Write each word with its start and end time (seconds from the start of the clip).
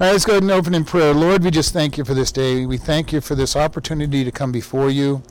All 0.00 0.06
right, 0.06 0.12
let's 0.12 0.24
go 0.24 0.34
ahead 0.34 0.44
and 0.44 0.52
open 0.52 0.76
in 0.76 0.84
prayer. 0.84 1.12
Lord, 1.12 1.42
we 1.42 1.50
just 1.50 1.72
thank 1.72 1.98
you 1.98 2.04
for 2.04 2.14
this 2.14 2.30
day. 2.30 2.64
We 2.66 2.76
thank 2.76 3.12
you 3.12 3.20
for 3.20 3.34
this 3.34 3.56
opportunity 3.56 4.22
to 4.22 4.30
come 4.30 4.52
before 4.52 4.90
you, 4.90 5.24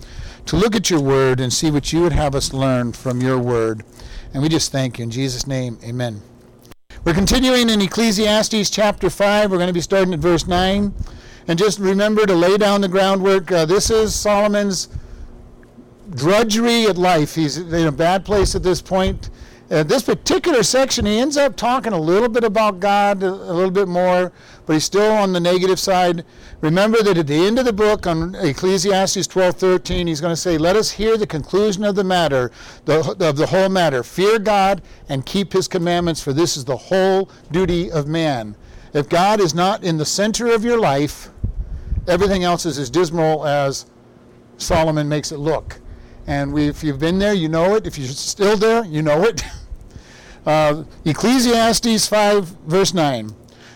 to 0.45 0.57
look 0.57 0.75
at 0.75 0.89
your 0.89 0.99
word 0.99 1.39
and 1.39 1.53
see 1.53 1.71
what 1.71 1.93
you 1.93 2.01
would 2.01 2.11
have 2.11 2.35
us 2.35 2.51
learn 2.51 2.91
from 2.91 3.21
your 3.21 3.39
word. 3.39 3.85
And 4.33 4.43
we 4.43 4.49
just 4.49 4.73
thank 4.73 4.99
you. 4.99 5.03
In 5.03 5.09
Jesus' 5.09 5.47
name, 5.47 5.79
amen. 5.85 6.21
We're 7.05 7.13
continuing 7.13 7.69
in 7.69 7.79
Ecclesiastes 7.79 8.69
chapter 8.69 9.09
5. 9.09 9.51
We're 9.51 9.57
going 9.57 9.67
to 9.67 9.73
be 9.73 9.79
starting 9.79 10.13
at 10.13 10.19
verse 10.19 10.47
9. 10.47 10.93
And 11.47 11.57
just 11.57 11.79
remember 11.79 12.25
to 12.25 12.35
lay 12.35 12.57
down 12.57 12.81
the 12.81 12.89
groundwork. 12.89 13.49
Uh, 13.49 13.65
this 13.65 13.89
is 13.89 14.13
Solomon's 14.13 14.89
drudgery 16.09 16.87
at 16.87 16.97
life. 16.97 17.35
He's 17.35 17.55
in 17.55 17.87
a 17.87 17.91
bad 17.93 18.25
place 18.25 18.53
at 18.53 18.63
this 18.63 18.81
point. 18.81 19.29
Uh, 19.69 19.83
this 19.83 20.03
particular 20.03 20.63
section, 20.63 21.05
he 21.05 21.19
ends 21.19 21.35
up 21.35 21.57
talking 21.57 21.91
a 21.91 21.99
little 21.99 22.29
bit 22.29 22.45
about 22.45 22.79
God, 22.79 23.21
a, 23.21 23.31
little 23.31 23.71
bit 23.71 23.89
more, 23.89 24.31
but 24.65 24.73
he's 24.73 24.85
still 24.85 25.11
on 25.11 25.33
the 25.33 25.41
negative 25.41 25.77
side. 25.77 26.23
Remember 26.61 27.03
that 27.03 27.17
at 27.17 27.27
the 27.27 27.45
end 27.45 27.59
of 27.59 27.65
the 27.65 27.73
book, 27.73 28.07
on 28.07 28.33
Ecclesiastes 28.35 29.27
12:13, 29.27 30.07
he's 30.07 30.21
going 30.21 30.31
to 30.31 30.39
say, 30.39 30.57
"Let 30.57 30.77
us 30.77 30.91
hear 30.91 31.17
the 31.17 31.27
conclusion 31.27 31.83
of 31.83 31.95
the 31.95 32.05
matter, 32.05 32.49
the, 32.85 33.13
of 33.19 33.35
the 33.35 33.47
whole 33.47 33.67
matter. 33.67 34.03
Fear 34.03 34.39
God 34.39 34.81
and 35.09 35.25
keep 35.25 35.51
His 35.51 35.67
commandments, 35.67 36.21
for 36.21 36.31
this 36.31 36.55
is 36.55 36.63
the 36.63 36.77
whole 36.77 37.29
duty 37.51 37.91
of 37.91 38.07
man." 38.07 38.55
If 38.93 39.09
God 39.09 39.41
is 39.41 39.53
not 39.53 39.83
in 39.83 39.97
the 39.97 40.05
center 40.05 40.47
of 40.47 40.63
your 40.63 40.79
life, 40.79 41.29
everything 42.07 42.45
else 42.45 42.65
is 42.65 42.79
as 42.79 42.89
dismal 42.89 43.45
as 43.45 43.85
Solomon 44.57 45.09
makes 45.09 45.33
it 45.33 45.39
look. 45.39 45.81
And 46.27 46.53
we, 46.53 46.67
if 46.67 46.83
you've 46.83 46.99
been 46.99 47.19
there, 47.19 47.33
you 47.33 47.47
know 47.47 47.75
it. 47.75 47.87
If 47.87 47.97
you're 47.97 48.07
still 48.09 48.57
there, 48.57 48.85
you 48.85 49.01
know 49.01 49.23
it. 49.23 49.43
Uh, 50.45 50.85
Ecclesiastes 51.03 52.07
5, 52.07 52.45
verse 52.67 52.93
9. 52.93 53.35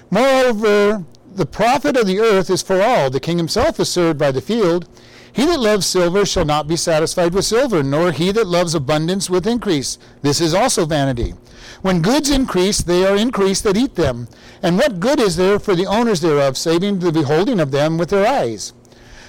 Moreover, 0.09 1.03
the 1.35 1.45
profit 1.45 1.97
of 1.97 2.07
the 2.07 2.19
earth 2.19 2.49
is 2.49 2.61
for 2.61 2.81
all. 2.81 3.09
The 3.09 3.19
king 3.19 3.37
himself 3.37 3.77
is 3.77 3.89
served 3.89 4.17
by 4.17 4.31
the 4.31 4.39
field. 4.39 4.87
He 5.33 5.45
that 5.45 5.59
loves 5.59 5.85
silver 5.85 6.25
shall 6.25 6.45
not 6.45 6.67
be 6.67 6.77
satisfied 6.77 7.33
with 7.33 7.43
silver, 7.43 7.83
nor 7.83 8.13
he 8.13 8.31
that 8.31 8.47
loves 8.47 8.73
abundance 8.73 9.29
with 9.29 9.47
increase. 9.47 9.97
This 10.21 10.39
is 10.39 10.53
also 10.53 10.85
vanity. 10.85 11.33
When 11.81 12.01
goods 12.01 12.29
increase, 12.29 12.81
they 12.81 13.05
are 13.05 13.17
increased 13.17 13.63
that 13.63 13.75
eat 13.77 13.95
them. 13.95 14.29
And 14.61 14.77
what 14.77 15.01
good 15.01 15.19
is 15.19 15.35
there 15.35 15.59
for 15.59 15.75
the 15.75 15.87
owners 15.87 16.21
thereof, 16.21 16.57
saving 16.57 16.99
the 16.99 17.11
beholding 17.11 17.59
of 17.59 17.71
them 17.71 17.97
with 17.97 18.11
their 18.11 18.25
eyes? 18.25 18.71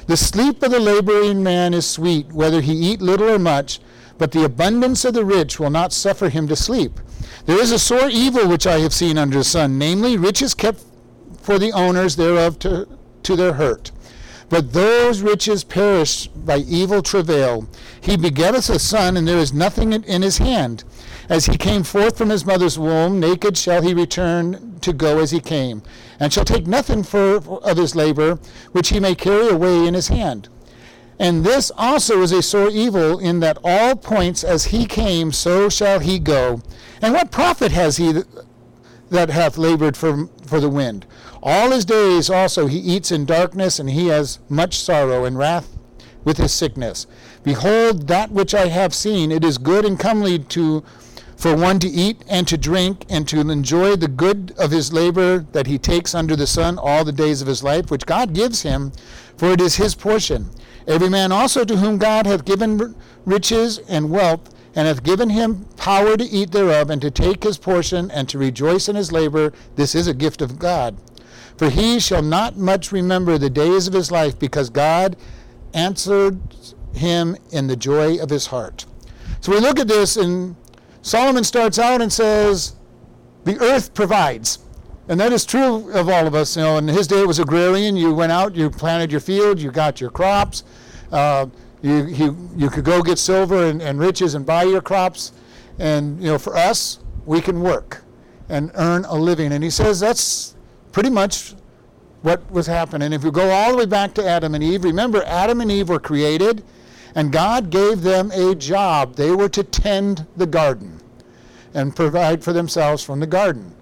The 0.06 0.16
sleep 0.16 0.62
of 0.62 0.72
the 0.72 0.80
laboring 0.80 1.42
man 1.42 1.74
is 1.74 1.88
sweet, 1.88 2.32
whether 2.32 2.60
he 2.60 2.72
eat 2.72 3.00
little 3.00 3.30
or 3.30 3.38
much, 3.38 3.80
but 4.18 4.32
the 4.32 4.44
abundance 4.44 5.04
of 5.04 5.14
the 5.14 5.24
rich 5.24 5.60
will 5.60 5.70
not 5.70 5.92
suffer 5.92 6.28
him 6.28 6.48
to 6.48 6.56
sleep. 6.56 7.00
There 7.46 7.60
is 7.60 7.72
a 7.72 7.78
sore 7.78 8.08
evil 8.08 8.48
which 8.48 8.66
I 8.66 8.80
have 8.80 8.92
seen 8.92 9.18
under 9.18 9.38
the 9.38 9.44
sun, 9.44 9.78
namely, 9.78 10.16
riches 10.16 10.54
kept 10.54 10.82
for 11.40 11.58
the 11.58 11.72
owners 11.72 12.16
thereof 12.16 12.58
to, 12.60 12.88
to 13.22 13.36
their 13.36 13.54
hurt. 13.54 13.90
But 14.48 14.72
those 14.74 15.22
riches 15.22 15.64
perish 15.64 16.26
by 16.26 16.58
evil 16.58 17.00
travail. 17.02 17.66
He 18.00 18.16
begetteth 18.16 18.68
a 18.68 18.78
son, 18.78 19.16
and 19.16 19.26
there 19.26 19.38
is 19.38 19.52
nothing 19.52 19.92
in 19.92 20.22
his 20.22 20.38
hand. 20.38 20.84
As 21.28 21.46
he 21.46 21.56
came 21.56 21.84
forth 21.84 22.18
from 22.18 22.28
his 22.28 22.44
mother's 22.44 22.78
womb, 22.78 23.18
naked 23.18 23.56
shall 23.56 23.80
he 23.80 23.94
return 23.94 24.78
to 24.82 24.92
go 24.92 25.20
as 25.20 25.30
he 25.30 25.40
came, 25.40 25.82
and 26.22 26.32
shall 26.32 26.44
take 26.44 26.68
nothing 26.68 27.02
for, 27.02 27.38
of 27.64 27.76
his 27.76 27.96
labor, 27.96 28.38
which 28.70 28.90
he 28.90 29.00
may 29.00 29.12
carry 29.12 29.48
away 29.48 29.88
in 29.88 29.92
his 29.92 30.06
hand. 30.06 30.48
And 31.18 31.44
this 31.44 31.72
also 31.76 32.22
is 32.22 32.30
a 32.30 32.42
sore 32.42 32.68
evil, 32.68 33.18
in 33.18 33.40
that 33.40 33.58
all 33.64 33.96
points 33.96 34.44
as 34.44 34.66
he 34.66 34.86
came, 34.86 35.32
so 35.32 35.68
shall 35.68 35.98
he 35.98 36.20
go. 36.20 36.62
And 37.02 37.12
what 37.12 37.32
profit 37.32 37.72
has 37.72 37.96
he 37.96 38.22
that 39.10 39.30
hath 39.30 39.58
labored 39.58 39.96
for, 39.96 40.28
for 40.46 40.60
the 40.60 40.68
wind? 40.68 41.06
All 41.42 41.72
his 41.72 41.84
days 41.84 42.30
also 42.30 42.68
he 42.68 42.78
eats 42.78 43.10
in 43.10 43.24
darkness, 43.24 43.80
and 43.80 43.90
he 43.90 44.06
has 44.06 44.38
much 44.48 44.78
sorrow 44.78 45.24
and 45.24 45.36
wrath 45.36 45.76
with 46.22 46.36
his 46.36 46.52
sickness. 46.52 47.08
Behold, 47.42 48.06
that 48.06 48.30
which 48.30 48.54
I 48.54 48.68
have 48.68 48.94
seen, 48.94 49.32
it 49.32 49.42
is 49.42 49.58
good 49.58 49.84
and 49.84 49.98
comely 49.98 50.38
to 50.38 50.84
for 51.42 51.56
one 51.56 51.80
to 51.80 51.88
eat 51.88 52.22
and 52.28 52.46
to 52.46 52.56
drink 52.56 53.04
and 53.08 53.26
to 53.26 53.40
enjoy 53.40 53.96
the 53.96 54.06
good 54.06 54.54
of 54.58 54.70
his 54.70 54.92
labor 54.92 55.40
that 55.50 55.66
he 55.66 55.76
takes 55.76 56.14
under 56.14 56.36
the 56.36 56.46
sun 56.46 56.78
all 56.78 57.04
the 57.04 57.10
days 57.10 57.42
of 57.42 57.48
his 57.48 57.64
life, 57.64 57.90
which 57.90 58.06
God 58.06 58.32
gives 58.32 58.62
him, 58.62 58.92
for 59.36 59.50
it 59.50 59.60
is 59.60 59.74
his 59.74 59.96
portion. 59.96 60.50
Every 60.86 61.08
man 61.08 61.32
also 61.32 61.64
to 61.64 61.78
whom 61.78 61.98
God 61.98 62.26
hath 62.26 62.44
given 62.44 62.94
riches 63.24 63.78
and 63.88 64.08
wealth, 64.08 64.54
and 64.76 64.86
hath 64.86 65.02
given 65.02 65.30
him 65.30 65.64
power 65.76 66.16
to 66.16 66.22
eat 66.24 66.52
thereof, 66.52 66.90
and 66.90 67.02
to 67.02 67.10
take 67.10 67.42
his 67.42 67.58
portion, 67.58 68.08
and 68.12 68.28
to 68.28 68.38
rejoice 68.38 68.88
in 68.88 68.94
his 68.94 69.10
labor, 69.10 69.52
this 69.74 69.96
is 69.96 70.06
a 70.06 70.14
gift 70.14 70.42
of 70.42 70.60
God. 70.60 70.96
For 71.56 71.70
he 71.70 71.98
shall 71.98 72.22
not 72.22 72.56
much 72.56 72.92
remember 72.92 73.36
the 73.36 73.50
days 73.50 73.88
of 73.88 73.94
his 73.94 74.12
life, 74.12 74.38
because 74.38 74.70
God 74.70 75.16
answered 75.74 76.38
him 76.94 77.36
in 77.50 77.66
the 77.66 77.74
joy 77.74 78.22
of 78.22 78.30
his 78.30 78.46
heart. 78.46 78.86
So 79.40 79.50
we 79.50 79.58
look 79.58 79.80
at 79.80 79.88
this 79.88 80.16
in 80.16 80.54
Solomon 81.02 81.44
starts 81.44 81.78
out 81.78 82.00
and 82.00 82.12
says, 82.12 82.76
The 83.44 83.58
earth 83.60 83.92
provides. 83.92 84.60
And 85.08 85.18
that 85.18 85.32
is 85.32 85.44
true 85.44 85.90
of 85.92 86.08
all 86.08 86.26
of 86.26 86.34
us. 86.34 86.56
You 86.56 86.62
know, 86.62 86.78
in 86.78 86.86
his 86.88 87.08
day 87.08 87.20
it 87.20 87.26
was 87.26 87.40
agrarian. 87.40 87.96
You 87.96 88.14
went 88.14 88.32
out, 88.32 88.54
you 88.54 88.70
planted 88.70 89.10
your 89.10 89.20
field, 89.20 89.60
you 89.60 89.72
got 89.72 90.00
your 90.00 90.10
crops. 90.10 90.62
Uh, 91.10 91.46
you, 91.82 92.06
you, 92.06 92.50
you 92.56 92.70
could 92.70 92.84
go 92.84 93.02
get 93.02 93.18
silver 93.18 93.66
and, 93.66 93.82
and 93.82 93.98
riches 93.98 94.34
and 94.36 94.46
buy 94.46 94.62
your 94.62 94.80
crops. 94.80 95.32
And, 95.78 96.22
you 96.22 96.28
know, 96.28 96.38
for 96.38 96.56
us, 96.56 97.00
we 97.26 97.40
can 97.40 97.60
work 97.60 98.04
and 98.48 98.70
earn 98.74 99.04
a 99.06 99.14
living. 99.14 99.52
And 99.52 99.64
he 99.64 99.70
says 99.70 99.98
that's 99.98 100.54
pretty 100.92 101.10
much 101.10 101.54
what 102.22 102.48
was 102.52 102.68
happening. 102.68 103.12
If 103.12 103.24
you 103.24 103.32
go 103.32 103.50
all 103.50 103.72
the 103.72 103.78
way 103.78 103.86
back 103.86 104.14
to 104.14 104.26
Adam 104.26 104.54
and 104.54 104.62
Eve, 104.62 104.84
remember 104.84 105.24
Adam 105.24 105.60
and 105.60 105.72
Eve 105.72 105.88
were 105.88 105.98
created 105.98 106.62
and 107.14 107.32
God 107.32 107.70
gave 107.70 108.02
them 108.02 108.30
a 108.32 108.54
job. 108.54 109.16
They 109.16 109.32
were 109.32 109.48
to 109.50 109.62
tend 109.62 110.26
the 110.36 110.46
garden 110.46 111.00
and 111.74 111.96
provide 111.96 112.42
for 112.42 112.52
themselves 112.52 113.02
from 113.02 113.20
the 113.20 113.26
garden. 113.26 113.74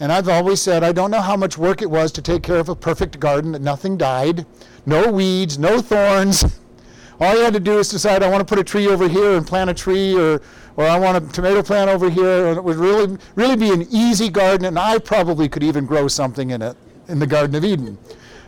And 0.00 0.10
I've 0.10 0.28
always 0.28 0.60
said, 0.60 0.82
I 0.82 0.92
don't 0.92 1.10
know 1.10 1.20
how 1.20 1.36
much 1.36 1.56
work 1.56 1.80
it 1.80 1.90
was 1.90 2.10
to 2.12 2.22
take 2.22 2.42
care 2.42 2.58
of 2.58 2.68
a 2.68 2.74
perfect 2.74 3.20
garden 3.20 3.52
that 3.52 3.62
nothing 3.62 3.96
died, 3.96 4.44
no 4.86 5.10
weeds, 5.10 5.58
no 5.58 5.80
thorns. 5.80 6.44
All 7.20 7.34
you 7.36 7.42
had 7.42 7.54
to 7.54 7.60
do 7.60 7.78
is 7.78 7.88
decide, 7.88 8.22
I 8.24 8.28
want 8.28 8.40
to 8.40 8.44
put 8.44 8.58
a 8.58 8.64
tree 8.64 8.88
over 8.88 9.08
here 9.08 9.36
and 9.36 9.46
plant 9.46 9.70
a 9.70 9.74
tree, 9.74 10.16
or, 10.16 10.42
or 10.76 10.84
I 10.84 10.98
want 10.98 11.16
a 11.16 11.32
tomato 11.32 11.62
plant 11.62 11.88
over 11.88 12.10
here. 12.10 12.48
And 12.48 12.56
it 12.56 12.64
would 12.64 12.76
really, 12.76 13.16
really 13.36 13.56
be 13.56 13.70
an 13.70 13.86
easy 13.90 14.28
garden, 14.28 14.66
and 14.66 14.78
I 14.78 14.98
probably 14.98 15.48
could 15.48 15.62
even 15.62 15.86
grow 15.86 16.08
something 16.08 16.50
in 16.50 16.60
it 16.60 16.76
in 17.06 17.20
the 17.20 17.26
Garden 17.26 17.54
of 17.54 17.64
Eden. 17.64 17.98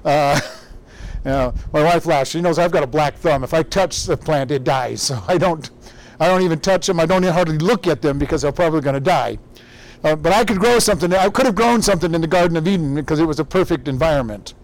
Uh, 0.05 0.41
know, 1.31 1.55
my 1.73 1.83
wife 1.83 2.07
laughs. 2.07 2.31
She 2.31 2.41
knows 2.41 2.59
I've 2.59 2.71
got 2.71 2.83
a 2.83 2.87
black 2.87 3.17
thumb. 3.17 3.43
If 3.43 3.53
I 3.53 3.63
touch 3.63 4.05
the 4.05 4.17
plant, 4.17 4.51
it 4.51 4.65
dies. 4.65 5.03
So 5.03 5.23
I 5.27 5.39
don't, 5.39 5.71
I 6.21 6.29
don't 6.29 6.43
even 6.43 6.61
touch 6.61 6.87
them. 6.87 7.01
I 7.01 7.07
don't 7.07 7.23
hardly 7.23 7.59
look 7.59 7.87
at 7.87 8.03
them 8.03 8.19
because 8.19 8.43
they're 8.43 8.53
probably 8.53 8.81
going 8.81 8.95
to 8.95 9.01
die. 9.01 9.39
Uh, 10.05 10.15
but 10.15 10.33
I 10.33 10.45
could 10.45 10.59
grow 10.59 10.79
something. 10.79 11.13
I 11.13 11.29
could 11.29 11.47
have 11.47 11.55
grown 11.55 11.83
something 11.83 12.15
in 12.15 12.21
the 12.21 12.27
Garden 12.27 12.57
of 12.57 12.69
Eden 12.69 12.95
because 12.95 13.19
it 13.19 13.25
was 13.25 13.41
a 13.41 13.45
perfect 13.45 13.89
environment. 13.89 14.55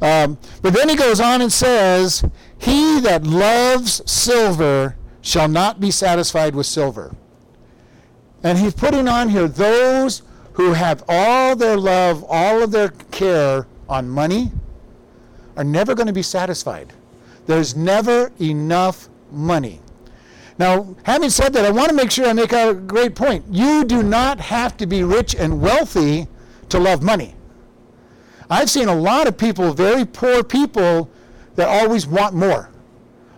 Um, 0.00 0.38
but 0.62 0.72
then 0.72 0.88
he 0.88 0.94
goes 0.94 1.20
on 1.20 1.40
and 1.40 1.52
says, 1.52 2.24
He 2.58 3.00
that 3.00 3.24
loves 3.24 4.00
silver 4.10 4.96
shall 5.20 5.48
not 5.48 5.80
be 5.80 5.90
satisfied 5.90 6.54
with 6.54 6.66
silver. 6.66 7.14
And 8.42 8.58
he's 8.58 8.74
putting 8.74 9.08
on 9.08 9.28
here 9.30 9.48
those 9.48 10.22
who 10.52 10.72
have 10.72 11.02
all 11.08 11.56
their 11.56 11.76
love, 11.76 12.24
all 12.28 12.62
of 12.62 12.70
their 12.70 12.90
care 13.10 13.66
on 13.88 14.08
money, 14.08 14.52
are 15.58 15.64
never 15.64 15.94
going 15.94 16.06
to 16.06 16.12
be 16.12 16.22
satisfied. 16.22 16.92
There's 17.46 17.76
never 17.76 18.32
enough 18.40 19.08
money. 19.32 19.80
Now, 20.56 20.94
having 21.02 21.30
said 21.30 21.52
that, 21.52 21.64
I 21.64 21.70
want 21.70 21.88
to 21.88 21.94
make 21.94 22.10
sure 22.10 22.26
I 22.26 22.32
make 22.32 22.52
a 22.52 22.72
great 22.74 23.14
point. 23.14 23.44
You 23.50 23.84
do 23.84 24.02
not 24.02 24.38
have 24.38 24.76
to 24.78 24.86
be 24.86 25.02
rich 25.02 25.34
and 25.34 25.60
wealthy 25.60 26.28
to 26.68 26.78
love 26.78 27.02
money. 27.02 27.34
I've 28.48 28.70
seen 28.70 28.88
a 28.88 28.94
lot 28.94 29.26
of 29.26 29.36
people, 29.36 29.72
very 29.74 30.04
poor 30.04 30.42
people, 30.42 31.10
that 31.56 31.68
always 31.68 32.06
want 32.06 32.34
more. 32.34 32.70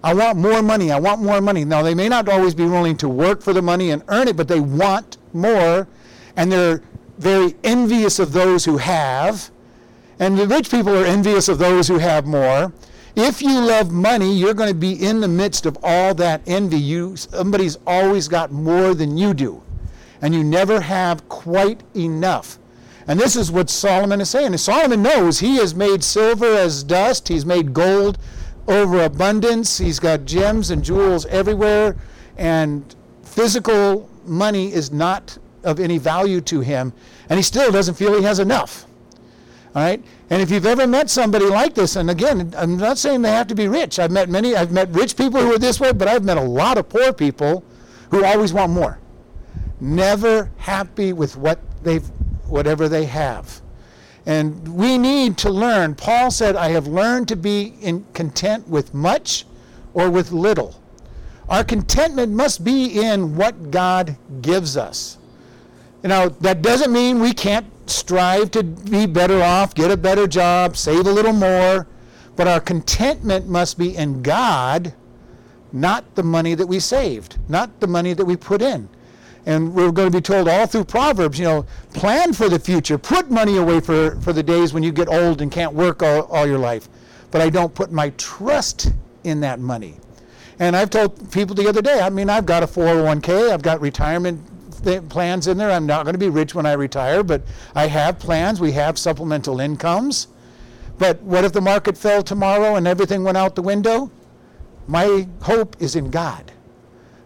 I 0.04 0.12
want 0.12 0.38
more 0.38 0.62
money. 0.62 0.92
I 0.92 0.98
want 0.98 1.22
more 1.22 1.40
money. 1.40 1.64
Now, 1.64 1.82
they 1.82 1.94
may 1.94 2.08
not 2.08 2.28
always 2.28 2.54
be 2.54 2.64
willing 2.64 2.96
to 2.98 3.08
work 3.08 3.42
for 3.42 3.54
the 3.54 3.62
money 3.62 3.90
and 3.90 4.02
earn 4.08 4.28
it, 4.28 4.36
but 4.36 4.46
they 4.46 4.60
want 4.60 5.16
more, 5.32 5.88
and 6.36 6.52
they're 6.52 6.82
very 7.18 7.54
envious 7.64 8.18
of 8.18 8.32
those 8.32 8.64
who 8.66 8.76
have 8.76 9.50
and 10.20 10.38
the 10.38 10.46
rich 10.46 10.70
people 10.70 10.94
are 10.94 11.06
envious 11.06 11.48
of 11.48 11.58
those 11.58 11.88
who 11.88 11.98
have 11.98 12.26
more. 12.26 12.72
If 13.16 13.40
you 13.40 13.58
love 13.58 13.90
money, 13.90 14.32
you're 14.32 14.54
going 14.54 14.68
to 14.68 14.74
be 14.74 14.92
in 14.92 15.20
the 15.20 15.28
midst 15.28 15.64
of 15.64 15.78
all 15.82 16.14
that 16.14 16.42
envy. 16.46 16.78
You, 16.78 17.16
somebody's 17.16 17.78
always 17.86 18.28
got 18.28 18.52
more 18.52 18.94
than 18.94 19.16
you 19.16 19.32
do, 19.32 19.62
and 20.20 20.34
you 20.34 20.44
never 20.44 20.80
have 20.80 21.26
quite 21.30 21.82
enough. 21.96 22.58
And 23.08 23.18
this 23.18 23.34
is 23.34 23.50
what 23.50 23.70
Solomon 23.70 24.20
is 24.20 24.28
saying. 24.28 24.48
And 24.48 24.60
Solomon 24.60 25.02
knows 25.02 25.40
he 25.40 25.56
has 25.56 25.74
made 25.74 26.04
silver 26.04 26.46
as 26.46 26.84
dust, 26.84 27.26
he's 27.26 27.46
made 27.46 27.72
gold 27.72 28.18
over 28.68 29.02
abundance, 29.02 29.78
he's 29.78 29.98
got 29.98 30.26
gems 30.26 30.70
and 30.70 30.84
jewels 30.84 31.24
everywhere, 31.26 31.96
and 32.36 32.94
physical 33.22 34.08
money 34.26 34.70
is 34.72 34.92
not 34.92 35.38
of 35.64 35.80
any 35.80 35.96
value 35.96 36.42
to 36.42 36.60
him, 36.60 36.92
and 37.30 37.38
he 37.38 37.42
still 37.42 37.72
doesn't 37.72 37.94
feel 37.94 38.14
he 38.14 38.22
has 38.22 38.38
enough. 38.38 38.86
All 39.74 39.82
right? 39.82 40.02
And 40.30 40.42
if 40.42 40.50
you've 40.50 40.66
ever 40.66 40.86
met 40.86 41.10
somebody 41.10 41.46
like 41.46 41.74
this, 41.74 41.96
and 41.96 42.10
again, 42.10 42.52
I'm 42.56 42.76
not 42.76 42.98
saying 42.98 43.22
they 43.22 43.30
have 43.30 43.46
to 43.48 43.54
be 43.54 43.68
rich. 43.68 43.98
I've 43.98 44.10
met 44.10 44.28
many, 44.28 44.56
I've 44.56 44.72
met 44.72 44.88
rich 44.90 45.16
people 45.16 45.40
who 45.40 45.54
are 45.54 45.58
this 45.58 45.78
way, 45.78 45.92
but 45.92 46.08
I've 46.08 46.24
met 46.24 46.38
a 46.38 46.42
lot 46.42 46.76
of 46.76 46.88
poor 46.88 47.12
people 47.12 47.64
who 48.10 48.24
always 48.24 48.52
want 48.52 48.72
more. 48.72 48.98
Never 49.80 50.50
happy 50.56 51.12
with 51.12 51.36
what 51.36 51.60
they've, 51.82 52.06
whatever 52.48 52.88
they 52.88 53.04
have. 53.06 53.60
And 54.26 54.76
we 54.76 54.98
need 54.98 55.38
to 55.38 55.50
learn. 55.50 55.94
Paul 55.94 56.30
said, 56.30 56.56
I 56.56 56.70
have 56.70 56.86
learned 56.86 57.28
to 57.28 57.36
be 57.36 57.74
content 58.12 58.68
with 58.68 58.92
much 58.92 59.46
or 59.94 60.10
with 60.10 60.32
little. 60.32 60.80
Our 61.48 61.64
contentment 61.64 62.32
must 62.32 62.62
be 62.62 63.00
in 63.00 63.36
what 63.36 63.70
God 63.70 64.16
gives 64.42 64.76
us. 64.76 65.18
You 66.02 66.08
know, 66.08 66.28
that 66.40 66.62
doesn't 66.62 66.92
mean 66.92 67.20
we 67.20 67.32
can't 67.32 67.66
strive 67.90 68.50
to 68.52 68.62
be 68.62 69.06
better 69.06 69.42
off, 69.42 69.74
get 69.74 69.90
a 69.90 69.96
better 69.96 70.26
job, 70.26 70.76
save 70.76 71.06
a 71.06 71.12
little 71.12 71.32
more, 71.32 71.86
but 72.36 72.48
our 72.48 72.60
contentment 72.60 73.48
must 73.48 73.78
be 73.78 73.96
in 73.96 74.22
God, 74.22 74.94
not 75.72 76.14
the 76.14 76.22
money 76.22 76.54
that 76.54 76.66
we 76.66 76.80
saved, 76.80 77.38
not 77.48 77.80
the 77.80 77.86
money 77.86 78.12
that 78.12 78.24
we 78.24 78.36
put 78.36 78.62
in. 78.62 78.88
And 79.46 79.74
we're 79.74 79.90
going 79.92 80.10
to 80.10 80.16
be 80.16 80.20
told 80.20 80.48
all 80.48 80.66
through 80.66 80.84
Proverbs, 80.84 81.38
you 81.38 81.44
know, 81.44 81.66
plan 81.94 82.32
for 82.32 82.48
the 82.48 82.58
future, 82.58 82.98
put 82.98 83.30
money 83.30 83.56
away 83.56 83.80
for, 83.80 84.16
for 84.20 84.32
the 84.32 84.42
days 84.42 84.72
when 84.72 84.82
you 84.82 84.92
get 84.92 85.08
old 85.08 85.40
and 85.40 85.50
can't 85.50 85.72
work 85.72 86.02
all, 86.02 86.22
all 86.24 86.46
your 86.46 86.58
life. 86.58 86.88
But 87.30 87.40
I 87.40 87.50
don't 87.50 87.74
put 87.74 87.90
my 87.92 88.10
trust 88.10 88.92
in 89.24 89.40
that 89.40 89.60
money. 89.60 89.96
And 90.58 90.76
I've 90.76 90.90
told 90.90 91.32
people 91.32 91.54
the 91.54 91.68
other 91.68 91.80
day, 91.80 92.00
I 92.00 92.10
mean, 92.10 92.28
I've 92.28 92.44
got 92.44 92.62
a 92.62 92.66
401k, 92.66 93.50
I've 93.50 93.62
got 93.62 93.80
retirement 93.80 94.49
plans 95.08 95.46
in 95.46 95.58
there. 95.58 95.70
I'm 95.70 95.86
not 95.86 96.04
going 96.04 96.14
to 96.14 96.18
be 96.18 96.28
rich 96.28 96.54
when 96.54 96.66
I 96.66 96.72
retire, 96.72 97.22
but 97.22 97.42
I 97.74 97.86
have 97.86 98.18
plans. 98.18 98.60
We 98.60 98.72
have 98.72 98.98
supplemental 98.98 99.60
incomes. 99.60 100.28
But 100.98 101.22
what 101.22 101.44
if 101.44 101.52
the 101.52 101.60
market 101.60 101.96
fell 101.96 102.22
tomorrow 102.22 102.76
and 102.76 102.86
everything 102.86 103.24
went 103.24 103.38
out 103.38 103.54
the 103.54 103.62
window? 103.62 104.10
My 104.86 105.26
hope 105.42 105.76
is 105.80 105.96
in 105.96 106.10
God, 106.10 106.52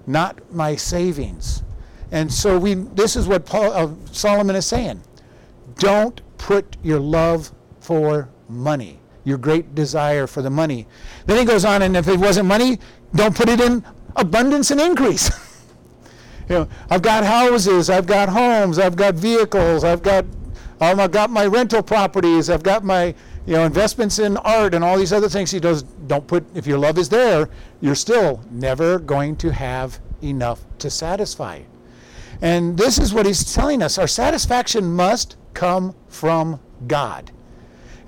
not 0.06 0.38
my 0.52 0.76
savings. 0.76 1.62
And 2.12 2.32
so 2.32 2.58
we 2.58 2.74
this 2.74 3.16
is 3.16 3.26
what 3.26 3.46
Paul, 3.46 3.72
uh, 3.72 3.90
Solomon 4.12 4.54
is 4.54 4.66
saying. 4.66 5.02
Don't 5.76 6.20
put 6.38 6.76
your 6.82 7.00
love 7.00 7.52
for 7.80 8.28
money, 8.48 9.00
your 9.24 9.38
great 9.38 9.74
desire 9.74 10.26
for 10.26 10.42
the 10.42 10.50
money. 10.50 10.86
Then 11.26 11.38
he 11.38 11.44
goes 11.44 11.64
on 11.64 11.82
and 11.82 11.96
if 11.96 12.06
it 12.06 12.18
wasn't 12.18 12.46
money, 12.46 12.78
don't 13.14 13.34
put 13.34 13.48
it 13.48 13.60
in 13.60 13.84
abundance 14.14 14.70
and 14.70 14.80
increase. 14.80 15.30
you 16.48 16.56
know, 16.56 16.68
I've 16.90 17.02
got 17.02 17.24
houses, 17.24 17.90
I've 17.90 18.06
got 18.06 18.28
homes, 18.28 18.78
I've 18.78 18.96
got 18.96 19.14
vehicles, 19.14 19.84
I've 19.84 20.02
got, 20.02 20.24
um, 20.80 21.00
I've 21.00 21.12
got 21.12 21.30
my 21.30 21.46
rental 21.46 21.82
properties, 21.82 22.50
I've 22.50 22.62
got 22.62 22.84
my, 22.84 23.14
you 23.46 23.54
know, 23.54 23.64
investments 23.64 24.18
in 24.18 24.36
art 24.38 24.74
and 24.74 24.82
all 24.82 24.98
these 24.98 25.12
other 25.12 25.28
things. 25.28 25.50
He 25.50 25.60
does. 25.60 25.82
Don't 25.82 26.26
put. 26.26 26.44
If 26.54 26.66
your 26.66 26.78
love 26.78 26.98
is 26.98 27.08
there, 27.08 27.48
you're 27.80 27.94
still 27.94 28.42
never 28.50 28.98
going 28.98 29.36
to 29.36 29.52
have 29.52 30.00
enough 30.22 30.64
to 30.78 30.90
satisfy. 30.90 31.60
And 32.42 32.76
this 32.76 32.98
is 32.98 33.14
what 33.14 33.26
he's 33.26 33.54
telling 33.54 33.82
us. 33.82 33.98
Our 33.98 34.06
satisfaction 34.06 34.92
must 34.92 35.36
come 35.52 35.94
from 36.08 36.60
God. 36.86 37.30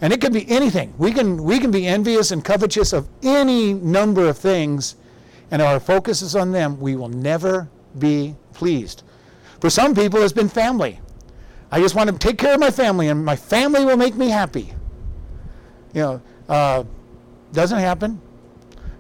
And 0.01 0.13
it 0.13 0.21
can 0.21 0.33
be 0.33 0.49
anything. 0.51 0.93
We 0.99 1.13
can, 1.13 1.43
we 1.43 1.59
can 1.59 1.71
be 1.71 1.87
envious 1.87 2.31
and 2.31 2.45
covetous 2.45 2.93
of 2.93 3.09
any 3.23 3.73
number 3.73 4.29
of 4.29 4.37
things, 4.37 4.97
and 5.51 5.63
our 5.63 5.81
focus 5.81 6.21
is 6.21 6.37
on 6.37 6.53
them. 6.53 6.79
We 6.81 6.97
will 6.97 7.09
never 7.09 7.69
be 7.99 8.35
pleased. 8.53 9.03
For 9.61 9.71
some 9.71 9.95
people, 9.95 10.23
it's 10.23 10.33
been 10.33 10.49
family. 10.49 11.01
I 11.71 11.81
just 11.81 11.95
want 11.95 12.11
to 12.11 12.19
take 12.19 12.39
care 12.39 12.55
of 12.55 12.61
my 12.61 12.71
family, 12.71 13.09
and 13.09 13.25
my 13.25 13.37
family 13.37 13.85
will 13.85 13.97
make 13.97 14.15
me 14.15 14.29
happy. 14.29 14.73
You 15.95 16.03
know, 16.03 16.23
uh, 16.49 16.85
doesn't 17.53 17.79
happen. 17.79 18.21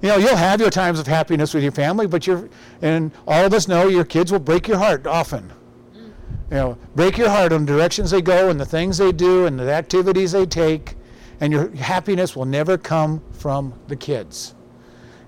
You 0.02 0.08
know, 0.08 0.16
you'll 0.16 0.36
have 0.36 0.60
your 0.60 0.70
times 0.70 0.98
of 0.98 1.06
happiness 1.06 1.54
with 1.54 1.62
your 1.62 1.72
family, 1.72 2.06
but 2.06 2.26
you're, 2.26 2.48
and 2.82 3.12
all 3.26 3.44
of 3.44 3.54
us 3.54 3.68
know 3.68 3.88
your 3.88 4.04
kids 4.04 4.30
will 4.30 4.40
break 4.40 4.68
your 4.68 4.78
heart 4.78 5.06
often. 5.06 5.52
You 5.94 6.56
know, 6.56 6.78
break 6.94 7.16
your 7.18 7.28
heart 7.28 7.52
on 7.52 7.66
the 7.66 7.72
directions 7.72 8.10
they 8.10 8.22
go 8.22 8.50
and 8.50 8.60
the 8.60 8.66
things 8.66 8.98
they 8.98 9.10
do 9.10 9.46
and 9.46 9.58
the 9.58 9.72
activities 9.72 10.32
they 10.32 10.46
take, 10.46 10.94
and 11.40 11.52
your 11.52 11.74
happiness 11.76 12.36
will 12.36 12.44
never 12.44 12.78
come 12.78 13.22
from 13.32 13.74
the 13.88 13.96
kids. 13.96 14.54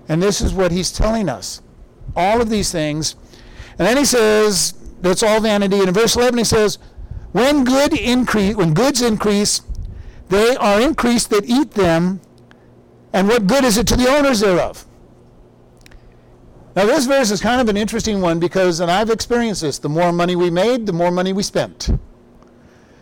And 0.07 0.21
this 0.21 0.41
is 0.41 0.53
what 0.53 0.71
he's 0.71 0.91
telling 0.91 1.29
us. 1.29 1.61
All 2.15 2.41
of 2.41 2.49
these 2.49 2.71
things 2.71 3.15
and 3.79 3.87
then 3.87 3.97
he 3.97 4.05
says, 4.05 4.73
that's 5.01 5.23
all 5.23 5.39
vanity. 5.39 5.79
And 5.79 5.87
in 5.87 5.93
verse 5.93 6.15
11 6.15 6.37
he 6.37 6.43
says, 6.43 6.77
when 7.31 7.63
good 7.63 7.93
increase, 7.93 8.55
when 8.55 8.73
goods 8.73 9.01
increase, 9.01 9.61
they 10.27 10.55
are 10.57 10.81
increased 10.81 11.29
that 11.29 11.45
eat 11.45 11.71
them, 11.71 12.21
and 13.13 13.27
what 13.27 13.47
good 13.47 13.63
is 13.63 13.77
it 13.77 13.87
to 13.87 13.95
the 13.95 14.07
owners 14.07 14.41
thereof? 14.41 14.85
Now 16.75 16.85
this 16.85 17.05
verse 17.05 17.31
is 17.31 17.41
kind 17.41 17.59
of 17.61 17.69
an 17.69 17.77
interesting 17.77 18.21
one 18.21 18.39
because, 18.39 18.79
and 18.79 18.91
I've 18.91 19.09
experienced 19.09 19.61
this, 19.61 19.79
the 19.79 19.89
more 19.89 20.11
money 20.11 20.35
we 20.35 20.49
made, 20.49 20.85
the 20.85 20.93
more 20.93 21.11
money 21.11 21.33
we 21.33 21.41
spent. 21.41 21.89
You 21.89 21.97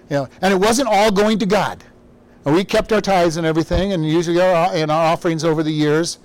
know, 0.09 0.29
and 0.41 0.53
it 0.53 0.57
wasn't 0.57 0.87
all 0.89 1.11
going 1.11 1.39
to 1.39 1.45
God. 1.45 1.83
And 2.45 2.55
we 2.55 2.63
kept 2.63 2.93
our 2.93 3.01
tithes 3.01 3.35
and 3.35 3.45
everything, 3.45 3.91
and 3.91 4.09
usually 4.09 4.39
our, 4.39 4.73
and 4.73 4.89
our 4.89 5.05
offerings 5.11 5.43
over 5.43 5.63
the 5.63 5.71
years. 5.71 6.19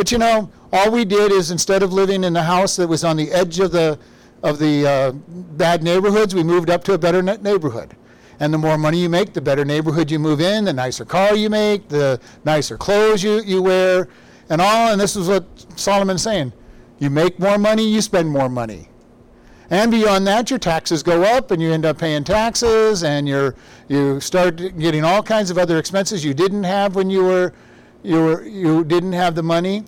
But 0.00 0.10
you 0.10 0.16
know, 0.16 0.50
all 0.72 0.90
we 0.90 1.04
did 1.04 1.30
is 1.30 1.50
instead 1.50 1.82
of 1.82 1.92
living 1.92 2.24
in 2.24 2.32
the 2.32 2.44
house 2.44 2.74
that 2.76 2.88
was 2.88 3.04
on 3.04 3.18
the 3.18 3.30
edge 3.32 3.60
of 3.60 3.70
the 3.70 3.98
of 4.42 4.58
the 4.58 4.88
uh, 4.88 5.12
bad 5.12 5.82
neighborhoods, 5.82 6.34
we 6.34 6.42
moved 6.42 6.70
up 6.70 6.82
to 6.84 6.94
a 6.94 6.98
better 6.98 7.20
neighborhood. 7.20 7.94
And 8.40 8.50
the 8.54 8.56
more 8.56 8.78
money 8.78 8.96
you 8.96 9.10
make, 9.10 9.34
the 9.34 9.42
better 9.42 9.62
neighborhood 9.62 10.10
you 10.10 10.18
move 10.18 10.40
in, 10.40 10.64
the 10.64 10.72
nicer 10.72 11.04
car 11.04 11.34
you 11.34 11.50
make, 11.50 11.90
the 11.90 12.18
nicer 12.46 12.78
clothes 12.78 13.22
you, 13.22 13.42
you 13.42 13.60
wear, 13.60 14.08
and 14.48 14.62
all. 14.62 14.90
And 14.90 14.98
this 14.98 15.16
is 15.16 15.28
what 15.28 15.44
Solomon's 15.76 16.22
saying. 16.22 16.54
You 16.98 17.10
make 17.10 17.38
more 17.38 17.58
money, 17.58 17.86
you 17.86 18.00
spend 18.00 18.30
more 18.30 18.48
money. 18.48 18.88
And 19.68 19.90
beyond 19.90 20.26
that, 20.28 20.48
your 20.48 20.58
taxes 20.58 21.02
go 21.02 21.24
up, 21.24 21.50
and 21.50 21.60
you 21.60 21.72
end 21.72 21.84
up 21.84 21.98
paying 21.98 22.24
taxes, 22.24 23.04
and 23.04 23.28
you're, 23.28 23.54
you 23.88 24.18
start 24.18 24.78
getting 24.78 25.04
all 25.04 25.22
kinds 25.22 25.50
of 25.50 25.58
other 25.58 25.76
expenses 25.76 26.24
you 26.24 26.32
didn't 26.32 26.64
have 26.64 26.96
when 26.96 27.10
you 27.10 27.22
were 27.22 27.52
you, 28.02 28.16
were, 28.16 28.42
you 28.44 28.84
didn't 28.84 29.12
have 29.12 29.34
the 29.34 29.42
money. 29.42 29.84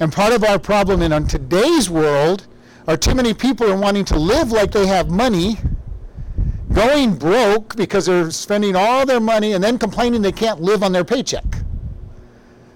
And 0.00 0.12
part 0.12 0.32
of 0.32 0.44
our 0.44 0.58
problem 0.58 1.02
in 1.02 1.26
today's 1.26 1.88
world 1.88 2.46
are 2.88 2.96
too 2.96 3.14
many 3.14 3.34
people 3.34 3.70
are 3.70 3.76
wanting 3.76 4.04
to 4.06 4.18
live 4.18 4.50
like 4.50 4.72
they 4.72 4.86
have 4.86 5.10
money, 5.10 5.58
going 6.72 7.16
broke 7.16 7.76
because 7.76 8.06
they're 8.06 8.30
spending 8.30 8.74
all 8.74 9.06
their 9.06 9.20
money 9.20 9.52
and 9.52 9.62
then 9.62 9.78
complaining 9.78 10.22
they 10.22 10.32
can't 10.32 10.60
live 10.60 10.82
on 10.82 10.92
their 10.92 11.04
paycheck. 11.04 11.44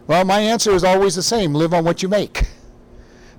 Well, 0.07 0.25
my 0.25 0.39
answer 0.39 0.71
is 0.71 0.85
always 0.85 1.17
the 1.17 1.23
same 1.23 1.55
live 1.55 1.75
on 1.75 1.85
what 1.85 2.03
you 2.03 2.09
make. 2.09 2.47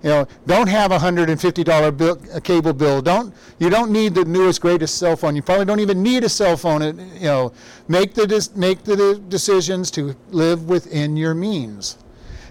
You 0.07 0.13
know, 0.13 0.27
don't 0.45 0.67
have 0.67 0.93
a 0.93 0.99
hundred 0.99 1.29
and 1.29 1.39
fifty 1.39 1.65
dollar 1.65 1.91
cable 2.39 2.71
bill. 2.71 3.01
Don't 3.01 3.35
you 3.59 3.69
don't 3.69 3.91
need 3.91 4.15
the 4.15 4.23
newest 4.23 4.61
greatest 4.61 4.97
cell 4.97 5.17
phone. 5.17 5.35
You 5.35 5.41
probably 5.41 5.65
don't 5.65 5.81
even 5.81 6.01
need 6.01 6.23
a 6.23 6.29
cell 6.29 6.55
phone. 6.55 6.81
Uh, 6.81 6.93
you 7.15 7.25
know, 7.25 7.51
make 7.89 8.13
the 8.13 8.49
make 8.55 8.85
the 8.85 9.21
decisions 9.27 9.91
to 9.91 10.15
live 10.29 10.69
within 10.69 11.17
your 11.17 11.33
means. 11.33 11.97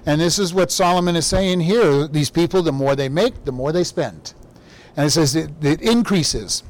And 0.05 0.21
this 0.21 0.39
is 0.39 0.53
what 0.53 0.71
Solomon 0.71 1.17
is 1.17 1.27
saying 1.27 1.61
here. 1.61 2.07
These 2.07 2.29
people, 2.29 2.63
the 2.63 2.73
more 2.73 2.95
they 2.95 3.09
make, 3.09 3.47
the 3.47 3.53
more 3.53 3.73
they 3.73 3.85
spend. 3.85 4.35
And 4.95 5.07
it 5.07 5.11
says 5.13 5.35
it, 5.35 5.51
it 5.63 5.81
increases. 5.81 6.63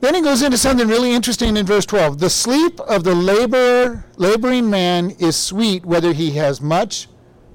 Then 0.00 0.16
he 0.16 0.22
goes 0.22 0.42
into 0.42 0.58
something 0.58 0.88
really 0.88 1.12
interesting 1.12 1.56
in 1.56 1.64
verse 1.64 1.86
12. 1.86 2.18
The 2.18 2.30
sleep 2.30 2.80
of 2.80 3.04
the 3.04 3.14
laborer, 3.14 4.06
laboring 4.16 4.68
man 4.68 5.10
is 5.20 5.36
sweet 5.36 5.86
whether 5.86 6.12
he 6.12 6.32
has 6.32 6.60
much 6.60 7.06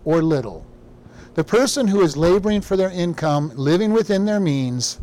or 0.06 0.22
little. 0.22 0.66
The 1.36 1.44
person 1.44 1.88
who 1.88 2.02
is 2.02 2.18
laboring 2.18 2.62
for 2.62 2.76
their 2.76 2.90
income, 2.90 3.52
living 3.56 3.94
within 3.94 4.26
their 4.26 4.40
means, 4.40 5.00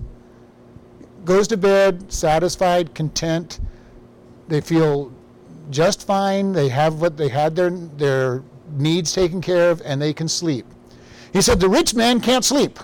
goes 1.25 1.49
to 1.49 1.57
bed 1.57 2.13
satisfied, 2.13 2.95
content. 2.95 3.61
They 4.49 4.61
feel 4.61 5.13
just 5.71 6.07
fine. 6.07 6.53
They 6.53 6.69
have 6.69 7.01
what 7.01 7.17
they 7.17 7.29
had 7.29 7.57
their 7.57 7.71
their 7.71 8.43
needs 8.73 9.13
taken 9.13 9.41
care 9.41 9.71
of, 9.71 9.83
and 9.85 10.01
they 10.01 10.13
can 10.13 10.29
sleep. 10.29 10.67
He 11.33 11.43
said 11.43 11.61
the 11.61 11.69
rich 11.69 11.95
man 11.95 12.21
can't 12.21 12.45
sleep. 12.45 12.79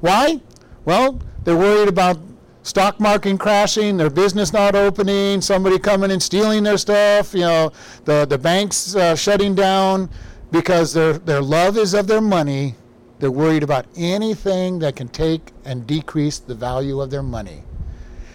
Why? 0.00 0.40
Well, 0.84 1.20
they're 1.44 1.56
worried 1.56 1.88
about 1.88 2.18
stock 2.62 3.00
market 3.00 3.38
crashing, 3.38 3.96
their 3.96 4.10
business 4.10 4.52
not 4.52 4.74
opening, 4.74 5.40
somebody 5.40 5.78
coming 5.78 6.10
and 6.10 6.22
stealing 6.22 6.62
their 6.62 6.78
stuff, 6.78 7.34
you 7.34 7.40
know, 7.40 7.72
the, 8.04 8.26
the 8.26 8.38
banks 8.38 8.94
uh, 8.94 9.16
shutting 9.16 9.54
down 9.54 10.08
because 10.50 10.92
their, 10.92 11.14
their 11.14 11.42
love 11.42 11.76
is 11.76 11.94
of 11.94 12.06
their 12.06 12.20
money. 12.20 12.74
They're 13.18 13.30
worried 13.30 13.62
about 13.62 13.86
anything 13.96 14.78
that 14.80 14.96
can 14.96 15.08
take 15.08 15.52
and 15.64 15.86
decrease 15.86 16.38
the 16.38 16.54
value 16.54 17.00
of 17.00 17.10
their 17.10 17.22
money. 17.22 17.62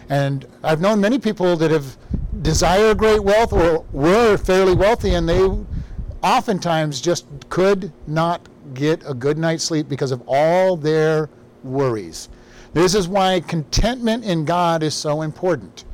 And 0.10 0.46
I've 0.64 0.82
known 0.82 1.02
many 1.02 1.18
people 1.18 1.56
that 1.58 1.72
have 1.72 1.98
desired 2.42 2.98
great 2.98 3.24
wealth 3.24 3.52
or 3.52 3.86
were 3.92 4.38
fairly 4.38 4.76
wealthy, 4.76 5.16
and 5.16 5.28
they 5.28 5.50
oftentimes 6.22 7.02
just 7.02 7.26
could 7.50 7.92
not 8.08 8.48
get 8.74 9.02
a 9.08 9.14
good 9.14 9.38
night's 9.38 9.64
sleep 9.64 9.90
because 9.90 10.12
of 10.12 10.22
all 10.28 10.76
their 10.76 11.30
worries. 11.64 12.30
This 12.74 12.94
is 12.94 13.08
why 13.08 13.40
contentment 13.40 14.26
in 14.26 14.46
God 14.46 14.84
is 14.84 14.94
so 14.94 15.22
important. 15.22 15.86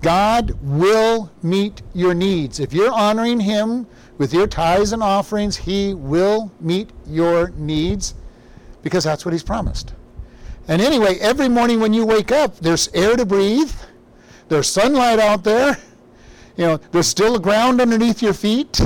God 0.00 0.56
will 0.62 1.30
meet 1.42 1.82
your 1.94 2.14
needs. 2.14 2.58
If 2.58 2.72
you're 2.72 2.92
honoring 2.92 3.38
Him 3.38 3.86
with 4.18 4.32
your 4.32 4.46
tithes 4.46 4.92
and 4.92 5.02
offerings, 5.02 5.56
He 5.56 5.94
will 5.94 6.52
meet 6.60 6.90
your 7.06 7.50
needs 7.50 8.14
because 8.82 9.04
that's 9.04 9.24
what 9.24 9.32
He's 9.32 9.42
promised. 9.42 9.94
And 10.68 10.80
anyway, 10.80 11.18
every 11.18 11.48
morning 11.48 11.80
when 11.80 11.92
you 11.92 12.06
wake 12.06 12.30
up, 12.30 12.56
there's 12.58 12.88
air 12.94 13.16
to 13.16 13.24
breathe, 13.26 13.72
there's 14.48 14.68
sunlight 14.68 15.18
out 15.18 15.44
there, 15.44 15.78
you 16.56 16.66
know, 16.66 16.76
there's 16.92 17.06
still 17.06 17.38
ground 17.38 17.80
underneath 17.80 18.22
your 18.22 18.34
feet. 18.34 18.80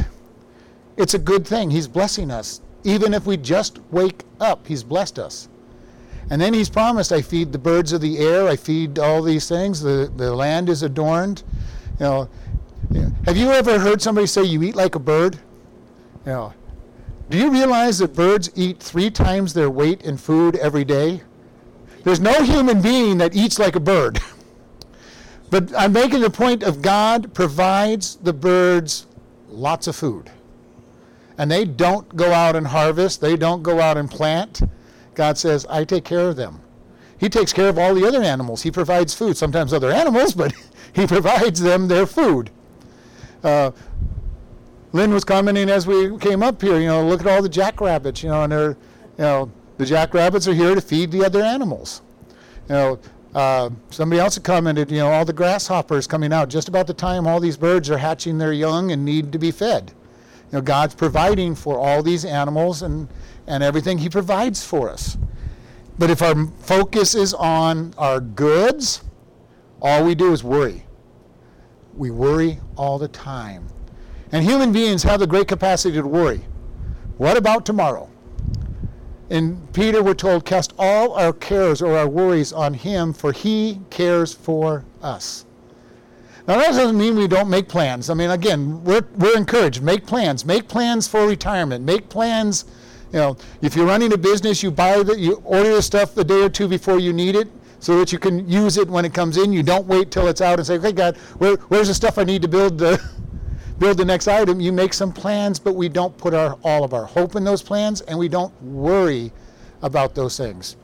It's 0.97 1.15
a 1.15 1.19
good 1.19 1.47
thing. 1.47 1.71
He's 1.71 1.89
blessing 1.89 2.31
us. 2.31 2.61
Even 2.85 3.13
if 3.13 3.27
we 3.27 3.37
just 3.37 3.81
wake 3.91 4.23
up, 4.41 4.67
He's 4.67 4.83
blessed 4.83 5.19
us. 5.19 5.49
And 6.31 6.41
then 6.41 6.55
He's 6.55 6.71
promised, 6.71 7.13
I 7.13 7.23
feed 7.23 7.53
the 7.53 7.59
birds 7.59 7.93
of 7.93 8.01
the 8.01 8.19
air, 8.19 8.49
I 8.49 8.57
feed 8.57 8.99
all 8.99 9.23
these 9.23 9.49
things, 9.49 9.81
the, 9.81 10.11
the 10.17 10.35
land 10.35 10.69
is 10.69 10.83
adorned. 10.83 11.43
You 11.99 12.07
know, 12.07 12.29
have 13.25 13.37
you 13.37 13.51
ever 13.53 13.79
heard 13.79 14.01
somebody 14.03 14.27
say 14.27 14.43
you 14.43 14.63
eat 14.63 14.77
like 14.77 14.95
a 14.95 14.99
bird? 14.99 15.39
Know, 16.25 16.53
do 17.31 17.39
you 17.39 17.51
realize 17.51 17.99
that 17.99 18.15
birds 18.15 18.51
eat 18.55 18.81
three 18.81 19.11
times 19.11 19.55
their 19.55 19.71
weight 19.71 20.03
in 20.03 20.17
food 20.17 20.57
every 20.57 20.85
day? 20.85 21.23
There's 22.05 22.21
no 22.21 22.43
human 22.43 22.81
being 22.81 23.19
that 23.19 23.35
eats 23.35 23.59
like 23.59 23.77
a 23.77 23.81
bird. 23.81 24.21
but 25.51 25.73
I'm 25.77 25.93
making 25.93 26.21
the 26.21 26.31
point 26.31 26.63
of 26.63 26.83
God 26.83 27.35
provides 27.35 28.17
the 28.17 28.33
birds 28.33 29.07
lots 29.49 29.87
of 29.87 29.97
food. 29.97 30.31
And 31.39 31.51
they 31.51 31.65
don't 31.65 32.09
go 32.17 32.33
out 32.33 32.57
and 32.57 32.67
harvest, 32.67 33.21
they 33.21 33.37
don't 33.37 33.63
go 33.63 33.81
out 33.81 33.97
and 33.97 34.11
plant. 34.11 34.63
God 35.15 35.37
says, 35.39 35.67
I 35.67 35.85
take 35.85 36.05
care 36.05 36.29
of 36.29 36.37
them. 36.37 36.61
He 37.19 37.29
takes 37.29 37.53
care 37.53 37.69
of 37.69 37.79
all 37.79 37.95
the 37.95 38.07
other 38.07 38.23
animals. 38.23 38.63
He 38.63 38.71
provides 38.71 39.15
food, 39.15 39.37
sometimes 39.37 39.73
other 39.73 39.91
animals, 39.91 40.35
but 40.35 40.53
He 40.97 41.07
provides 41.07 41.61
them 41.61 41.89
their 41.89 42.07
food. 42.07 42.51
Uh, 43.47 43.71
Lynn 44.93 45.13
was 45.13 45.23
commenting 45.23 45.71
as 45.71 45.87
we 45.87 46.19
came 46.19 46.43
up 46.43 46.61
here, 46.61 46.81
you 46.81 46.87
know, 46.87 47.07
look 47.07 47.21
at 47.21 47.29
all 47.29 47.43
the 47.43 47.49
jackrabbits, 47.49 48.23
you 48.23 48.29
know, 48.29 48.43
and 48.43 48.53
they're, 48.53 48.71
you 48.71 48.77
know, 49.19 49.53
the 49.79 49.87
jackrabbits 49.87 50.49
are 50.49 50.55
here 50.55 50.75
to 50.75 50.81
feed 50.81 51.13
the 51.13 51.25
other 51.25 51.43
animals. 51.43 52.03
You 52.69 52.75
know, 52.75 52.99
uh, 53.37 53.71
somebody 53.91 54.19
else 54.19 54.35
had 54.35 54.43
commented, 54.43 54.91
you 54.91 54.99
know, 54.99 55.13
all 55.13 55.25
the 55.25 55.33
grasshoppers 55.33 56.09
coming 56.09 56.33
out 56.33 56.49
just 56.49 56.69
about 56.69 56.89
the 56.89 56.95
time 56.95 57.27
all 57.27 57.39
these 57.39 57.57
birds 57.57 57.89
are 57.89 57.99
hatching 57.99 58.39
their 58.39 58.53
young 58.53 58.91
and 58.91 59.05
need 59.05 59.31
to 59.31 59.39
be 59.39 59.53
fed. 59.53 59.93
You 60.51 60.59
know, 60.59 60.61
God's 60.63 60.97
providing 60.97 61.55
for 61.55 61.79
all 61.79 62.03
these 62.03 62.25
animals 62.25 62.83
and, 62.83 63.09
and 63.47 63.63
everything 63.63 63.99
He 63.99 64.09
provides 64.09 64.65
for 64.65 64.89
us. 64.89 65.17
But 65.99 66.11
if 66.11 66.21
our 66.21 66.47
focus 66.63 67.15
is 67.15 67.33
on 67.33 67.95
our 67.97 68.19
goods, 68.19 69.05
all 69.81 70.05
we 70.05 70.17
do 70.17 70.33
is 70.33 70.43
worry. 70.43 70.86
We 71.97 72.11
worry 72.11 72.59
all 72.77 72.99
the 72.99 73.09
time. 73.09 73.67
And 74.33 74.45
human 74.45 74.73
beings 74.73 75.03
have 75.05 75.21
the 75.21 75.27
great 75.27 75.49
capacity 75.49 75.97
to 75.97 76.07
worry. 76.07 76.45
What 77.17 77.37
about 77.37 77.65
tomorrow? 77.65 78.11
In 79.31 79.67
Peter, 79.73 80.03
we're 80.03 80.15
told, 80.15 80.45
cast 80.45 80.75
all 80.79 81.15
our 81.15 81.33
cares 81.33 81.81
or 81.81 81.97
our 81.97 82.07
worries 82.07 82.53
on 82.53 82.75
him, 82.75 83.13
for 83.13 83.33
he 83.33 83.81
cares 83.91 84.33
for 84.33 84.85
us. 85.03 85.47
Now, 86.47 86.59
that 86.59 86.67
doesn't 86.67 86.97
mean 86.97 87.17
we 87.17 87.27
don't 87.27 87.51
make 87.51 87.69
plans. 87.69 88.09
I 88.09 88.15
mean, 88.15 88.31
again, 88.31 88.85
we're, 88.85 89.05
we're 89.17 89.37
encouraged. 89.37 89.83
Make 89.83 90.07
plans. 90.07 90.45
Make 90.45 90.69
plans 90.69 91.09
for 91.09 91.27
retirement. 91.27 91.85
Make 91.85 92.09
plans. 92.09 92.67
You 93.13 93.19
know, 93.19 93.37
if 93.63 93.75
you're 93.75 93.87
running 93.87 94.13
a 94.13 94.19
business, 94.19 94.63
you 94.63 94.71
buy 94.71 95.03
the, 95.03 95.19
you 95.19 95.43
order 95.45 95.75
the 95.75 95.83
stuff 95.83 96.15
the 96.15 96.23
day 96.23 96.43
or 96.43 96.49
two 96.49 96.69
before 96.69 97.01
you 97.01 97.13
need 97.13 97.35
it 97.35 97.49
so 97.87 97.97
that 98.01 98.13
you 98.13 98.19
can 98.19 98.49
use 98.49 98.79
it 98.79 98.89
when 98.89 99.05
it 99.05 99.15
comes 99.15 99.37
in. 99.37 99.53
You 99.53 99.63
don't 99.63 99.87
wait 99.87 100.11
till 100.11 100.27
it's 100.27 100.41
out 100.41 100.59
and 100.59 100.67
say, 100.67 100.75
okay, 100.75 100.91
God, 100.91 101.17
where, 101.39 101.55
where's 101.69 101.87
the 101.87 101.95
stuff 101.95 102.19
I 102.19 102.25
need 102.25 102.43
to 102.43 102.49
build 102.49 102.79
the, 102.79 103.01
build 103.79 103.97
the 103.99 104.05
next 104.05 104.27
item? 104.27 104.61
You 104.61 104.73
make 104.73 104.93
some 104.93 105.13
plans, 105.13 105.61
but 105.61 105.77
we 105.77 105.89
don't 105.89 106.19
put 106.19 106.35
our, 106.35 106.59
all 106.65 106.83
of 106.83 106.93
our 106.93 107.05
hope 107.05 107.37
in 107.37 107.45
those 107.45 107.63
plans 107.63 108.01
and 108.01 108.19
we 108.19 108.27
don't 108.29 108.53
worry 108.61 109.31
about 109.83 110.17
those 110.17 110.37
things. 110.37 110.75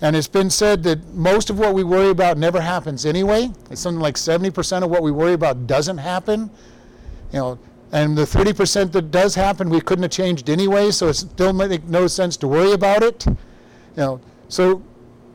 And 0.00 0.16
it's 0.16 0.26
been 0.26 0.50
said 0.50 0.82
that 0.82 1.14
most 1.14 1.48
of 1.48 1.60
what 1.60 1.74
we 1.74 1.84
worry 1.84 2.10
about 2.10 2.38
never 2.38 2.60
happens 2.60 3.06
anyway. 3.06 3.52
It's 3.70 3.80
something 3.80 4.00
like 4.00 4.16
70% 4.16 4.82
of 4.82 4.90
what 4.90 5.04
we 5.04 5.12
worry 5.12 5.34
about 5.34 5.68
doesn't 5.68 5.98
happen. 5.98 6.50
You 7.32 7.38
know, 7.38 7.58
and 7.92 8.18
the 8.18 8.22
30% 8.22 8.90
that 8.90 9.12
does 9.12 9.36
happen, 9.36 9.70
we 9.70 9.80
couldn't 9.80 10.02
have 10.02 10.10
changed 10.10 10.50
anyway, 10.50 10.90
so 10.90 11.06
it 11.06 11.14
still 11.14 11.52
makes 11.52 11.84
no 11.84 12.08
sense 12.08 12.36
to 12.38 12.48
worry 12.48 12.72
about 12.72 13.04
it. 13.04 13.26
You 13.26 13.36
know, 13.96 14.20
so 14.48 14.82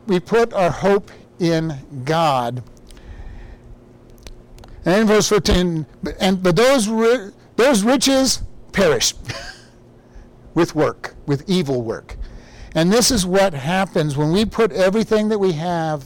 we 0.06 0.20
put 0.20 0.52
our 0.52 0.70
hope 0.70 1.10
in 1.38 1.74
God. 2.04 2.62
And 4.84 5.02
in 5.02 5.06
verse 5.06 5.28
15, 5.28 5.86
and 6.20 6.42
but 6.42 6.56
those 6.56 6.88
ri- 6.88 7.30
those 7.56 7.82
riches 7.82 8.42
perish 8.72 9.14
with 10.54 10.74
work, 10.74 11.14
with 11.26 11.48
evil 11.48 11.82
work. 11.82 12.16
And 12.74 12.92
this 12.92 13.10
is 13.10 13.24
what 13.24 13.54
happens 13.54 14.16
when 14.16 14.32
we 14.32 14.44
put 14.44 14.72
everything 14.72 15.28
that 15.28 15.38
we 15.38 15.52
have 15.52 16.04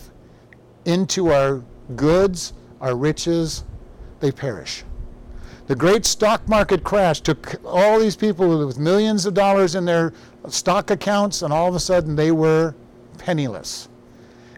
into 0.85 1.33
our 1.33 1.63
goods, 1.97 2.53
our 2.81 2.95
riches, 2.95 3.65
they 4.21 4.31
perish. 4.31 4.85
The 5.67 5.77
great 5.77 6.07
stock 6.07 6.47
market 6.49 6.85
crash 6.85 7.21
took 7.21 7.55
all 7.65 7.99
these 7.99 8.17
people 8.17 8.67
with 8.67 8.79
millions 8.79 9.27
of 9.27 9.35
dollars 9.35 9.75
in 9.75 9.85
their 9.85 10.13
stock 10.49 10.91
accounts, 10.91 11.43
and 11.43 11.53
all 11.53 11.69
of 11.69 11.75
a 11.75 11.81
sudden 11.81 12.17
they 12.17 12.33
were 12.33 12.75
penniless. 13.19 13.89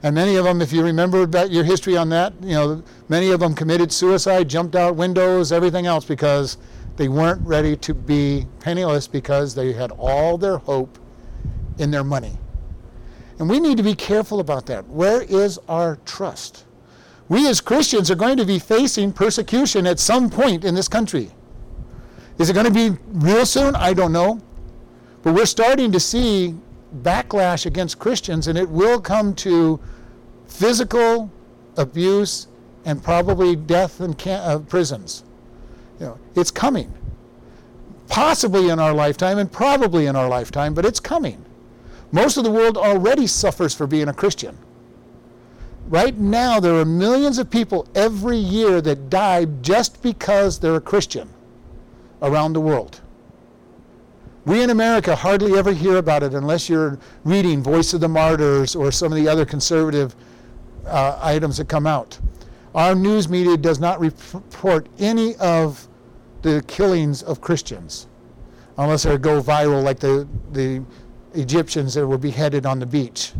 And 0.02 0.14
many 0.14 0.36
of 0.36 0.44
them, 0.44 0.62
if 0.62 0.72
you 0.72 0.82
remember 0.82 1.22
about 1.22 1.50
your 1.50 1.64
history 1.64 1.96
on 1.96 2.08
that, 2.10 2.32
you 2.42 2.54
know, 2.54 2.82
many 3.08 3.30
of 3.30 3.40
them 3.40 3.54
committed 3.54 3.92
suicide, 3.92 4.48
jumped 4.48 4.74
out 4.74 4.96
windows, 4.96 5.52
everything 5.52 5.86
else 5.86 6.04
because 6.04 6.56
they 6.96 7.08
weren't 7.08 7.46
ready 7.46 7.76
to 7.76 7.94
be 7.94 8.46
penniless 8.60 9.06
because 9.06 9.54
they 9.54 9.72
had 9.72 9.90
all 9.92 10.38
their 10.38 10.58
hope 10.58 10.98
in 11.78 11.90
their 11.90 12.04
money. 12.04 12.38
And 13.38 13.48
we 13.48 13.60
need 13.60 13.76
to 13.78 13.82
be 13.82 13.94
careful 13.94 14.40
about 14.40 14.66
that. 14.66 14.86
Where 14.88 15.22
is 15.22 15.58
our 15.68 15.96
trust? 16.04 16.64
We 17.28 17.48
as 17.48 17.60
Christians 17.60 18.10
are 18.10 18.16
going 18.16 18.36
to 18.38 18.44
be 18.44 18.58
facing 18.58 19.12
persecution 19.12 19.86
at 19.86 19.98
some 19.98 20.28
point 20.28 20.64
in 20.64 20.74
this 20.74 20.88
country. 20.88 21.30
Is 22.38 22.50
it 22.50 22.54
going 22.54 22.66
to 22.66 22.72
be 22.72 22.98
real 23.12 23.46
soon? 23.46 23.76
I 23.76 23.92
don't 23.92 24.12
know. 24.12 24.40
But 25.22 25.34
we're 25.34 25.46
starting 25.46 25.92
to 25.92 26.00
see 26.00 26.54
backlash 27.02 27.66
against 27.66 27.98
Christians, 27.98 28.48
and 28.48 28.58
it 28.58 28.68
will 28.68 29.00
come 29.00 29.34
to 29.36 29.80
physical 30.46 31.30
abuse 31.76 32.48
and 32.84 33.02
probably 33.02 33.56
death 33.56 34.00
in 34.00 34.14
can- 34.14 34.40
uh, 34.40 34.58
prisons. 34.58 35.24
You 35.98 36.06
know, 36.06 36.18
it's 36.34 36.50
coming. 36.50 36.92
Possibly 38.08 38.70
in 38.70 38.78
our 38.78 38.92
lifetime, 38.92 39.38
and 39.38 39.50
probably 39.50 40.06
in 40.06 40.16
our 40.16 40.28
lifetime, 40.28 40.74
but 40.74 40.84
it's 40.84 41.00
coming. 41.00 41.44
Most 42.12 42.36
of 42.36 42.44
the 42.44 42.50
world 42.50 42.76
already 42.76 43.26
suffers 43.26 43.74
for 43.74 43.86
being 43.86 44.08
a 44.08 44.12
Christian. 44.12 44.58
Right 45.88 46.16
now, 46.16 46.60
there 46.60 46.74
are 46.74 46.84
millions 46.84 47.38
of 47.38 47.50
people 47.50 47.86
every 47.94 48.36
year 48.36 48.80
that 48.80 49.10
die 49.10 49.44
just 49.60 50.02
because 50.02 50.58
they're 50.58 50.76
a 50.76 50.80
Christian 50.80 51.28
around 52.22 52.52
the 52.52 52.60
world. 52.60 53.00
We 54.46 54.62
in 54.62 54.70
America 54.70 55.14
hardly 55.14 55.58
ever 55.58 55.72
hear 55.72 55.96
about 55.96 56.22
it 56.22 56.32
unless 56.32 56.68
you're 56.68 56.98
reading 57.24 57.62
Voice 57.62 57.92
of 57.92 58.00
the 58.00 58.08
Martyrs 58.08 58.74
or 58.74 58.90
some 58.90 59.12
of 59.12 59.16
the 59.16 59.28
other 59.28 59.44
conservative 59.44 60.16
uh, 60.86 61.18
items 61.20 61.58
that 61.58 61.68
come 61.68 61.86
out. 61.86 62.18
Our 62.74 62.94
news 62.94 63.28
media 63.28 63.58
does 63.58 63.80
not 63.80 64.00
report 64.00 64.88
any 64.98 65.36
of 65.36 65.86
the 66.40 66.64
killings 66.66 67.22
of 67.22 67.42
Christians 67.42 68.06
unless 68.78 69.02
they 69.02 69.18
go 69.18 69.42
viral 69.42 69.82
like 69.82 70.00
the, 70.00 70.26
the 70.52 70.82
Egyptians 71.34 71.92
that 71.94 72.06
were 72.06 72.16
beheaded 72.16 72.64
on 72.64 72.78
the 72.78 72.86
beach 72.86 73.32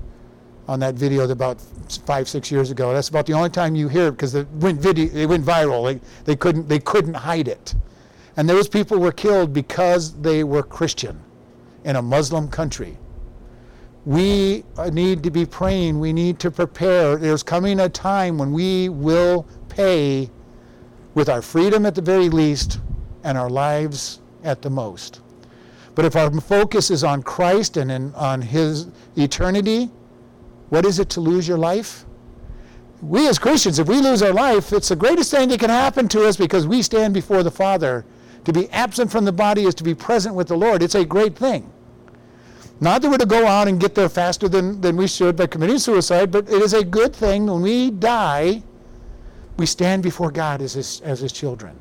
on 0.69 0.81
that 0.81 0.97
video 0.97 1.29
about 1.31 1.63
five, 2.05 2.29
six 2.29 2.51
years 2.51 2.71
ago. 2.71 2.93
That's 2.93 3.09
about 3.09 3.25
the 3.25 3.33
only 3.33 3.49
time 3.49 3.75
you 3.75 3.89
hear 3.89 4.09
it 4.09 4.13
because 4.13 4.35
it 4.35 4.47
went, 4.51 4.79
video, 4.79 5.27
went 5.27 5.45
viral. 5.45 5.95
They, 5.95 6.01
they, 6.25 6.37
couldn't, 6.37 6.69
they 6.69 6.79
couldn't 6.79 7.15
hide 7.15 7.49
it. 7.49 7.75
And 8.37 8.49
those 8.49 8.69
people 8.69 8.99
were 8.99 9.13
killed 9.13 9.53
because 9.53 10.15
they 10.21 10.45
were 10.45 10.63
Christian 10.63 11.21
in 11.85 11.97
a 11.97 12.03
Muslim 12.03 12.49
country. 12.49 12.97
We 14.07 14.65
need 14.93 15.23
to 15.25 15.31
be 15.31 15.45
praying. 15.45 16.01
We 16.01 16.13
need 16.13 16.39
to 16.41 16.51
prepare. 16.51 17.17
There's 17.17 17.43
coming 17.43 17.81
a 17.81 17.89
time 17.89 18.39
when 18.39 18.53
we 18.53 18.89
will 18.89 19.47
pay 19.69 20.31
with 21.15 21.29
our 21.29 21.43
freedom 21.43 21.85
at 21.87 21.95
the 21.95 22.03
very 22.03 22.29
least 22.29 22.81
and 23.25 23.37
our 23.37 23.51
lives 23.51 24.21
at 24.43 24.63
the 24.63 24.71
most. 24.71 25.21
But 25.95 26.05
if 26.05 26.17
our 26.17 26.31
focus 26.41 26.91
is 26.91 27.05
on 27.05 27.23
Christ 27.23 27.77
and 27.77 27.91
in, 27.91 28.15
on 28.15 28.41
His 28.41 28.87
eternity, 29.17 29.91
what 30.71 30.87
is 30.87 30.99
it 30.99 31.11
to 31.11 31.21
lose 31.21 31.47
your 31.47 31.59
life? 31.59 32.07
We 33.03 33.29
as 33.29 33.39
Christians, 33.39 33.79
if 33.79 33.89
we 33.89 34.01
lose 34.01 34.23
our 34.23 34.33
life, 34.33 34.73
it's 34.73 34.89
the 34.89 34.97
greatest 34.97 35.31
thing 35.31 35.49
that 35.49 35.61
can 35.61 35.71
happen 35.71 36.09
to 36.09 36.27
us 36.27 36.37
because 36.37 36.67
we 36.67 36.83
stand 36.83 37.13
before 37.13 37.43
the 37.43 37.51
Father. 37.51 38.05
To 38.51 38.61
be 38.61 38.69
absent 38.71 39.13
from 39.13 39.25
the 39.25 39.31
body 39.31 39.65
is 39.67 39.77
to 39.77 39.85
be 39.85 39.95
present 39.95 40.35
with 40.35 40.49
the 40.49 40.57
Lord. 40.57 40.83
It's 40.83 40.97
a 40.97 41.05
great 41.05 41.37
thing. 41.37 41.71
Not 42.81 43.01
that 43.01 43.09
we're 43.09 43.19
to 43.19 43.27
go 43.27 43.47
out 43.47 43.69
and 43.69 43.79
get 43.79 43.95
there 43.95 44.09
faster 44.09 44.49
than, 44.49 44.81
than 44.81 44.97
we 44.97 45.07
should 45.07 45.37
by 45.37 45.47
committing 45.47 45.79
suicide, 45.79 46.33
but 46.33 46.49
it 46.49 46.61
is 46.61 46.75
a 46.75 46.83
good 46.83 47.15
thing 47.15 47.47
when 47.47 47.63
we 47.63 47.93
die 47.93 48.65
we 49.57 49.67
stand 49.67 50.03
before 50.03 50.33
God 50.33 50.63
as 50.63 50.73
his, 50.73 51.01
as 51.03 51.21
his 51.21 51.31
children. 51.31 51.79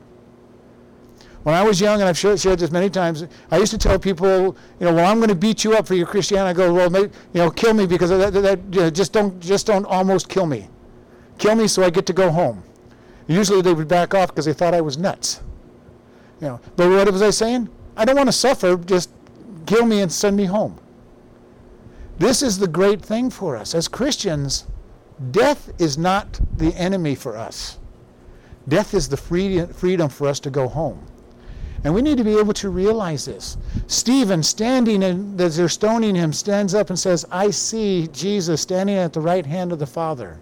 When 1.41 1.55
I 1.55 1.63
was 1.63 1.81
young, 1.81 2.01
and 2.01 2.09
I've 2.09 2.17
shared, 2.19 2.37
this 2.37 2.69
many 2.69 2.91
times, 2.91 3.25
I 3.49 3.57
used 3.57 3.71
to 3.71 3.79
tell 3.79 3.97
people, 3.97 4.55
you 4.79 4.85
know, 4.85 4.93
well, 4.93 5.09
I'm 5.09 5.17
going 5.17 5.29
to 5.29 5.35
beat 5.35 5.63
you 5.63 5.73
up 5.73 5.87
for 5.87 5.95
your 5.95 6.05
Christianity. 6.05 6.49
I 6.49 6.53
go, 6.53 6.71
well, 6.71 6.91
maybe, 6.91 7.11
you 7.33 7.41
know, 7.41 7.49
kill 7.49 7.73
me 7.73 7.87
because 7.87 8.11
that, 8.11 8.31
that 8.31 8.59
you 8.71 8.81
know, 8.81 8.89
just 8.91 9.11
don't, 9.11 9.39
just 9.39 9.65
don't 9.65 9.85
almost 9.85 10.29
kill 10.29 10.45
me. 10.45 10.69
Kill 11.39 11.55
me 11.55 11.67
so 11.67 11.81
I 11.81 11.89
get 11.89 12.05
to 12.05 12.13
go 12.13 12.29
home. 12.29 12.61
Usually 13.25 13.63
they 13.63 13.73
would 13.73 13.87
back 13.87 14.13
off 14.13 14.27
because 14.27 14.45
they 14.45 14.53
thought 14.53 14.75
I 14.75 14.81
was 14.81 14.99
nuts. 14.99 15.41
You 16.41 16.47
know, 16.47 16.59
but 16.75 16.89
what 16.89 17.11
was 17.11 17.21
I 17.21 17.31
saying? 17.31 17.69
I 17.97 18.05
don't 18.05 18.15
want 18.15 18.27
to 18.29 18.33
suffer. 18.33 18.77
Just 18.77 19.09
kill 19.65 19.85
me 19.85 20.01
and 20.01 20.11
send 20.11 20.37
me 20.37 20.45
home. 20.45 20.79
This 22.17 22.41
is 22.41 22.59
the 22.59 22.67
great 22.67 23.01
thing 23.01 23.29
for 23.29 23.55
us 23.55 23.75
as 23.75 23.87
Christians. 23.87 24.65
Death 25.31 25.71
is 25.79 25.97
not 25.97 26.39
the 26.57 26.73
enemy 26.75 27.15
for 27.15 27.35
us. 27.35 27.77
Death 28.67 28.93
is 28.93 29.09
the 29.09 29.17
freedom 29.17 30.09
for 30.09 30.27
us 30.27 30.39
to 30.41 30.49
go 30.49 30.67
home. 30.67 31.05
And 31.83 31.93
we 31.93 32.01
need 32.01 32.17
to 32.17 32.25
be 32.25 32.37
able 32.37 32.53
to 32.53 32.69
realize 32.69 33.25
this. 33.25 33.57
Stephen, 33.87 34.43
standing 34.43 35.03
and 35.03 35.39
as 35.39 35.55
they're 35.55 35.69
stoning 35.69 36.13
him, 36.13 36.33
stands 36.33 36.73
up 36.73 36.89
and 36.89 36.99
says, 36.99 37.25
I 37.31 37.51
see 37.51 38.07
Jesus 38.11 38.61
standing 38.61 38.97
at 38.97 39.13
the 39.13 39.21
right 39.21 39.45
hand 39.45 39.71
of 39.71 39.79
the 39.79 39.87
Father, 39.87 40.39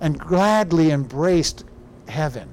and 0.00 0.18
gladly 0.18 0.90
embraced 0.90 1.64
heaven. 2.08 2.48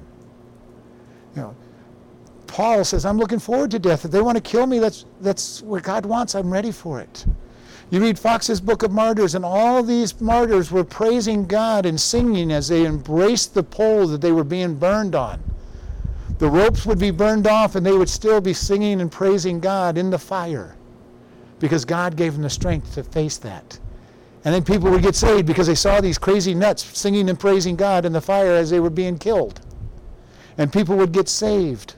Paul 2.55 2.85
says, 2.85 3.03
I'm 3.03 3.17
looking 3.17 3.39
forward 3.39 3.71
to 3.71 3.79
death. 3.79 4.05
If 4.05 4.11
they 4.11 4.21
want 4.21 4.37
to 4.37 4.41
kill 4.41 4.65
me, 4.65 4.79
that's, 4.79 5.03
that's 5.19 5.61
what 5.61 5.83
God 5.83 6.05
wants. 6.05 6.35
I'm 6.35 6.49
ready 6.49 6.71
for 6.71 7.01
it. 7.01 7.25
You 7.89 7.99
read 7.99 8.17
Fox's 8.17 8.61
Book 8.61 8.81
of 8.81 8.93
Martyrs, 8.93 9.35
and 9.35 9.43
all 9.43 9.83
these 9.83 10.21
martyrs 10.21 10.71
were 10.71 10.85
praising 10.85 11.47
God 11.47 11.85
and 11.85 11.99
singing 11.99 12.53
as 12.53 12.69
they 12.69 12.85
embraced 12.85 13.55
the 13.55 13.63
pole 13.63 14.07
that 14.07 14.21
they 14.21 14.31
were 14.31 14.45
being 14.45 14.75
burned 14.75 15.15
on. 15.15 15.43
The 16.37 16.47
ropes 16.47 16.85
would 16.85 16.97
be 16.97 17.11
burned 17.11 17.45
off 17.45 17.75
and 17.75 17.85
they 17.85 17.91
would 17.91 18.07
still 18.07 18.39
be 18.39 18.53
singing 18.53 19.01
and 19.01 19.11
praising 19.11 19.59
God 19.59 19.97
in 19.97 20.09
the 20.09 20.17
fire 20.17 20.77
because 21.59 21.83
God 21.83 22.15
gave 22.15 22.35
them 22.35 22.43
the 22.43 22.49
strength 22.49 22.93
to 22.93 23.03
face 23.03 23.35
that. 23.39 23.77
And 24.45 24.53
then 24.53 24.63
people 24.63 24.89
would 24.91 25.03
get 25.03 25.15
saved 25.15 25.45
because 25.45 25.67
they 25.67 25.75
saw 25.75 25.99
these 25.99 26.17
crazy 26.17 26.55
nuts 26.55 26.85
singing 26.97 27.27
and 27.27 27.37
praising 27.37 27.75
God 27.75 28.05
in 28.05 28.13
the 28.13 28.21
fire 28.21 28.53
as 28.53 28.69
they 28.69 28.79
were 28.79 28.89
being 28.89 29.17
killed. 29.17 29.59
And 30.57 30.71
people 30.71 30.95
would 30.95 31.11
get 31.11 31.27
saved. 31.27 31.95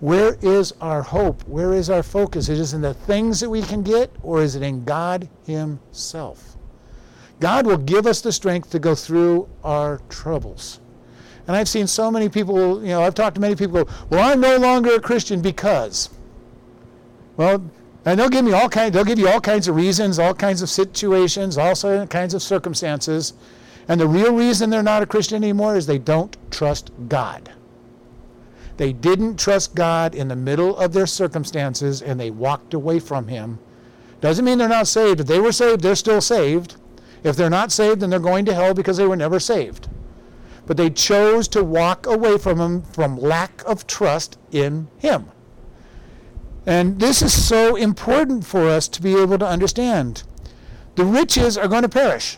Where 0.00 0.36
is 0.42 0.72
our 0.80 1.02
hope? 1.02 1.42
Where 1.48 1.74
is 1.74 1.90
our 1.90 2.02
focus? 2.02 2.48
Is 2.48 2.72
it 2.72 2.76
in 2.76 2.82
the 2.82 2.94
things 2.94 3.40
that 3.40 3.50
we 3.50 3.62
can 3.62 3.82
get, 3.82 4.14
or 4.22 4.42
is 4.42 4.54
it 4.54 4.62
in 4.62 4.84
God 4.84 5.28
Himself? 5.44 6.56
God 7.40 7.66
will 7.66 7.78
give 7.78 8.06
us 8.06 8.20
the 8.20 8.32
strength 8.32 8.70
to 8.70 8.78
go 8.78 8.94
through 8.94 9.48
our 9.64 10.00
troubles. 10.08 10.80
And 11.46 11.56
I've 11.56 11.68
seen 11.68 11.86
so 11.86 12.10
many 12.10 12.28
people, 12.28 12.82
you 12.82 12.88
know, 12.88 13.02
I've 13.02 13.14
talked 13.14 13.36
to 13.36 13.40
many 13.40 13.56
people 13.56 13.84
go, 13.84 13.90
well, 14.10 14.30
I'm 14.30 14.40
no 14.40 14.56
longer 14.56 14.94
a 14.94 15.00
Christian 15.00 15.40
because. 15.40 16.10
Well, 17.36 17.62
and 18.04 18.20
they'll 18.20 18.28
give 18.28 18.44
me 18.44 18.52
all 18.52 18.68
kinds, 18.68 18.94
they'll 18.94 19.04
give 19.04 19.18
you 19.18 19.28
all 19.28 19.40
kinds 19.40 19.66
of 19.66 19.74
reasons, 19.74 20.18
all 20.18 20.34
kinds 20.34 20.62
of 20.62 20.70
situations, 20.70 21.58
all 21.58 21.74
kinds 22.06 22.34
of 22.34 22.42
circumstances. 22.42 23.32
And 23.88 24.00
the 24.00 24.06
real 24.06 24.34
reason 24.34 24.70
they're 24.70 24.82
not 24.82 25.02
a 25.02 25.06
Christian 25.06 25.42
anymore 25.42 25.76
is 25.76 25.86
they 25.86 25.98
don't 25.98 26.36
trust 26.50 26.90
God. 27.08 27.50
They 28.78 28.92
didn't 28.92 29.38
trust 29.38 29.74
God 29.74 30.14
in 30.14 30.28
the 30.28 30.36
middle 30.36 30.76
of 30.78 30.92
their 30.92 31.06
circumstances 31.06 32.00
and 32.00 32.18
they 32.18 32.30
walked 32.30 32.72
away 32.72 32.98
from 32.98 33.28
Him. 33.28 33.58
Doesn't 34.22 34.44
mean 34.44 34.58
they're 34.58 34.68
not 34.68 34.88
saved. 34.88 35.20
If 35.20 35.26
they 35.26 35.40
were 35.40 35.52
saved, 35.52 35.82
they're 35.82 35.94
still 35.94 36.22
saved. 36.22 36.76
If 37.22 37.36
they're 37.36 37.50
not 37.50 37.70
saved, 37.70 38.00
then 38.00 38.10
they're 38.10 38.18
going 38.18 38.46
to 38.46 38.54
hell 38.54 38.72
because 38.72 38.96
they 38.96 39.06
were 39.06 39.16
never 39.16 39.38
saved 39.38 39.88
but 40.68 40.76
they 40.76 40.90
chose 40.90 41.48
to 41.48 41.64
walk 41.64 42.06
away 42.06 42.36
from 42.36 42.60
him 42.60 42.82
from 42.82 43.18
lack 43.18 43.62
of 43.64 43.86
trust 43.86 44.38
in 44.52 44.86
him. 44.98 45.24
And 46.66 47.00
this 47.00 47.22
is 47.22 47.32
so 47.32 47.74
important 47.74 48.44
for 48.44 48.68
us 48.68 48.86
to 48.88 49.00
be 49.00 49.16
able 49.16 49.38
to 49.38 49.48
understand. 49.48 50.24
The 50.96 51.06
riches 51.06 51.56
are 51.56 51.68
going 51.68 51.84
to 51.84 51.88
perish. 51.88 52.36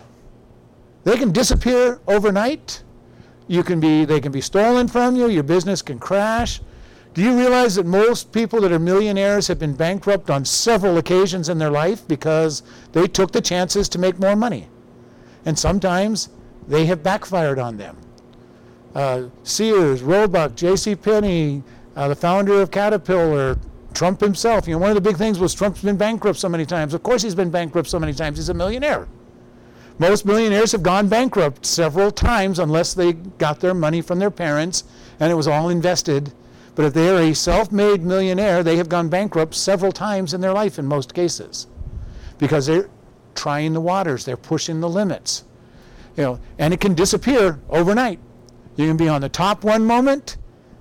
They 1.02 1.16
can 1.16 1.32
disappear 1.32 2.00
overnight. 2.06 2.84
You 3.50 3.64
can 3.64 3.80
be 3.80 4.04
they 4.04 4.20
can 4.20 4.30
be 4.30 4.40
stolen 4.40 4.86
from 4.86 5.16
you, 5.16 5.26
your 5.26 5.42
business 5.42 5.82
can 5.82 5.98
crash. 5.98 6.60
Do 7.14 7.20
you 7.20 7.36
realize 7.36 7.74
that 7.74 7.84
most 7.84 8.30
people 8.30 8.60
that 8.60 8.70
are 8.70 8.78
millionaires 8.78 9.48
have 9.48 9.58
been 9.58 9.74
bankrupt 9.74 10.30
on 10.30 10.44
several 10.44 10.98
occasions 10.98 11.48
in 11.48 11.58
their 11.58 11.68
life 11.68 12.06
because 12.06 12.62
they 12.92 13.08
took 13.08 13.32
the 13.32 13.40
chances 13.40 13.88
to 13.88 13.98
make 13.98 14.20
more 14.20 14.36
money? 14.36 14.68
And 15.44 15.58
sometimes 15.58 16.28
they 16.68 16.86
have 16.86 17.02
backfired 17.02 17.58
on 17.58 17.76
them 17.76 17.96
uh, 18.94 19.24
Sears, 19.42 20.00
Roebuck, 20.00 20.54
J.C. 20.54 20.94
Penney, 20.94 21.64
uh, 21.96 22.06
the 22.06 22.14
founder 22.14 22.60
of 22.60 22.70
Caterpillar, 22.70 23.58
Trump 23.94 24.20
himself. 24.20 24.68
You 24.68 24.74
know, 24.74 24.78
one 24.78 24.90
of 24.90 24.94
the 24.94 25.00
big 25.00 25.16
things 25.16 25.40
was 25.40 25.56
Trump's 25.56 25.82
been 25.82 25.96
bankrupt 25.96 26.38
so 26.38 26.48
many 26.48 26.64
times. 26.64 26.94
Of 26.94 27.02
course, 27.02 27.20
he's 27.20 27.34
been 27.34 27.50
bankrupt 27.50 27.88
so 27.88 27.98
many 27.98 28.12
times. 28.12 28.38
He's 28.38 28.48
a 28.48 28.54
millionaire. 28.54 29.08
Most 30.00 30.24
millionaires 30.24 30.72
have 30.72 30.82
gone 30.82 31.08
bankrupt 31.08 31.66
several 31.66 32.10
times 32.10 32.58
unless 32.58 32.94
they 32.94 33.12
got 33.12 33.60
their 33.60 33.74
money 33.74 34.00
from 34.00 34.18
their 34.18 34.30
parents 34.30 34.84
and 35.20 35.30
it 35.30 35.34
was 35.34 35.46
all 35.46 35.68
invested. 35.68 36.32
But 36.74 36.86
if 36.86 36.94
they 36.94 37.10
are 37.10 37.20
a 37.20 37.34
self 37.34 37.70
made 37.70 38.02
millionaire, 38.02 38.62
they 38.62 38.76
have 38.76 38.88
gone 38.88 39.10
bankrupt 39.10 39.54
several 39.54 39.92
times 39.92 40.32
in 40.32 40.40
their 40.40 40.54
life 40.54 40.78
in 40.78 40.86
most 40.86 41.12
cases 41.12 41.66
because 42.38 42.64
they're 42.64 42.88
trying 43.34 43.74
the 43.74 43.80
waters, 43.82 44.24
they're 44.24 44.38
pushing 44.38 44.80
the 44.80 44.88
limits. 44.88 45.44
You 46.16 46.22
know, 46.22 46.40
and 46.58 46.72
it 46.72 46.80
can 46.80 46.94
disappear 46.94 47.60
overnight. 47.68 48.20
You 48.76 48.86
can 48.86 48.96
be 48.96 49.08
on 49.08 49.20
the 49.20 49.28
top 49.28 49.64
one 49.64 49.84
moment 49.84 50.38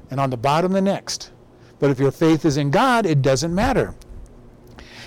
and 0.10 0.22
on 0.22 0.30
the 0.30 0.38
bottom 0.38 0.72
the 0.72 0.80
next. 0.80 1.32
But 1.80 1.90
if 1.90 2.00
your 2.00 2.12
faith 2.12 2.46
is 2.46 2.56
in 2.56 2.72
God, 2.72 3.06
it 3.06 3.22
doesn't 3.22 3.54
matter. 3.54 3.96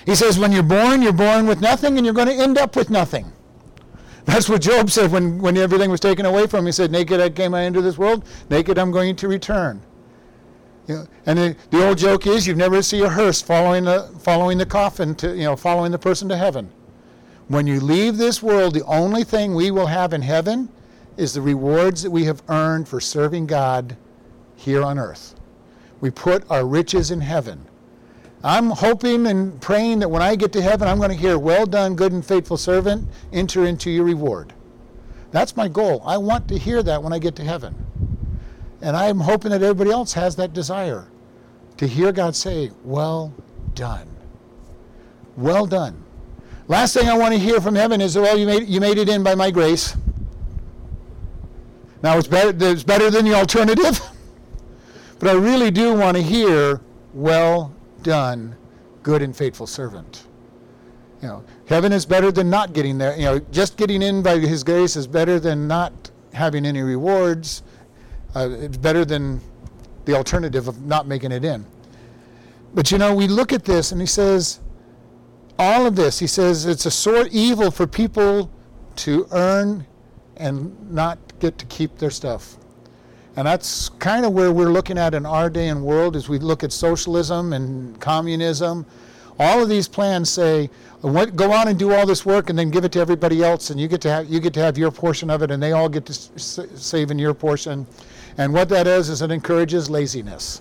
He 0.05 0.15
says, 0.15 0.39
when 0.39 0.53
you're 0.53 0.63
born, 0.63 1.01
you're 1.01 1.15
born 1.15 1.47
with 1.47 1.63
nothing 1.63 1.97
and 1.97 2.05
you're 2.05 2.15
going 2.15 2.29
to 2.29 2.35
end 2.35 2.59
up 2.59 2.77
with 2.77 2.91
nothing. 2.91 3.33
That's 4.25 4.49
what 4.49 4.63
Job 4.63 4.91
said 4.91 5.11
when, 5.11 5.39
when 5.41 5.57
everything 5.57 5.91
was 5.91 6.01
taken 6.01 6.27
away 6.27 6.47
from 6.47 6.61
him. 6.61 6.67
He 6.67 6.73
said, 6.73 6.91
Naked 6.93 7.21
I 7.21 7.31
came 7.31 7.55
I 7.55 7.63
into 7.63 7.83
this 7.83 7.99
world, 7.99 8.25
naked 8.51 8.79
I'm 8.79 8.93
going 8.93 9.17
to 9.17 9.29
return. 9.29 9.83
You 10.87 10.97
know, 10.97 11.07
and 11.27 11.39
the, 11.39 11.57
the 11.71 11.87
old 11.87 11.99
joke 11.99 12.27
is 12.27 12.47
you 12.47 12.55
never 12.55 12.83
see 12.83 13.03
a 13.03 13.09
hearse 13.09 13.41
following 13.41 13.85
the, 13.85 14.11
following 14.21 14.59
the 14.59 14.67
coffin 14.67 15.15
to, 15.17 15.35
you 15.37 15.45
know, 15.45 15.57
following 15.57 15.93
the 15.93 15.99
person 15.99 16.29
to 16.29 16.37
heaven. 16.37 16.71
When 17.49 17.67
you 17.67 17.81
leave 17.81 18.17
this 18.17 18.43
world, 18.43 18.75
the 18.75 18.85
only 18.85 19.25
thing 19.25 19.55
we 19.55 19.71
will 19.71 19.87
have 19.87 20.13
in 20.13 20.23
heaven 20.23 20.69
is 21.17 21.35
the 21.35 21.43
rewards 21.43 22.03
that 22.03 22.11
we 22.11 22.25
have 22.25 22.43
earned 22.49 22.89
for 22.89 23.01
serving 23.01 23.47
God 23.47 23.97
here 24.57 24.83
on 24.83 24.99
earth. 24.99 25.35
We 26.01 26.11
put 26.11 26.49
our 26.51 26.67
riches 26.67 27.11
in 27.11 27.21
heaven. 27.21 27.67
I'm 28.45 28.71
hoping 28.71 29.27
and 29.27 29.61
praying 29.61 30.01
that 30.01 30.09
when 30.09 30.21
I 30.23 30.35
get 30.35 30.53
to 30.55 30.63
heaven, 30.63 30.89
I'm 30.89 30.99
going 30.99 31.11
to 31.11 31.17
hear, 31.17 31.39
Well 31.39 31.65
done, 31.67 31.95
good 31.95 32.13
and 32.13 32.25
faithful 32.25 32.57
servant, 32.57 33.09
enter 33.33 33.65
into 33.67 33.91
your 33.91 34.05
reward. 34.05 34.53
That's 35.31 35.57
my 35.57 35.69
goal. 35.69 36.03
I 36.05 36.19
want 36.19 36.49
to 36.49 36.59
hear 36.59 36.83
that 36.83 37.03
when 37.03 37.13
I 37.13 37.19
get 37.19 37.37
to 37.37 37.45
heaven. 37.45 37.75
And 38.81 38.97
I'm 38.97 39.21
hoping 39.21 39.53
that 39.53 39.63
everybody 39.63 39.91
else 39.91 40.13
has 40.15 40.35
that 40.37 40.53
desire 40.53 41.07
to 41.77 41.87
hear 41.87 42.11
God 42.11 42.35
say, 42.35 42.71
Well 42.85 43.33
done. 43.75 44.09
Well 45.37 45.67
done. 45.67 46.03
Last 46.67 46.95
thing 46.95 47.09
I 47.09 47.17
want 47.17 47.35
to 47.35 47.41
hear 47.41 47.61
from 47.61 47.77
heaven 47.77 48.01
is, 48.01 48.17
Well, 48.17 48.37
you 48.37 48.47
made, 48.47 48.67
you 48.67 48.81
made 48.81 48.99
it 48.99 49.09
in 49.09 49.23
by 49.23 49.37
my 49.37 49.53
grace. 49.53 49.97
Now, 52.03 52.19
it's 52.19 52.27
better, 52.27 52.53
it's 52.61 52.83
better 52.83 53.09
than 53.11 53.25
the 53.25 53.35
alternative, 53.35 54.01
but 55.21 55.29
I 55.29 55.35
really 55.35 55.71
do 55.71 55.95
want 55.95 56.17
to 56.17 56.23
hear, 56.23 56.81
well 57.15 57.73
done, 58.03 58.57
good 59.03 59.23
and 59.23 59.37
faithful 59.37 59.67
servant. 59.67 60.27
You 61.21 61.29
know, 61.29 61.45
heaven 61.67 61.93
is 61.93 62.05
better 62.05 62.33
than 62.33 62.51
not 62.51 62.73
getting 62.73 62.99
there. 62.99 63.17
You 63.17 63.25
know, 63.25 63.39
just 63.51 63.77
getting 63.77 64.03
in 64.03 64.23
by 64.23 64.39
His 64.39 64.65
grace 64.65 64.97
is 64.97 65.07
better 65.07 65.39
than 65.39 65.69
not 65.69 66.11
having 66.33 66.67
any 66.67 66.83
rewards. 66.83 67.63
Uh, 68.35 68.49
it's 68.51 68.77
better 68.77 69.05
than 69.05 69.41
the 70.05 70.15
alternative 70.15 70.69
of 70.69 70.83
not 70.85 71.07
making 71.07 71.33
it 71.33 71.45
in. 71.45 71.65
But 72.75 72.91
you 72.91 72.99
know, 72.99 73.15
we 73.15 73.29
look 73.29 73.53
at 73.53 73.65
this 73.65 73.93
and 73.93 74.01
he 74.01 74.07
says, 74.07 74.61
all 75.59 75.87
of 75.87 75.95
this, 75.95 76.19
he 76.19 76.27
says, 76.27 76.67
it's 76.67 76.87
a 76.87 76.91
sore 76.91 77.29
evil 77.31 77.71
for 77.71 77.87
people 77.87 78.51
to 78.97 79.27
earn 79.31 79.87
and 80.39 80.91
not 80.91 81.19
get 81.39 81.59
to 81.59 81.67
keep 81.67 81.99
their 81.99 82.11
stuff. 82.11 82.57
And 83.37 83.47
that's 83.47 83.89
kind 83.89 84.27
of 84.27 84.33
where 84.33 84.53
we're 84.53 84.71
looking 84.71 84.99
at 84.99 85.15
in 85.15 85.25
our 85.25 85.49
day 85.49 85.69
and 85.69 85.83
world 85.83 86.17
as 86.17 86.29
we 86.29 86.39
look 86.39 86.63
at 86.63 86.73
socialism 86.73 87.55
and 87.55 87.99
communism. 88.01 88.85
All 89.39 89.63
of 89.63 89.69
these 89.71 89.89
plans 89.89 90.29
say, 90.29 90.69
go 91.01 91.53
on 91.53 91.69
and 91.69 91.79
do 91.79 91.93
all 91.95 92.05
this 92.05 92.27
work 92.27 92.51
and 92.51 92.59
then 92.59 92.71
give 92.71 92.85
it 92.85 92.93
to 92.93 93.01
everybody 93.01 93.43
else, 93.43 93.71
and 93.71 93.81
you 93.81 93.89
get 93.89 94.03
to 94.03 94.11
have, 94.11 94.27
you 94.29 94.39
get 94.39 94.53
to 94.55 94.61
have 94.61 94.77
your 94.77 94.91
portion 94.91 95.31
of 95.31 95.43
it, 95.43 95.51
and 95.51 95.63
they 95.63 95.73
all 95.73 95.89
get 95.89 96.05
to 96.07 96.13
save 96.13 97.11
in 97.11 97.19
your 97.19 97.33
portion. 97.33 97.87
And 98.37 98.53
what 98.53 98.69
that 98.69 98.87
is, 98.87 99.09
is 99.09 99.23
it 99.23 99.31
encourages 99.31 99.89
laziness. 99.89 100.61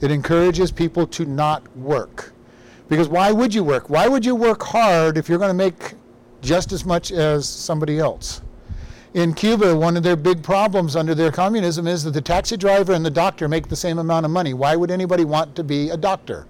It 0.00 0.10
encourages 0.10 0.72
people 0.72 1.06
to 1.06 1.24
not 1.24 1.64
work. 1.76 2.32
Because 2.88 3.08
why 3.08 3.30
would 3.30 3.54
you 3.54 3.62
work? 3.62 3.88
Why 3.88 4.08
would 4.08 4.26
you 4.26 4.34
work 4.34 4.62
hard 4.62 5.16
if 5.16 5.28
you're 5.28 5.38
going 5.38 5.48
to 5.48 5.54
make 5.54 5.94
just 6.42 6.72
as 6.72 6.84
much 6.84 7.12
as 7.12 7.48
somebody 7.48 7.98
else? 8.00 8.42
In 9.14 9.32
Cuba, 9.32 9.76
one 9.76 9.96
of 9.96 10.02
their 10.02 10.16
big 10.16 10.42
problems 10.42 10.96
under 10.96 11.14
their 11.14 11.30
communism 11.30 11.86
is 11.86 12.02
that 12.02 12.10
the 12.10 12.20
taxi 12.20 12.56
driver 12.56 12.92
and 12.92 13.06
the 13.06 13.10
doctor 13.10 13.46
make 13.46 13.68
the 13.68 13.76
same 13.76 13.98
amount 13.98 14.26
of 14.26 14.32
money. 14.32 14.54
Why 14.54 14.74
would 14.74 14.90
anybody 14.90 15.24
want 15.24 15.54
to 15.54 15.62
be 15.62 15.90
a 15.90 15.96
doctor? 15.96 16.46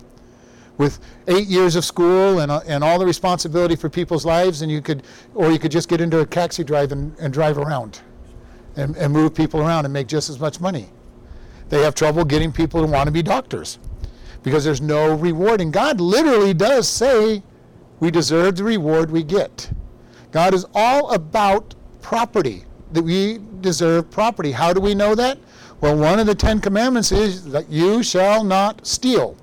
With 0.79 0.98
eight 1.29 1.46
years 1.46 1.77
of 1.77 1.85
school 1.85 2.40
and, 2.40 2.50
uh, 2.50 2.62
and 2.66 2.83
all 2.83 2.98
the 2.98 3.05
responsibility 3.05 3.77
for 3.77 3.90
people's 3.90 4.24
lives, 4.24 4.62
and 4.62 4.72
you 4.72 4.81
could, 4.81 5.05
or 5.35 5.53
you 5.53 5.59
could 5.59 5.70
just 5.70 5.90
get 5.90 6.00
into 6.00 6.20
a 6.20 6.27
taxi 6.27 6.64
drive 6.64 6.90
and, 6.90 7.14
and 7.20 7.33
drive 7.35 7.59
around 7.59 8.00
and, 8.77 8.96
and 8.96 9.12
move 9.12 9.35
people 9.35 9.61
around 9.61 9.85
and 9.85 9.92
make 9.92 10.09
just 10.09 10.31
as 10.31 10.40
much 10.40 10.59
money. 10.59 10.88
They 11.68 11.83
have 11.83 11.94
trouble 11.94 12.24
getting 12.24 12.50
people 12.50 12.81
to 12.81 12.87
want 12.87 13.07
to 13.07 13.12
be 13.12 13.22
doctors 13.22 13.79
because 14.42 14.64
there's 14.64 14.81
no 14.81 15.14
reward. 15.14 15.61
And 15.61 15.70
God 15.72 16.00
literally 16.00 16.55
does 16.55 16.88
say 16.88 17.42
we 18.00 18.11
deserve 18.11 18.57
the 18.57 18.64
reward 18.64 19.11
we 19.11 19.22
get. 19.22 19.70
God 20.33 20.55
is 20.55 20.66
all 20.74 21.12
about 21.12 21.74
property, 22.04 22.64
that 22.92 23.02
we 23.02 23.40
deserve 23.62 24.10
property. 24.10 24.52
How 24.52 24.74
do 24.74 24.80
we 24.80 24.94
know 24.94 25.14
that? 25.14 25.38
Well, 25.80 25.96
one 25.96 26.20
of 26.20 26.26
the 26.26 26.34
Ten 26.34 26.60
Commandments 26.60 27.10
is 27.10 27.44
that 27.46 27.70
you 27.70 28.02
shall 28.02 28.44
not 28.44 28.86
steal. 28.86 29.36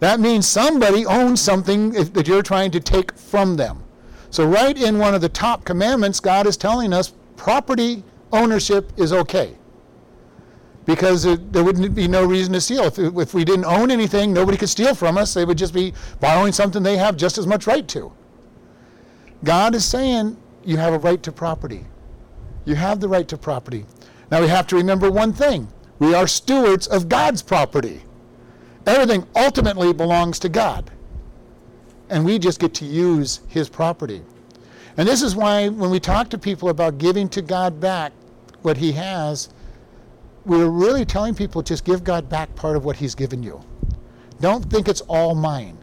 That 0.00 0.20
means 0.20 0.46
somebody 0.46 1.06
owns 1.06 1.40
something 1.40 1.90
that 1.92 2.28
you're 2.28 2.42
trying 2.42 2.70
to 2.72 2.80
take 2.80 3.16
from 3.16 3.56
them. 3.56 3.82
So, 4.30 4.46
right 4.46 4.76
in 4.80 4.98
one 4.98 5.14
of 5.14 5.22
the 5.22 5.30
top 5.30 5.64
commandments, 5.64 6.20
God 6.20 6.46
is 6.46 6.58
telling 6.58 6.92
us 6.92 7.14
property 7.36 8.04
ownership 8.32 8.92
is 8.98 9.12
okay. 9.12 9.56
Because 10.84 11.24
it, 11.24 11.52
there 11.52 11.64
wouldn't 11.64 11.94
be 11.94 12.06
no 12.06 12.24
reason 12.24 12.52
to 12.52 12.60
steal. 12.60 12.84
If, 12.84 12.98
if 12.98 13.32
we 13.32 13.44
didn't 13.44 13.64
own 13.64 13.90
anything, 13.90 14.32
nobody 14.32 14.58
could 14.58 14.68
steal 14.68 14.94
from 14.94 15.16
us. 15.16 15.32
They 15.32 15.44
would 15.44 15.58
just 15.58 15.72
be 15.72 15.94
borrowing 16.20 16.52
something 16.52 16.82
they 16.82 16.98
have 16.98 17.16
just 17.16 17.38
as 17.38 17.46
much 17.46 17.66
right 17.66 17.86
to. 17.88 18.12
God 19.44 19.74
is 19.74 19.84
saying 19.84 20.36
you 20.64 20.76
have 20.76 20.92
a 20.92 20.98
right 20.98 21.22
to 21.22 21.32
property. 21.32 21.86
You 22.64 22.74
have 22.74 23.00
the 23.00 23.08
right 23.08 23.26
to 23.28 23.36
property. 23.36 23.86
Now 24.30 24.40
we 24.40 24.48
have 24.48 24.66
to 24.68 24.76
remember 24.76 25.10
one 25.10 25.32
thing 25.32 25.68
we 25.98 26.14
are 26.14 26.26
stewards 26.26 26.86
of 26.86 27.08
God's 27.08 27.42
property. 27.42 28.02
Everything 28.86 29.26
ultimately 29.36 29.92
belongs 29.92 30.38
to 30.40 30.48
God. 30.48 30.90
And 32.10 32.24
we 32.24 32.38
just 32.38 32.58
get 32.58 32.74
to 32.74 32.84
use 32.84 33.40
His 33.46 33.68
property. 33.68 34.22
And 34.96 35.08
this 35.08 35.22
is 35.22 35.36
why 35.36 35.68
when 35.68 35.90
we 35.90 36.00
talk 36.00 36.28
to 36.30 36.38
people 36.38 36.70
about 36.70 36.98
giving 36.98 37.28
to 37.30 37.42
God 37.42 37.80
back 37.80 38.12
what 38.62 38.76
He 38.76 38.92
has, 38.92 39.50
we're 40.44 40.68
really 40.68 41.04
telling 41.04 41.34
people 41.34 41.62
just 41.62 41.84
give 41.84 42.02
God 42.02 42.28
back 42.28 42.54
part 42.56 42.76
of 42.76 42.84
what 42.84 42.96
He's 42.96 43.14
given 43.14 43.42
you. 43.42 43.62
Don't 44.40 44.68
think 44.68 44.88
it's 44.88 45.02
all 45.02 45.36
mine 45.36 45.78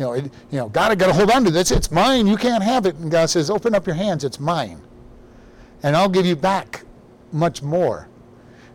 you 0.00 0.06
know, 0.06 0.12
it, 0.14 0.24
you 0.50 0.58
know, 0.58 0.70
God, 0.70 0.90
I 0.90 0.94
got 0.94 1.08
to 1.08 1.12
hold 1.12 1.30
on 1.30 1.44
to 1.44 1.50
this. 1.50 1.70
It's 1.70 1.90
mine. 1.90 2.26
You 2.26 2.38
can't 2.38 2.62
have 2.64 2.86
it. 2.86 2.94
And 2.96 3.10
God 3.10 3.26
says, 3.26 3.50
open 3.50 3.74
up 3.74 3.86
your 3.86 3.96
hands. 3.96 4.24
It's 4.24 4.40
mine. 4.40 4.80
And 5.82 5.94
I'll 5.94 6.08
give 6.08 6.24
you 6.24 6.36
back 6.36 6.84
much 7.32 7.62
more. 7.62 8.08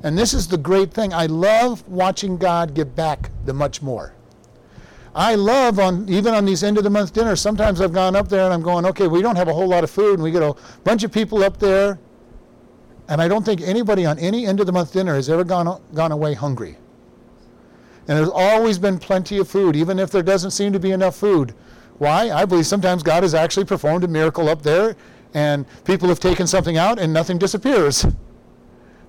And 0.03 0.15
this 0.15 0.35
is 0.35 0.47
the 0.47 0.57
great 0.57 0.93
thing. 0.93 1.15
I 1.15 1.25
love 1.25 1.87
watching 1.87 2.37
God 2.37 2.75
give 2.75 2.95
back 2.95 3.31
the 3.43 3.53
much 3.53 3.81
more. 3.81 4.13
I 5.15 5.33
love 5.33 5.79
on 5.79 6.07
even 6.09 6.35
on 6.35 6.45
these 6.45 6.63
end 6.63 6.77
of 6.77 6.83
the 6.83 6.91
month 6.91 7.13
dinners. 7.13 7.41
Sometimes 7.41 7.81
I've 7.81 7.93
gone 7.93 8.15
up 8.15 8.29
there 8.29 8.45
and 8.45 8.53
I'm 8.53 8.61
going, 8.61 8.85
okay, 8.85 9.07
we 9.07 9.23
don't 9.23 9.35
have 9.35 9.47
a 9.47 9.53
whole 9.53 9.67
lot 9.67 9.83
of 9.83 9.89
food, 9.89 10.15
and 10.15 10.23
we 10.23 10.29
get 10.29 10.43
a 10.43 10.53
bunch 10.83 11.03
of 11.03 11.11
people 11.11 11.41
up 11.41 11.57
there, 11.57 11.97
and 13.07 13.21
I 13.21 13.29
don't 13.29 13.45
think 13.45 13.61
anybody 13.61 14.05
on 14.05 14.19
any 14.19 14.45
end 14.45 14.59
of 14.59 14.65
the 14.65 14.73
month 14.73 14.91
dinner 14.91 15.15
has 15.15 15.29
ever 15.29 15.45
gone 15.45 15.81
gone 15.93 16.11
away 16.11 16.33
hungry. 16.33 16.77
And 18.07 18.17
there's 18.17 18.29
always 18.29 18.77
been 18.77 18.99
plenty 18.99 19.37
of 19.39 19.47
food, 19.47 19.75
even 19.75 19.97
if 19.97 20.11
there 20.11 20.21
doesn't 20.21 20.51
seem 20.51 20.71
to 20.73 20.79
be 20.79 20.91
enough 20.91 21.15
food. 21.15 21.53
Why? 21.97 22.31
I 22.31 22.45
believe 22.45 22.67
sometimes 22.67 23.03
God 23.03 23.23
has 23.23 23.33
actually 23.33 23.65
performed 23.65 24.03
a 24.03 24.07
miracle 24.07 24.49
up 24.49 24.61
there, 24.61 24.95
and 25.33 25.65
people 25.85 26.07
have 26.09 26.19
taken 26.19 26.45
something 26.47 26.77
out 26.77 26.99
and 26.99 27.11
nothing 27.11 27.37
disappears 27.37 28.05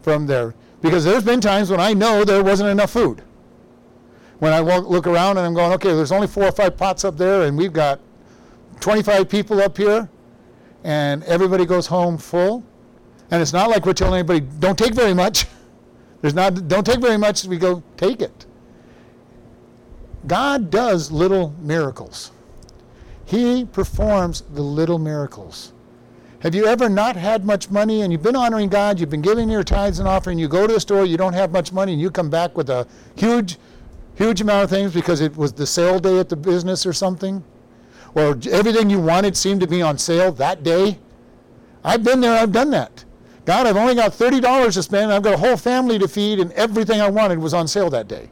from 0.03 0.27
there. 0.27 0.55
Because 0.81 1.05
there's 1.05 1.25
been 1.25 1.41
times 1.41 1.71
when 1.71 1.81
I 1.81 1.93
know 1.93 2.25
there 2.25 2.43
wasn't 2.43 2.71
enough 2.71 2.91
food. 2.91 3.23
When 4.39 4.53
I 4.53 4.61
look 4.61 5.07
around 5.07 5.39
and 5.39 5.47
I'm 5.47 5.55
going, 5.55 5.73
okay, 5.75 5.95
there's 5.95 6.13
only 6.13 6.27
four 6.27 6.45
or 6.45 6.53
five 6.53 6.77
pots 6.77 7.05
up 7.05 7.17
there, 7.17 7.43
and 7.43 7.57
we've 7.57 7.73
got 7.73 8.01
25 8.81 9.29
people 9.29 9.61
up 9.61 9.77
here, 9.77 10.09
and 10.85 11.23
everybody 11.25 11.67
goes 11.67 11.87
home 11.87 12.19
full. 12.19 12.63
And 13.31 13.43
it's 13.43 13.53
not 13.53 13.71
like 13.71 13.87
we're 13.87 13.95
telling 13.95 14.21
anybody, 14.21 14.41
don't 14.41 14.79
take 14.79 14.95
very 14.95 15.15
much. 15.15 15.47
There's 16.21 16.35
not, 16.35 16.69
don't 16.69 16.85
take 16.85 17.01
very 17.01 17.17
much. 17.17 17.45
We 17.45 17.59
go, 17.59 17.83
take 17.97 18.21
it. 18.21 18.47
God 20.27 20.71
does 20.71 21.11
little 21.11 21.55
miracles. 21.61 22.33
He 23.25 23.65
performs 23.65 24.43
the 24.53 24.63
little 24.63 24.99
miracles. 24.99 25.73
Have 26.41 26.55
you 26.55 26.67
ever 26.67 26.89
not 26.89 27.17
had 27.17 27.45
much 27.45 27.71
money 27.71 28.03
and 28.03 28.13
you've 28.13 28.23
been 28.23 28.37
honoring 28.37 28.69
God, 28.69 29.01
you've 29.01 29.11
been 29.11 29.23
giving 29.23 29.49
your 29.49 29.65
tithes 29.65 29.99
and 29.99 30.07
offering, 30.07 30.39
you 30.39 30.49
go 30.49 30.67
to 30.67 30.75
the 30.75 30.81
store, 30.81 31.05
you 31.05 31.17
don't 31.17 31.33
have 31.33 31.51
much 31.51 31.73
money, 31.73 31.93
and 31.93 32.01
you 32.01 32.11
come 32.11 32.31
back 32.31 32.57
with 32.57 32.71
a 32.71 32.87
huge, 33.17 33.59
huge 34.15 34.41
amount 34.41 34.65
of 34.65 34.71
things 34.71 34.93
because 34.93 35.21
it 35.21 35.37
was 35.37 35.53
the 35.53 35.67
sale 35.67 35.99
day 35.99 36.19
at 36.19 36.29
the 36.29 36.37
business 36.37 36.87
or 36.87 36.93
something? 36.93 37.43
Or 38.15 38.39
everything 38.51 38.91
you 38.91 39.01
wanted 39.01 39.37
seemed 39.37 39.61
to 39.61 39.67
be 39.67 39.83
on 39.83 39.99
sale 39.99 40.31
that 40.33 40.63
day? 40.63 40.99
I've 41.83 42.05
been 42.05 42.21
there, 42.21 42.39
I've 42.39 42.53
done 42.53 42.71
that. 42.71 43.05
God, 43.45 43.67
I've 43.67 43.77
only 43.77 43.95
got 43.95 44.13
$30 44.13 44.75
to 44.75 44.83
spend, 44.83 45.13
I've 45.13 45.23
got 45.23 45.35
a 45.35 45.39
whole 45.39 45.57
family 45.57 45.99
to 45.99 46.09
feed, 46.09 46.39
and 46.39 46.53
everything 46.53 47.01
I 47.01 47.09
wanted 47.09 47.39
was 47.39 47.55
on 47.55 47.67
sale 47.67 47.91
that 47.91 48.09
day. 48.09 48.31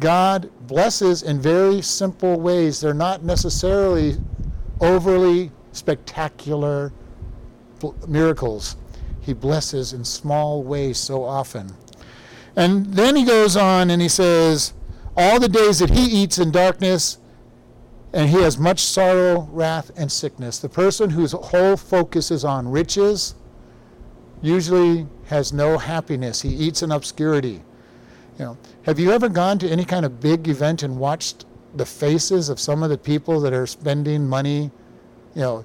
God 0.00 0.50
blesses 0.66 1.22
in 1.22 1.40
very 1.40 1.82
simple 1.82 2.38
ways. 2.38 2.80
They're 2.80 2.94
not 2.94 3.24
necessarily 3.24 4.16
overly 4.80 5.50
spectacular 5.72 6.92
miracles. 8.06 8.76
He 9.20 9.32
blesses 9.32 9.92
in 9.92 10.04
small 10.04 10.62
ways 10.62 10.98
so 10.98 11.24
often. 11.24 11.74
And 12.56 12.86
then 12.86 13.16
he 13.16 13.24
goes 13.24 13.56
on 13.56 13.90
and 13.90 14.00
he 14.00 14.08
says, 14.08 14.72
All 15.16 15.38
the 15.40 15.48
days 15.48 15.80
that 15.80 15.90
he 15.90 16.04
eats 16.04 16.38
in 16.38 16.50
darkness, 16.50 17.18
and 18.12 18.30
he 18.30 18.40
has 18.42 18.56
much 18.58 18.80
sorrow, 18.80 19.48
wrath, 19.52 19.90
and 19.96 20.10
sickness. 20.10 20.58
The 20.58 20.68
person 20.68 21.10
whose 21.10 21.32
whole 21.32 21.76
focus 21.76 22.30
is 22.30 22.44
on 22.44 22.68
riches 22.68 23.34
usually 24.40 25.06
has 25.26 25.52
no 25.52 25.76
happiness. 25.76 26.40
He 26.40 26.48
eats 26.48 26.82
in 26.82 26.90
obscurity. 26.90 27.62
You 28.38 28.44
know, 28.44 28.58
have 28.84 29.00
you 29.00 29.10
ever 29.10 29.28
gone 29.28 29.58
to 29.58 29.68
any 29.68 29.84
kind 29.84 30.06
of 30.06 30.20
big 30.20 30.48
event 30.48 30.84
and 30.84 30.98
watched 30.98 31.44
the 31.74 31.84
faces 31.84 32.48
of 32.48 32.60
some 32.60 32.82
of 32.82 32.90
the 32.90 32.98
people 32.98 33.40
that 33.40 33.52
are 33.52 33.66
spending 33.66 34.28
money, 34.28 34.70
you 35.34 35.40
know, 35.42 35.64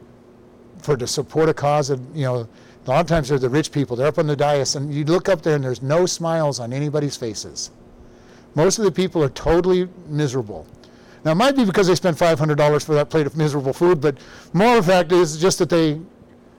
for 0.79 0.97
to 0.97 1.05
support 1.05 1.49
a 1.49 1.53
cause? 1.53 1.91
Of, 1.91 2.01
you 2.15 2.23
know, 2.23 2.47
a 2.85 2.89
lot 2.89 3.01
of 3.01 3.07
times 3.07 3.29
they're 3.29 3.37
the 3.37 3.49
rich 3.49 3.71
people. 3.71 3.95
They're 3.95 4.07
up 4.07 4.17
on 4.17 4.25
the 4.25 4.35
dais, 4.35 4.75
and 4.75 4.91
you 4.93 5.05
look 5.05 5.29
up 5.29 5.43
there 5.43 5.55
and 5.55 5.63
there's 5.63 5.83
no 5.83 6.07
smiles 6.07 6.59
on 6.59 6.73
anybody's 6.73 7.15
faces. 7.15 7.69
Most 8.55 8.79
of 8.79 8.85
the 8.85 8.91
people 8.91 9.23
are 9.23 9.29
totally 9.29 9.87
miserable. 10.07 10.65
Now, 11.23 11.31
it 11.31 11.35
might 11.35 11.55
be 11.55 11.65
because 11.65 11.87
they 11.87 11.95
spent 11.95 12.17
$500 12.17 12.85
for 12.85 12.95
that 12.95 13.09
plate 13.09 13.25
of 13.27 13.37
miserable 13.37 13.71
food, 13.71 14.01
but 14.01 14.17
more 14.51 14.77
of 14.77 14.85
the 14.85 14.91
fact 14.91 15.11
is 15.11 15.37
just 15.37 15.59
that 15.59 15.69
they 15.69 16.01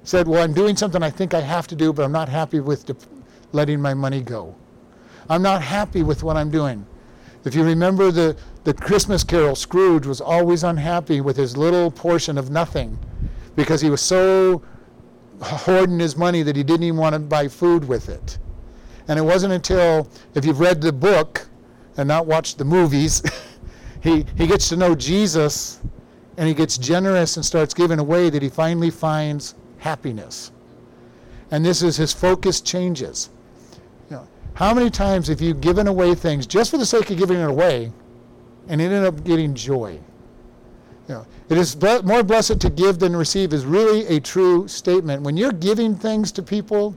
said, 0.05 0.27
Well, 0.29 0.43
I'm 0.43 0.55
doing 0.55 0.77
something 0.77 1.03
I 1.03 1.11
think 1.11 1.35
I 1.35 1.41
have 1.41 1.67
to 1.67 1.75
do, 1.75 1.93
but 1.93 2.05
I'm 2.05 2.13
not 2.13 2.29
happy 2.29 2.61
with 2.61 2.91
letting 3.53 3.81
my 3.81 3.95
money 3.95 4.23
go. 4.23 4.55
I'm 5.29 5.43
not 5.43 5.63
happy 5.63 6.03
with 6.03 6.23
what 6.23 6.37
I'm 6.37 6.51
doing. 6.51 6.87
If 7.45 7.55
you 7.55 7.63
remember 7.63 8.11
the, 8.11 8.37
the 8.65 8.73
Christmas 8.73 9.23
carol, 9.23 9.55
Scrooge 9.55 10.07
was 10.07 10.21
always 10.21 10.65
unhappy 10.65 11.21
with 11.21 11.37
his 11.37 11.57
little 11.57 11.91
portion 11.91 12.39
of 12.39 12.51
nothing 12.51 12.99
because 13.57 13.81
he 13.81 13.91
was 13.91 14.01
so 14.01 14.63
hoarding 15.41 15.99
his 15.99 16.17
money 16.17 16.43
that 16.43 16.57
he 16.57 16.63
didn't 16.63 16.85
even 16.85 16.99
want 16.99 17.13
to 17.13 17.19
buy 17.19 17.49
food 17.49 17.87
with 17.87 18.09
it. 18.09 18.39
And 19.09 19.19
it 19.19 19.23
wasn't 19.23 19.53
until, 19.53 20.09
if 20.35 20.45
you've 20.45 20.61
read 20.61 20.81
the 20.81 20.93
book 20.93 21.47
and 21.97 22.09
not 22.09 22.27
watched 22.27 22.57
the 22.57 22.65
movies, 22.65 23.23
he, 24.01 24.25
he 24.37 24.47
gets 24.47 24.69
to 24.71 24.77
know 24.77 24.95
Jesus 24.95 25.81
and 26.37 26.49
he 26.49 26.55
gets 26.55 26.79
generous 26.79 27.37
and 27.37 27.45
starts 27.45 27.75
giving 27.75 27.99
away 27.99 28.31
that 28.31 28.43
he 28.43 28.49
finally 28.49 28.91
finds 28.91 29.55
happiness. 29.79 30.51
And 31.51 31.65
this 31.65 31.83
is 31.83 31.97
his 31.97 32.13
focus 32.13 32.61
changes. 32.61 33.29
How 34.55 34.73
many 34.73 34.89
times 34.89 35.27
have 35.29 35.41
you 35.41 35.53
given 35.53 35.89
away 35.89 36.15
things 36.15 36.47
just 36.47 36.71
for 36.71 36.79
the 36.79 36.87
sake 36.87 37.11
of 37.11 37.19
giving 37.19 37.39
it 37.39 37.51
away 37.51 37.93
and 38.69 38.81
ended 38.81 39.05
up 39.05 39.25
getting 39.25 39.53
joy? 39.53 39.99
You 41.09 41.15
know, 41.15 41.27
it 41.49 41.59
is 41.59 41.77
more 42.05 42.23
blessed 42.23 42.61
to 42.61 42.71
give 42.71 43.01
than 43.01 43.17
receive 43.17 43.53
is 43.53 43.67
really 43.67 44.07
a 44.07 44.21
true 44.21 44.69
statement. 44.69 45.23
When 45.23 45.37
you're 45.37 45.53
giving 45.53 45.97
things 45.97 46.31
to 46.33 46.43
people 46.43 46.97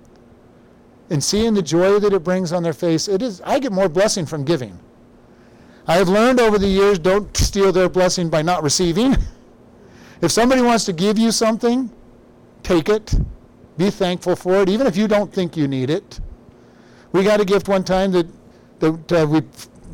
and 1.09 1.21
seeing 1.21 1.55
the 1.55 1.63
joy 1.63 1.99
that 1.99 2.13
it 2.13 2.23
brings 2.23 2.53
on 2.53 2.61
their 2.61 2.73
face, 2.73 3.07
it 3.07 3.23
is 3.23 3.41
I 3.41 3.57
get 3.57 3.71
more 3.71 3.89
blessing 3.89 4.27
from 4.27 4.45
giving. 4.45 4.77
I 5.87 5.95
have 5.95 6.09
learned 6.09 6.39
over 6.39 6.59
the 6.59 6.67
years 6.67 6.99
don't 6.99 7.35
steal 7.35 7.71
their 7.71 7.89
blessing 7.89 8.29
by 8.29 8.43
not 8.43 8.61
receiving. 8.61 9.15
if 10.21 10.31
somebody 10.31 10.61
wants 10.61 10.85
to 10.85 10.93
give 10.93 11.17
you 11.17 11.31
something, 11.31 11.89
take 12.61 12.87
it. 12.87 13.15
Be 13.77 13.89
thankful 13.89 14.35
for 14.35 14.61
it, 14.61 14.69
even 14.69 14.85
if 14.85 14.95
you 14.95 15.07
don't 15.07 15.33
think 15.33 15.57
you 15.57 15.67
need 15.67 15.89
it. 15.89 16.19
We 17.17 17.23
got 17.23 17.41
a 17.41 17.45
gift 17.45 17.67
one 17.67 17.84
time 17.84 18.12
that, 18.12 18.27
that 18.77 19.12
uh, 19.12 19.25
we 19.25 19.41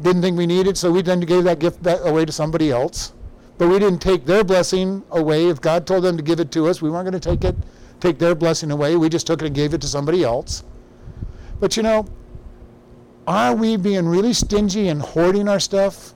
didn't 0.01 0.21
think 0.21 0.37
we 0.37 0.45
needed, 0.45 0.77
so 0.77 0.91
we 0.91 1.01
then 1.01 1.21
gave 1.21 1.45
that 1.45 1.59
gift 1.59 1.81
back 1.81 1.99
away 2.01 2.25
to 2.25 2.33
somebody 2.33 2.69
else. 2.69 3.13
But 3.57 3.69
we 3.69 3.79
didn't 3.79 3.99
take 4.01 4.25
their 4.25 4.43
blessing 4.43 5.01
away. 5.09 5.47
If 5.47 5.61
God 5.61 5.87
told 5.87 6.03
them 6.03 6.17
to 6.17 6.23
give 6.23 6.41
it 6.41 6.51
to 6.51 6.67
us, 6.67 6.81
we 6.81 6.89
weren't 6.89 7.09
going 7.09 7.17
to 7.17 7.21
take 7.21 7.45
it 7.45 7.55
take 8.01 8.19
their 8.19 8.35
blessing 8.35 8.71
away. 8.71 8.97
We 8.97 9.07
just 9.07 9.25
took 9.25 9.41
it 9.41 9.45
and 9.45 9.55
gave 9.55 9.73
it 9.73 9.79
to 9.79 9.87
somebody 9.87 10.25
else. 10.25 10.65
But 11.61 11.77
you 11.77 11.83
know, 11.83 12.05
are 13.25 13.55
we 13.55 13.77
being 13.77 14.05
really 14.05 14.33
stingy 14.33 14.89
and 14.89 15.01
hoarding 15.01 15.47
our 15.47 15.61
stuff? 15.61 16.13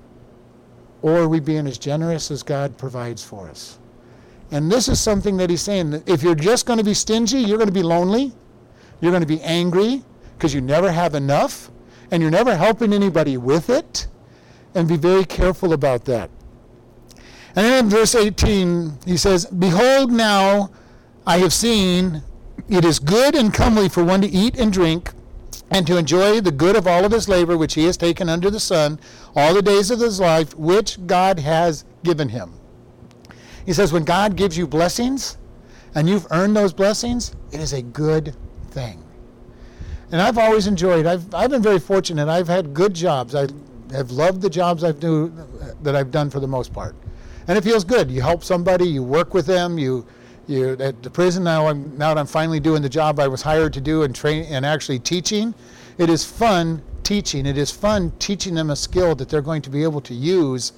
Or 1.01 1.19
are 1.19 1.29
we 1.29 1.39
being 1.39 1.67
as 1.67 1.77
generous 1.77 2.31
as 2.31 2.43
God 2.43 2.77
provides 2.77 3.23
for 3.23 3.47
us? 3.47 3.79
And 4.51 4.69
this 4.69 4.89
is 4.89 4.99
something 4.99 5.37
that 5.37 5.49
he's 5.49 5.61
saying 5.61 5.91
that 5.91 6.09
if 6.09 6.21
you're 6.21 6.35
just 6.35 6.65
going 6.65 6.79
to 6.79 6.83
be 6.83 6.93
stingy, 6.93 7.39
you're 7.39 7.57
going 7.57 7.69
to 7.69 7.73
be 7.73 7.81
lonely. 7.81 8.33
You're 8.99 9.13
going 9.13 9.23
to 9.23 9.27
be 9.27 9.41
angry 9.41 10.03
because 10.37 10.53
you 10.53 10.61
never 10.61 10.91
have 10.91 11.15
enough 11.15 11.71
and 12.11 12.21
you're 12.21 12.31
never 12.31 12.55
helping 12.55 12.93
anybody 12.93 13.37
with 13.37 13.69
it. 13.69 14.07
And 14.75 14.87
be 14.87 14.97
very 14.97 15.25
careful 15.25 15.73
about 15.73 16.05
that. 16.05 16.29
And 17.55 17.65
then 17.65 17.85
in 17.85 17.89
verse 17.89 18.13
18, 18.13 18.99
he 19.05 19.17
says, 19.17 19.47
Behold, 19.47 20.11
now 20.11 20.69
I 21.25 21.39
have 21.39 21.51
seen 21.51 22.21
it 22.69 22.85
is 22.85 22.99
good 22.99 23.33
and 23.33 23.51
comely 23.51 23.89
for 23.89 24.03
one 24.03 24.21
to 24.21 24.27
eat 24.27 24.59
and 24.59 24.71
drink 24.71 25.11
and 25.71 25.87
to 25.87 25.97
enjoy 25.97 26.39
the 26.41 26.51
good 26.51 26.75
of 26.75 26.85
all 26.85 27.03
of 27.03 27.11
his 27.11 27.27
labor 27.27 27.57
which 27.57 27.73
he 27.73 27.85
has 27.85 27.97
taken 27.97 28.29
under 28.29 28.51
the 28.51 28.59
sun 28.59 28.99
all 29.35 29.53
the 29.53 29.61
days 29.61 29.89
of 29.89 29.99
his 29.99 30.19
life 30.19 30.55
which 30.55 31.05
God 31.07 31.39
has 31.39 31.83
given 32.03 32.29
him. 32.29 32.53
He 33.65 33.73
says, 33.73 33.91
when 33.91 34.03
God 34.03 34.35
gives 34.35 34.57
you 34.57 34.67
blessings 34.67 35.37
and 35.95 36.07
you've 36.07 36.27
earned 36.31 36.55
those 36.55 36.73
blessings, 36.73 37.35
it 37.51 37.59
is 37.59 37.73
a 37.73 37.81
good 37.81 38.35
thing. 38.69 39.03
And 40.11 40.21
I've 40.21 40.37
always 40.37 40.67
enjoyed, 40.67 41.05
I've, 41.05 41.33
I've 41.33 41.49
been 41.49 41.61
very 41.61 41.79
fortunate. 41.79 42.29
I've 42.29 42.47
had 42.47 42.73
good 42.73 42.93
jobs. 42.93 43.35
I 43.35 43.47
have 43.91 44.11
loved 44.11 44.41
the 44.41 44.49
jobs 44.49 44.83
I've 44.83 44.99
do, 44.99 45.33
that 45.83 45.95
I've 45.95 46.11
done 46.11 46.29
for 46.29 46.39
the 46.39 46.47
most 46.47 46.73
part. 46.73 46.95
And 47.47 47.57
it 47.57 47.63
feels 47.63 47.83
good. 47.83 48.09
You 48.09 48.21
help 48.21 48.43
somebody, 48.43 48.87
you 48.87 49.03
work 49.03 49.33
with 49.33 49.45
them, 49.45 49.77
you, 49.77 50.05
you 50.47 50.77
at 50.79 51.03
the 51.03 51.09
prison 51.09 51.43
now 51.43 51.67
I'm 51.67 51.97
now 51.97 52.13
I'm 52.13 52.25
finally 52.25 52.61
doing 52.61 52.81
the 52.81 52.89
job 52.89 53.19
I 53.19 53.27
was 53.27 53.41
hired 53.41 53.73
to 53.73 53.81
do 53.81 54.03
and 54.03 54.15
train 54.15 54.45
and 54.45 54.65
actually 54.65 54.99
teaching. 54.99 55.53
It 55.97 56.09
is 56.09 56.23
fun 56.23 56.81
teaching. 57.03 57.45
It 57.45 57.57
is 57.57 57.69
fun 57.69 58.11
teaching 58.19 58.53
them 58.53 58.69
a 58.69 58.75
skill 58.75 59.13
that 59.15 59.27
they're 59.27 59.41
going 59.41 59.61
to 59.63 59.69
be 59.69 59.83
able 59.83 60.01
to 60.01 60.13
use 60.13 60.71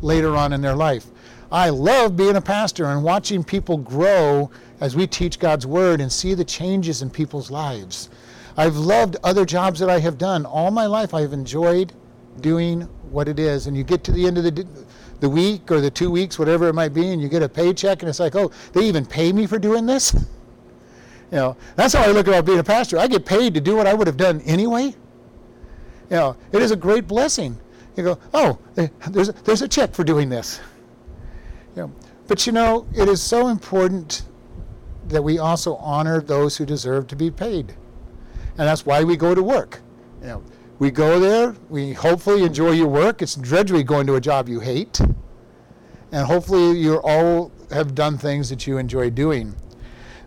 later 0.00 0.36
on 0.36 0.52
in 0.52 0.60
their 0.60 0.74
life. 0.74 1.06
I 1.52 1.68
love 1.68 2.16
being 2.16 2.36
a 2.36 2.40
pastor 2.40 2.86
and 2.86 3.04
watching 3.04 3.44
people 3.44 3.76
grow 3.76 4.50
as 4.80 4.96
we 4.96 5.06
teach 5.06 5.38
God's 5.38 5.66
word 5.66 6.00
and 6.00 6.10
see 6.10 6.34
the 6.34 6.44
changes 6.44 7.02
in 7.02 7.10
people's 7.10 7.50
lives. 7.50 8.08
I've 8.56 8.76
loved 8.76 9.16
other 9.24 9.44
jobs 9.44 9.80
that 9.80 9.88
I 9.90 9.98
have 10.00 10.18
done. 10.18 10.44
All 10.46 10.70
my 10.70 10.86
life 10.86 11.14
I've 11.14 11.32
enjoyed 11.32 11.92
doing 12.40 12.82
what 13.10 13.28
it 13.28 13.38
is. 13.38 13.66
And 13.66 13.76
you 13.76 13.84
get 13.84 14.04
to 14.04 14.12
the 14.12 14.26
end 14.26 14.38
of 14.38 14.44
the 14.44 14.66
the 15.20 15.28
week 15.28 15.70
or 15.70 15.80
the 15.80 15.90
two 15.90 16.10
weeks, 16.10 16.36
whatever 16.36 16.66
it 16.66 16.74
might 16.74 16.92
be, 16.92 17.12
and 17.12 17.22
you 17.22 17.28
get 17.28 17.44
a 17.44 17.48
paycheck, 17.48 18.02
and 18.02 18.08
it's 18.08 18.18
like, 18.18 18.34
oh, 18.34 18.50
they 18.72 18.82
even 18.82 19.06
pay 19.06 19.32
me 19.32 19.46
for 19.46 19.58
doing 19.58 19.86
this? 19.86 20.14
You 21.30 21.38
know, 21.38 21.56
that's 21.76 21.94
how 21.94 22.02
I 22.02 22.08
look 22.08 22.26
about 22.26 22.44
being 22.44 22.58
a 22.58 22.64
pastor. 22.64 22.98
I 22.98 23.06
get 23.06 23.24
paid 23.24 23.54
to 23.54 23.60
do 23.62 23.74
what 23.74 23.86
I 23.86 23.94
would 23.94 24.06
have 24.06 24.18
done 24.18 24.42
anyway. 24.42 24.82
You 24.82 24.94
know, 26.10 26.36
it 26.52 26.60
is 26.60 26.72
a 26.72 26.76
great 26.76 27.08
blessing. 27.08 27.58
You 27.96 28.02
go, 28.02 28.18
oh, 28.34 28.58
eh, 28.76 28.88
there's 29.08 29.30
a, 29.30 29.32
there's 29.32 29.62
a 29.62 29.68
check 29.68 29.94
for 29.94 30.04
doing 30.04 30.28
this. 30.28 30.60
You 31.74 31.84
know, 31.84 31.92
but 32.28 32.46
you 32.46 32.52
know, 32.52 32.86
it 32.94 33.08
is 33.08 33.22
so 33.22 33.48
important 33.48 34.26
that 35.08 35.24
we 35.24 35.38
also 35.38 35.76
honor 35.76 36.20
those 36.20 36.58
who 36.58 36.66
deserve 36.66 37.06
to 37.06 37.16
be 37.16 37.30
paid, 37.30 37.74
and 38.58 38.68
that's 38.68 38.84
why 38.86 39.02
we 39.02 39.16
go 39.16 39.34
to 39.34 39.42
work. 39.42 39.80
You 40.20 40.26
know, 40.28 40.42
we 40.78 40.90
go 40.90 41.20
there, 41.20 41.54
we 41.68 41.92
hopefully 41.92 42.44
enjoy 42.44 42.72
your 42.72 42.88
work. 42.88 43.22
It's 43.22 43.36
drudgery 43.36 43.82
going 43.82 44.06
to 44.08 44.16
a 44.16 44.20
job 44.20 44.48
you 44.48 44.60
hate. 44.60 45.00
And 46.12 46.26
hopefully 46.26 46.78
you 46.78 47.00
all 47.04 47.52
have 47.70 47.94
done 47.94 48.18
things 48.18 48.50
that 48.50 48.66
you 48.66 48.78
enjoy 48.78 49.10
doing. 49.10 49.54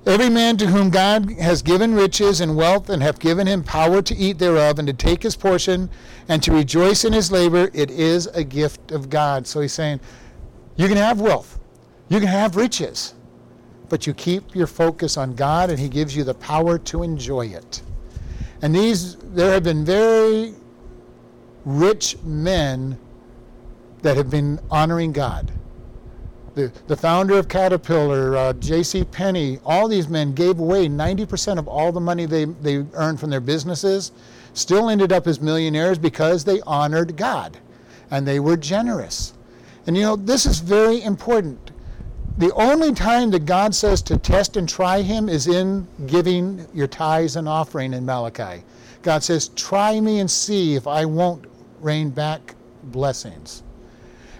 Every 0.06 0.30
man 0.30 0.56
to 0.58 0.68
whom 0.68 0.92
God 0.92 1.32
has 1.40 1.62
given 1.62 1.96
riches 1.96 2.40
and 2.40 2.56
wealth 2.56 2.90
and 2.90 3.02
have 3.02 3.20
given 3.20 3.48
him 3.48 3.64
power 3.64 4.02
to 4.04 4.16
eat 4.16 4.38
thereof 4.38 4.78
and 4.78 4.88
to 4.88 4.94
take 4.94 5.24
his 5.24 5.36
portion 5.36 5.90
and 6.30 6.44
to 6.44 6.52
rejoice 6.52 7.06
in 7.06 7.14
his 7.14 7.32
labor, 7.32 7.70
it 7.74 7.90
is 7.90 8.28
a 8.28 8.44
gift 8.44 8.92
of 8.92 9.10
God. 9.10 9.48
So 9.48 9.62
he's 9.62 9.74
saying, 9.74 10.00
you 10.76 10.88
can 10.88 10.98
have 10.98 11.22
wealth, 11.22 11.60
you 12.08 12.20
can 12.20 12.28
have 12.28 12.56
riches, 12.56 13.16
but 13.90 14.06
you 14.06 14.14
keep 14.14 14.56
your 14.56 14.68
focus 14.68 15.18
on 15.18 15.34
God 15.36 15.70
and 15.70 15.80
he 15.80 15.90
gives 15.90 16.16
you 16.16 16.24
the 16.24 16.36
power 16.36 16.78
to 16.80 17.02
enjoy 17.02 17.48
it. 17.48 17.82
And 18.62 18.74
these, 18.74 19.16
there 19.16 19.52
have 19.52 19.64
been 19.64 19.86
very 19.86 20.54
rich 21.66 22.18
men 22.24 22.98
that 24.02 24.18
have 24.18 24.30
been 24.30 24.60
honoring 24.70 25.12
God. 25.12 25.52
The, 26.54 26.72
the 26.88 26.96
founder 26.96 27.38
of 27.38 27.50
Caterpillar, 27.50 28.38
uh, 28.38 28.54
J.C. 28.54 29.04
Penney, 29.04 29.60
all 29.66 29.88
these 29.88 30.08
men 30.08 30.34
gave 30.34 30.60
away 30.60 30.88
90% 30.88 31.58
of 31.58 31.68
all 31.68 31.92
the 31.92 32.00
money 32.00 32.26
they, 32.26 32.46
they 32.46 32.86
earned 32.94 33.20
from 33.20 33.30
their 33.30 33.42
businesses, 33.42 34.14
still 34.54 34.90
ended 34.90 35.12
up 35.12 35.28
as 35.28 35.42
millionaires 35.42 36.00
because 36.00 36.46
they 36.46 36.62
honored 36.62 37.18
God 37.18 37.58
and 38.12 38.26
they 38.26 38.40
were 38.40 38.56
generous. 38.56 39.34
And 39.86 39.98
you 39.98 40.04
know, 40.04 40.16
this 40.16 40.46
is 40.46 40.60
very 40.60 41.04
important 41.04 41.72
the 42.38 42.54
only 42.56 42.94
time 42.94 43.32
that 43.32 43.46
God 43.46 43.74
says 43.74 44.02
to 44.04 44.18
test 44.18 44.58
and 44.58 44.68
try 44.68 45.02
him 45.02 45.30
is 45.30 45.48
in 45.48 45.88
giving 46.06 46.68
your 46.74 46.88
tithes 46.88 47.38
and 47.38 47.48
offering 47.48 47.94
in 47.94 48.06
Malachi. 48.06 48.64
God 49.04 49.24
says, 49.24 49.50
Try 49.50 50.00
me 50.02 50.20
and 50.20 50.30
see 50.30 50.76
if 50.76 50.88
I 50.88 51.06
won't 51.06 51.46
rain 51.80 52.10
back 52.10 52.56
blessings. 52.84 53.64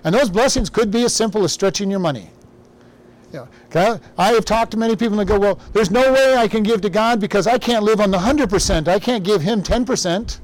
And 0.04 0.14
those 0.14 0.30
blessings 0.30 0.70
could 0.70 0.92
be 0.92 1.04
as 1.04 1.14
simple 1.14 1.44
as 1.44 1.54
stretching 1.54 1.90
your 1.90 2.00
money. 2.00 2.30
I 4.18 4.34
have 4.34 4.46
talked 4.46 4.72
to 4.72 4.78
many 4.78 4.96
people 4.96 5.18
that 5.18 5.26
go, 5.26 5.40
Well, 5.40 5.60
there's 5.72 5.92
no 5.92 6.12
way 6.12 6.36
I 6.36 6.48
can 6.48 6.64
give 6.64 6.82
to 6.82 6.90
God 6.90 7.22
because 7.22 7.48
I 7.48 7.58
can't 7.58 7.84
live 7.84 8.02
on 8.02 8.12
the 8.12 8.18
100%. 8.18 8.88
I 8.88 9.00
can't 9.00 9.24
give 9.24 9.42
Him 9.42 9.64
10%. 9.64 10.40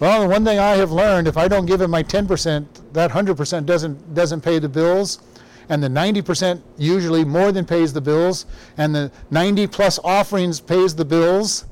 Well, 0.00 0.22
the 0.22 0.28
one 0.28 0.44
thing 0.44 0.58
I 0.58 0.76
have 0.76 0.92
learned, 0.92 1.26
if 1.26 1.36
I 1.36 1.48
don't 1.48 1.66
give 1.66 1.80
Him 1.80 1.90
my 1.90 2.02
10%, 2.02 2.66
that 2.92 3.10
100% 3.10 3.66
doesn't, 3.66 4.14
doesn't 4.14 4.40
pay 4.40 4.58
the 4.58 4.68
bills 4.68 5.20
and 5.68 5.82
the 5.82 5.88
90% 5.88 6.62
usually 6.76 7.24
more 7.24 7.52
than 7.52 7.64
pays 7.64 7.92
the 7.92 8.00
bills, 8.00 8.46
and 8.76 8.94
the 8.94 9.10
90 9.30 9.66
plus 9.66 9.98
offerings 10.02 10.60
pays 10.60 10.94
the 10.94 11.04
bills 11.04 11.66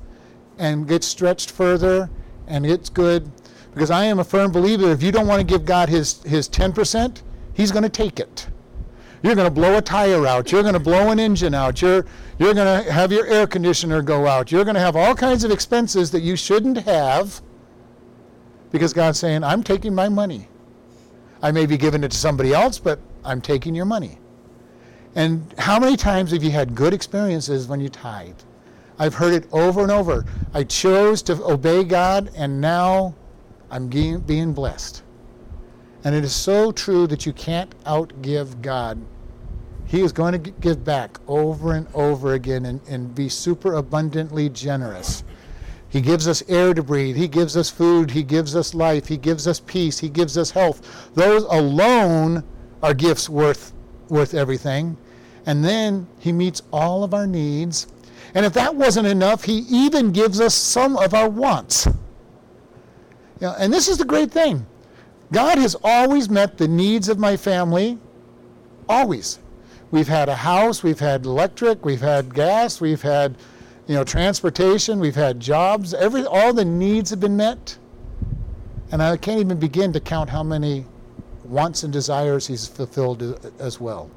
and 0.59 0.87
gets 0.87 1.07
stretched 1.07 1.51
further 1.51 2.11
and 2.47 2.67
it's 2.67 2.89
good. 2.89 3.31
Because 3.73 3.91
I 3.91 4.05
am 4.05 4.19
a 4.19 4.25
firm 4.25 4.53
believer 4.53 4.91
if 4.91 5.03
you 5.03 5.13
don't 5.13 5.27
want 5.27 5.41
to 5.41 5.47
give 5.47 5.65
God 5.65 5.89
his, 5.89 6.23
his 6.23 6.49
10%, 6.49 7.23
he's 7.55 7.71
going 7.71 7.83
to 7.83 7.89
take 7.89 8.19
it. 8.19 8.49
You're 9.23 9.35
going 9.35 9.47
to 9.47 9.55
blow 9.55 9.77
a 9.77 9.83
tire 9.83 10.27
out. 10.27 10.53
You're 10.53 10.63
going 10.63 10.75
to 10.75 10.81
blow 10.81 11.11
an 11.11 11.19
engine 11.19 11.55
out. 11.55 11.83
You're, 11.83 12.07
you're 12.39 12.55
going 12.55 12.85
to 12.85 12.91
have 12.93 13.13
your 13.13 13.27
air 13.27 13.47
conditioner 13.47 14.03
go 14.03 14.27
out. 14.27 14.53
You're 14.53 14.65
going 14.65 14.75
to 14.75 14.81
have 14.81 14.97
all 14.97 15.15
kinds 15.15 15.43
of 15.43 15.51
expenses 15.51 16.11
that 16.13 16.21
you 16.21 16.37
shouldn't 16.37 16.79
have 16.79 17.41
because 18.71 18.93
God's 18.93 19.19
saying, 19.19 19.43
I'm 19.43 19.63
taking 19.63 19.95
my 19.95 20.09
money. 20.09 20.49
I 21.43 21.51
may 21.51 21.67
be 21.67 21.77
giving 21.77 22.05
it 22.05 22.11
to 22.11 22.17
somebody 22.17 22.53
else, 22.53 22.79
but 22.79 22.99
I'm 23.27 23.41
taking 23.41 23.75
your 23.75 23.85
money. 23.85 24.19
And 25.15 25.55
how 25.59 25.79
many 25.79 25.97
times 25.97 26.31
have 26.33 26.43
you 26.43 26.51
had 26.51 26.75
good 26.75 26.95
experiences 26.95 27.67
when 27.67 27.81
you 27.81 27.89
tithe? 27.89 28.39
I've 28.99 29.15
heard 29.15 29.35
it 29.35 29.49
over 29.53 29.83
and 29.83 29.91
over. 29.91 30.25
I 30.55 30.65
chose 30.65 31.23
to 31.23 31.43
obey 31.45 31.85
God, 31.85 32.31
and 32.37 32.61
now 32.61 33.15
I'm 33.71 33.89
being 33.89 34.53
blessed. 34.53 35.03
And 36.05 36.15
it 36.15 36.25
is 36.25 36.35
so 36.35 36.71
true 36.71 37.07
that 37.09 37.27
you 37.27 37.33
can't 37.33 37.75
outgive 37.85 38.63
God. 38.63 38.99
He 39.87 40.03
is 40.03 40.13
going 40.13 40.41
to 40.41 40.51
give 40.51 40.85
back 40.85 41.19
over 41.27 41.75
and 41.75 41.87
over 41.95 42.35
again 42.35 42.67
and, 42.67 42.81
and 42.89 43.15
be 43.15 43.29
super 43.29 43.75
abundantly 43.75 44.49
generous. 44.49 45.25
He 45.89 46.01
gives 46.01 46.27
us 46.29 46.43
air 46.49 46.75
to 46.75 46.83
breathe. 46.83 47.17
He 47.17 47.29
gives 47.29 47.57
us 47.57 47.71
food. 47.71 48.11
He 48.11 48.23
gives 48.23 48.57
us 48.57 48.75
life. 48.75 49.07
He 49.07 49.17
gives 49.17 49.47
us 49.47 49.61
peace. 49.61 49.99
He 49.99 50.09
gives 50.09 50.37
us 50.37 50.51
health. 50.51 51.11
Those 51.15 51.45
alone 51.45 52.45
are 52.83 52.95
gifts 52.95 53.29
worth 53.29 53.73
worth 54.09 54.35
everything. 54.35 54.97
And 55.47 55.65
then 55.65 56.07
he 56.19 56.33
meets 56.33 56.63
all 56.73 57.05
of 57.05 57.15
our 57.15 57.27
needs. 57.27 57.87
And 58.35 58.45
if 58.45 58.53
that 58.55 58.75
wasn't 58.75 59.07
enough, 59.07 59.45
he 59.45 59.59
even 59.71 60.13
gives 60.13 60.41
us 60.41 60.55
some 60.55 60.97
of 60.97 61.15
our 61.15 61.29
wants. 61.29 61.87
You 61.87 63.49
know, 63.49 63.55
and 63.59 63.73
this 63.73 63.89
is 63.89 63.99
the 63.99 64.05
great 64.05 64.31
thing. 64.31 64.67
God 65.33 65.59
has 65.59 65.77
always 65.83 66.29
met 66.29 66.59
the 66.59 66.69
needs 66.69 67.09
of 67.09 67.19
my 67.19 67.37
family. 67.37 67.99
Always. 68.89 69.39
We've 69.91 70.09
had 70.09 70.29
a 70.29 70.35
house, 70.35 70.83
we've 70.83 70.99
had 70.99 71.25
electric, 71.25 71.85
we've 71.85 72.01
had 72.01 72.35
gas, 72.35 72.81
we've 72.81 73.03
had 73.03 73.37
you 73.87 73.95
know 73.95 74.05
transportation, 74.05 74.99
we've 74.99 75.15
had 75.15 75.39
jobs, 75.39 75.95
every 75.95 76.25
all 76.25 76.53
the 76.53 76.65
needs 76.65 77.11
have 77.11 77.21
been 77.21 77.37
met. 77.37 77.79
And 78.91 79.03
I 79.03 79.17
can't 79.17 79.41
even 79.41 79.59
begin 79.59 79.93
to 79.93 80.01
count 80.01 80.31
how 80.31 80.43
many 80.43 80.87
wants 81.49 81.83
and 81.83 81.93
desires 81.93 82.47
he's 82.47 82.67
fulfilled 82.67 83.53
as 83.59 83.81
well. 83.81 84.11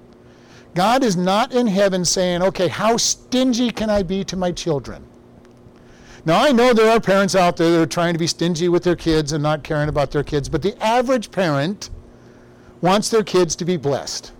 God 0.75 1.03
is 1.03 1.17
not 1.17 1.53
in 1.53 1.67
heaven 1.67 2.05
saying, 2.05 2.41
okay, 2.43 2.67
how 2.67 2.97
stingy 2.97 3.71
can 3.71 3.89
I 3.89 4.03
be 4.03 4.23
to 4.25 4.35
my 4.35 4.51
children? 4.51 5.03
Now, 6.25 6.43
I 6.43 6.51
know 6.51 6.73
there 6.73 6.91
are 6.91 6.99
parents 6.99 7.35
out 7.35 7.57
there 7.57 7.71
that 7.71 7.81
are 7.81 7.85
trying 7.85 8.13
to 8.13 8.19
be 8.19 8.27
stingy 8.27 8.69
with 8.69 8.83
their 8.83 8.95
kids 8.95 9.31
and 9.31 9.41
not 9.41 9.63
caring 9.63 9.89
about 9.89 10.11
their 10.11 10.23
kids, 10.23 10.49
but 10.49 10.61
the 10.61 10.77
average 10.83 11.31
parent 11.31 11.89
wants 12.81 13.09
their 13.09 13.23
kids 13.23 13.55
to 13.55 13.65
be 13.65 13.77
blessed. 13.77 14.31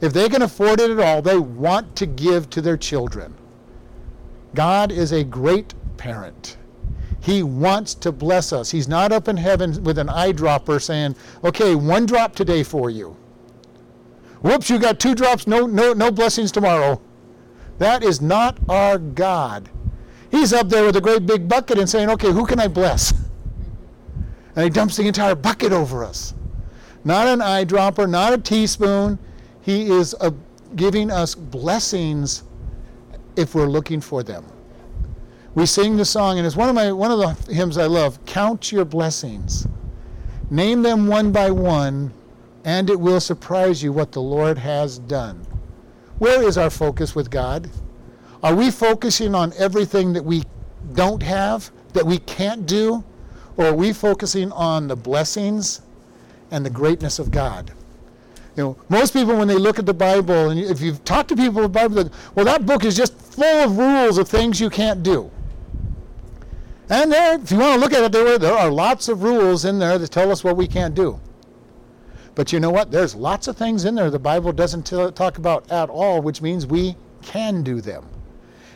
If 0.00 0.12
they 0.12 0.28
can 0.28 0.42
afford 0.42 0.80
it 0.80 0.90
at 0.90 1.00
all, 1.00 1.22
they 1.22 1.38
want 1.38 1.96
to 1.96 2.06
give 2.06 2.50
to 2.50 2.60
their 2.60 2.76
children. 2.76 3.34
God 4.54 4.92
is 4.92 5.12
a 5.12 5.24
great 5.24 5.74
parent. 5.96 6.56
He 7.20 7.42
wants 7.42 7.94
to 7.94 8.12
bless 8.12 8.52
us. 8.52 8.70
He's 8.70 8.88
not 8.88 9.12
up 9.12 9.28
in 9.28 9.36
heaven 9.36 9.82
with 9.82 9.98
an 9.98 10.06
eyedropper 10.08 10.80
saying, 10.80 11.16
okay, 11.44 11.74
one 11.74 12.06
drop 12.06 12.34
today 12.34 12.62
for 12.62 12.90
you. 12.90 13.16
Whoops, 14.40 14.70
you 14.70 14.78
got 14.78 15.00
two 15.00 15.14
drops, 15.14 15.46
no, 15.46 15.66
no, 15.66 15.92
no 15.92 16.10
blessings 16.10 16.52
tomorrow. 16.52 17.00
That 17.78 18.02
is 18.02 18.20
not 18.20 18.58
our 18.68 18.98
God. 18.98 19.68
He's 20.30 20.52
up 20.52 20.68
there 20.68 20.84
with 20.84 20.96
a 20.96 21.00
great 21.00 21.26
big 21.26 21.48
bucket 21.48 21.78
and 21.78 21.88
saying, 21.88 22.10
okay, 22.10 22.30
who 22.32 22.46
can 22.46 22.60
I 22.60 22.68
bless? 22.68 23.12
And 24.56 24.64
he 24.64 24.70
dumps 24.70 24.96
the 24.96 25.06
entire 25.06 25.36
bucket 25.36 25.70
over 25.70 26.02
us. 26.02 26.34
Not 27.04 27.28
an 27.28 27.38
eyedropper, 27.38 28.10
not 28.10 28.32
a 28.32 28.38
teaspoon. 28.38 29.16
He 29.60 29.88
is 29.88 30.16
a, 30.20 30.34
giving 30.74 31.12
us 31.12 31.36
blessings 31.36 32.42
if 33.36 33.54
we're 33.54 33.68
looking 33.68 34.00
for 34.00 34.24
them. 34.24 34.44
We 35.58 35.66
sing 35.66 35.96
the 35.96 36.04
song, 36.04 36.38
and 36.38 36.46
it's 36.46 36.54
one 36.54 36.68
of 36.68 36.76
my 36.76 36.92
one 36.92 37.10
of 37.10 37.18
the 37.18 37.52
hymns 37.52 37.78
I 37.78 37.86
love. 37.86 38.24
Count 38.26 38.70
your 38.70 38.84
blessings, 38.84 39.66
name 40.50 40.82
them 40.82 41.08
one 41.08 41.32
by 41.32 41.50
one, 41.50 42.12
and 42.64 42.88
it 42.88 43.00
will 43.00 43.18
surprise 43.18 43.82
you 43.82 43.92
what 43.92 44.12
the 44.12 44.22
Lord 44.22 44.56
has 44.56 45.00
done. 45.00 45.44
Where 46.18 46.44
is 46.44 46.56
our 46.58 46.70
focus 46.70 47.16
with 47.16 47.28
God? 47.28 47.68
Are 48.40 48.54
we 48.54 48.70
focusing 48.70 49.34
on 49.34 49.52
everything 49.58 50.12
that 50.12 50.24
we 50.24 50.44
don't 50.92 51.24
have, 51.24 51.72
that 51.92 52.06
we 52.06 52.18
can't 52.18 52.64
do? 52.64 53.02
Or 53.56 53.64
are 53.66 53.74
we 53.74 53.92
focusing 53.92 54.52
on 54.52 54.86
the 54.86 54.94
blessings 54.94 55.80
and 56.52 56.64
the 56.64 56.70
greatness 56.70 57.18
of 57.18 57.32
God? 57.32 57.72
You 58.54 58.62
know, 58.62 58.76
most 58.88 59.12
people, 59.12 59.36
when 59.36 59.48
they 59.48 59.58
look 59.58 59.80
at 59.80 59.86
the 59.86 59.94
Bible, 59.94 60.50
and 60.50 60.60
if 60.60 60.80
you've 60.80 61.04
talked 61.04 61.30
to 61.30 61.36
people 61.36 61.64
about 61.64 61.90
the 61.90 62.04
Bible, 62.04 62.16
well, 62.36 62.44
that 62.44 62.64
book 62.64 62.84
is 62.84 62.96
just 62.96 63.12
full 63.20 63.44
of 63.44 63.76
rules 63.76 64.18
of 64.18 64.28
things 64.28 64.60
you 64.60 64.70
can't 64.70 65.02
do. 65.02 65.28
And 66.90 67.12
there, 67.12 67.38
if 67.38 67.50
you 67.50 67.58
want 67.58 67.74
to 67.74 67.80
look 67.80 67.92
at 67.92 68.02
it, 68.02 68.12
there, 68.12 68.38
there 68.38 68.54
are 68.54 68.70
lots 68.70 69.08
of 69.08 69.22
rules 69.22 69.64
in 69.64 69.78
there 69.78 69.98
that 69.98 70.10
tell 70.10 70.32
us 70.32 70.42
what 70.42 70.56
we 70.56 70.66
can't 70.66 70.94
do. 70.94 71.20
But 72.34 72.52
you 72.52 72.60
know 72.60 72.70
what? 72.70 72.90
There's 72.90 73.14
lots 73.14 73.48
of 73.48 73.56
things 73.56 73.84
in 73.84 73.94
there 73.94 74.10
the 74.10 74.18
Bible 74.18 74.52
doesn't 74.52 74.84
t- 74.84 75.10
talk 75.10 75.38
about 75.38 75.70
at 75.70 75.90
all, 75.90 76.22
which 76.22 76.40
means 76.40 76.66
we 76.66 76.96
can 77.20 77.62
do 77.62 77.80
them. 77.80 78.06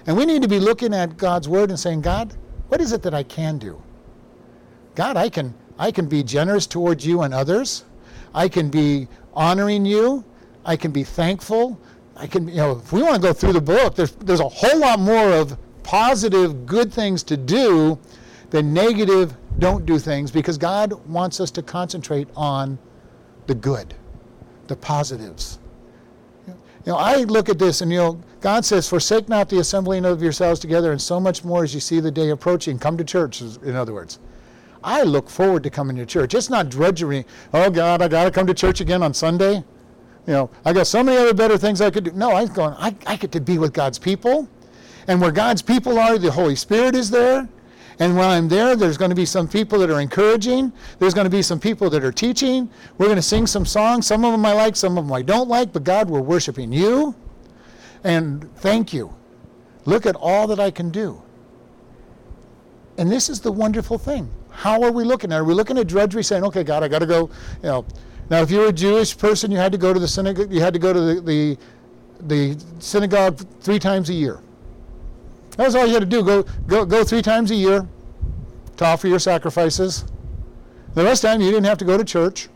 And 0.06 0.16
we 0.16 0.26
need 0.26 0.42
to 0.42 0.48
be 0.48 0.58
looking 0.58 0.92
at 0.92 1.16
God's 1.16 1.48
Word 1.48 1.70
and 1.70 1.78
saying, 1.78 2.02
God, 2.02 2.34
what 2.68 2.80
is 2.80 2.92
it 2.92 3.02
that 3.02 3.14
I 3.14 3.22
can 3.22 3.58
do? 3.58 3.80
God, 4.94 5.16
I 5.16 5.28
can, 5.28 5.54
I 5.78 5.90
can 5.92 6.06
be 6.06 6.22
generous 6.22 6.66
towards 6.66 7.06
you 7.06 7.22
and 7.22 7.32
others. 7.32 7.84
I 8.34 8.48
can 8.48 8.68
be 8.68 9.08
honoring 9.32 9.86
you. 9.86 10.24
I 10.64 10.76
can 10.76 10.90
be 10.90 11.04
thankful. 11.04 11.80
I 12.16 12.26
can, 12.26 12.48
you 12.48 12.56
know, 12.56 12.72
if 12.72 12.92
we 12.92 13.02
want 13.02 13.14
to 13.14 13.20
go 13.20 13.32
through 13.32 13.54
the 13.54 13.60
book, 13.60 13.94
there's, 13.94 14.12
there's 14.16 14.40
a 14.40 14.48
whole 14.48 14.78
lot 14.78 15.00
more 15.00 15.32
of 15.32 15.56
positive, 15.82 16.66
good 16.66 16.92
things 16.92 17.22
to 17.24 17.36
do 17.36 17.98
than 18.50 18.72
negative, 18.72 19.34
don't 19.58 19.86
do 19.86 19.98
things 19.98 20.30
because 20.30 20.58
God 20.58 20.92
wants 21.08 21.40
us 21.40 21.50
to 21.52 21.62
concentrate 21.62 22.28
on 22.36 22.78
the 23.46 23.54
good, 23.54 23.94
the 24.66 24.76
positives. 24.76 25.58
You 26.46 26.92
know, 26.92 26.96
I 26.96 27.18
look 27.18 27.48
at 27.48 27.58
this 27.58 27.80
and, 27.80 27.92
you 27.92 27.98
know, 27.98 28.20
God 28.40 28.64
says, 28.64 28.88
Forsake 28.88 29.28
not 29.28 29.48
the 29.48 29.58
assembling 29.58 30.04
of 30.04 30.20
yourselves 30.20 30.58
together, 30.58 30.90
and 30.90 31.00
so 31.00 31.20
much 31.20 31.44
more 31.44 31.62
as 31.62 31.72
you 31.72 31.80
see 31.80 32.00
the 32.00 32.10
day 32.10 32.30
approaching. 32.30 32.76
Come 32.76 32.96
to 32.96 33.04
church, 33.04 33.40
in 33.40 33.76
other 33.76 33.92
words. 33.94 34.18
I 34.82 35.02
look 35.02 35.30
forward 35.30 35.62
to 35.62 35.70
coming 35.70 35.94
to 35.96 36.06
church. 36.06 36.34
It's 36.34 36.50
not 36.50 36.68
drudgery. 36.68 37.24
Oh, 37.54 37.70
God, 37.70 38.02
I 38.02 38.08
got 38.08 38.24
to 38.24 38.32
come 38.32 38.48
to 38.48 38.54
church 38.54 38.80
again 38.80 39.00
on 39.00 39.14
Sunday. 39.14 39.62
You 40.26 40.32
know, 40.32 40.50
I 40.64 40.72
got 40.72 40.88
so 40.88 41.04
many 41.04 41.18
other 41.18 41.34
better 41.34 41.56
things 41.56 41.80
I 41.80 41.90
could 41.90 42.04
do. 42.04 42.12
No, 42.12 42.32
I'm 42.32 42.48
going, 42.48 42.74
I, 42.74 42.94
I 43.06 43.14
get 43.14 43.30
to 43.32 43.40
be 43.40 43.58
with 43.58 43.72
God's 43.72 43.98
people. 43.98 44.48
And 45.08 45.20
where 45.20 45.32
God's 45.32 45.62
people 45.62 45.98
are, 45.98 46.18
the 46.18 46.30
Holy 46.30 46.56
Spirit 46.56 46.94
is 46.94 47.10
there. 47.10 47.48
And 47.98 48.16
when 48.16 48.28
I'm 48.28 48.48
there, 48.48 48.74
there's 48.74 48.96
going 48.96 49.10
to 49.10 49.14
be 49.14 49.26
some 49.26 49.46
people 49.46 49.78
that 49.80 49.90
are 49.90 50.00
encouraging. 50.00 50.72
There's 50.98 51.14
going 51.14 51.26
to 51.26 51.30
be 51.30 51.42
some 51.42 51.60
people 51.60 51.90
that 51.90 52.02
are 52.02 52.12
teaching. 52.12 52.68
We're 52.98 53.06
going 53.06 53.16
to 53.16 53.22
sing 53.22 53.46
some 53.46 53.66
songs. 53.66 54.06
Some 54.06 54.24
of 54.24 54.32
them 54.32 54.44
I 54.44 54.52
like, 54.54 54.76
some 54.76 54.96
of 54.98 55.04
them 55.04 55.12
I 55.12 55.22
don't 55.22 55.48
like. 55.48 55.72
But 55.72 55.84
God, 55.84 56.08
we're 56.08 56.20
worshiping 56.20 56.72
you. 56.72 57.14
And 58.02 58.52
thank 58.56 58.92
you. 58.92 59.14
Look 59.84 60.06
at 60.06 60.16
all 60.16 60.46
that 60.48 60.58
I 60.58 60.70
can 60.70 60.90
do. 60.90 61.22
And 62.98 63.10
this 63.10 63.28
is 63.28 63.40
the 63.40 63.52
wonderful 63.52 63.98
thing. 63.98 64.30
How 64.50 64.82
are 64.82 64.92
we 64.92 65.04
looking 65.04 65.32
at? 65.32 65.40
Are 65.40 65.44
we 65.44 65.54
looking 65.54 65.78
at 65.78 65.86
drudgery, 65.86 66.22
saying, 66.22 66.44
"Okay, 66.44 66.62
God, 66.62 66.82
I 66.82 66.88
got 66.88 66.98
to 66.98 67.06
go"? 67.06 67.30
You 67.62 67.68
know, 67.68 67.86
now 68.30 68.42
if 68.42 68.50
you're 68.50 68.68
a 68.68 68.72
Jewish 68.72 69.16
person, 69.16 69.50
you 69.50 69.56
had 69.56 69.72
to 69.72 69.78
go 69.78 69.92
to 69.92 69.98
the 69.98 70.08
synagogue. 70.08 70.52
You 70.52 70.60
had 70.60 70.74
to 70.74 70.78
go 70.78 70.92
to 70.92 71.00
the, 71.00 71.20
the 71.20 71.58
the 72.20 72.64
synagogue 72.78 73.38
three 73.60 73.78
times 73.78 74.10
a 74.10 74.12
year. 74.12 74.40
That 75.56 75.64
was 75.64 75.74
all 75.74 75.86
you 75.86 75.94
had 75.94 76.00
to 76.00 76.06
do. 76.06 76.22
Go, 76.22 76.42
go, 76.66 76.84
go 76.84 77.04
three 77.04 77.22
times 77.22 77.50
a 77.50 77.54
year 77.54 77.86
to 78.78 78.84
offer 78.84 79.08
your 79.08 79.18
sacrifices. 79.18 80.04
The 80.94 81.04
rest 81.04 81.24
of 81.24 81.30
the 81.30 81.34
time, 81.34 81.40
you 81.42 81.50
didn't 81.50 81.66
have 81.66 81.78
to 81.78 81.84
go 81.84 81.96
to 81.96 82.04
church. 82.04 82.48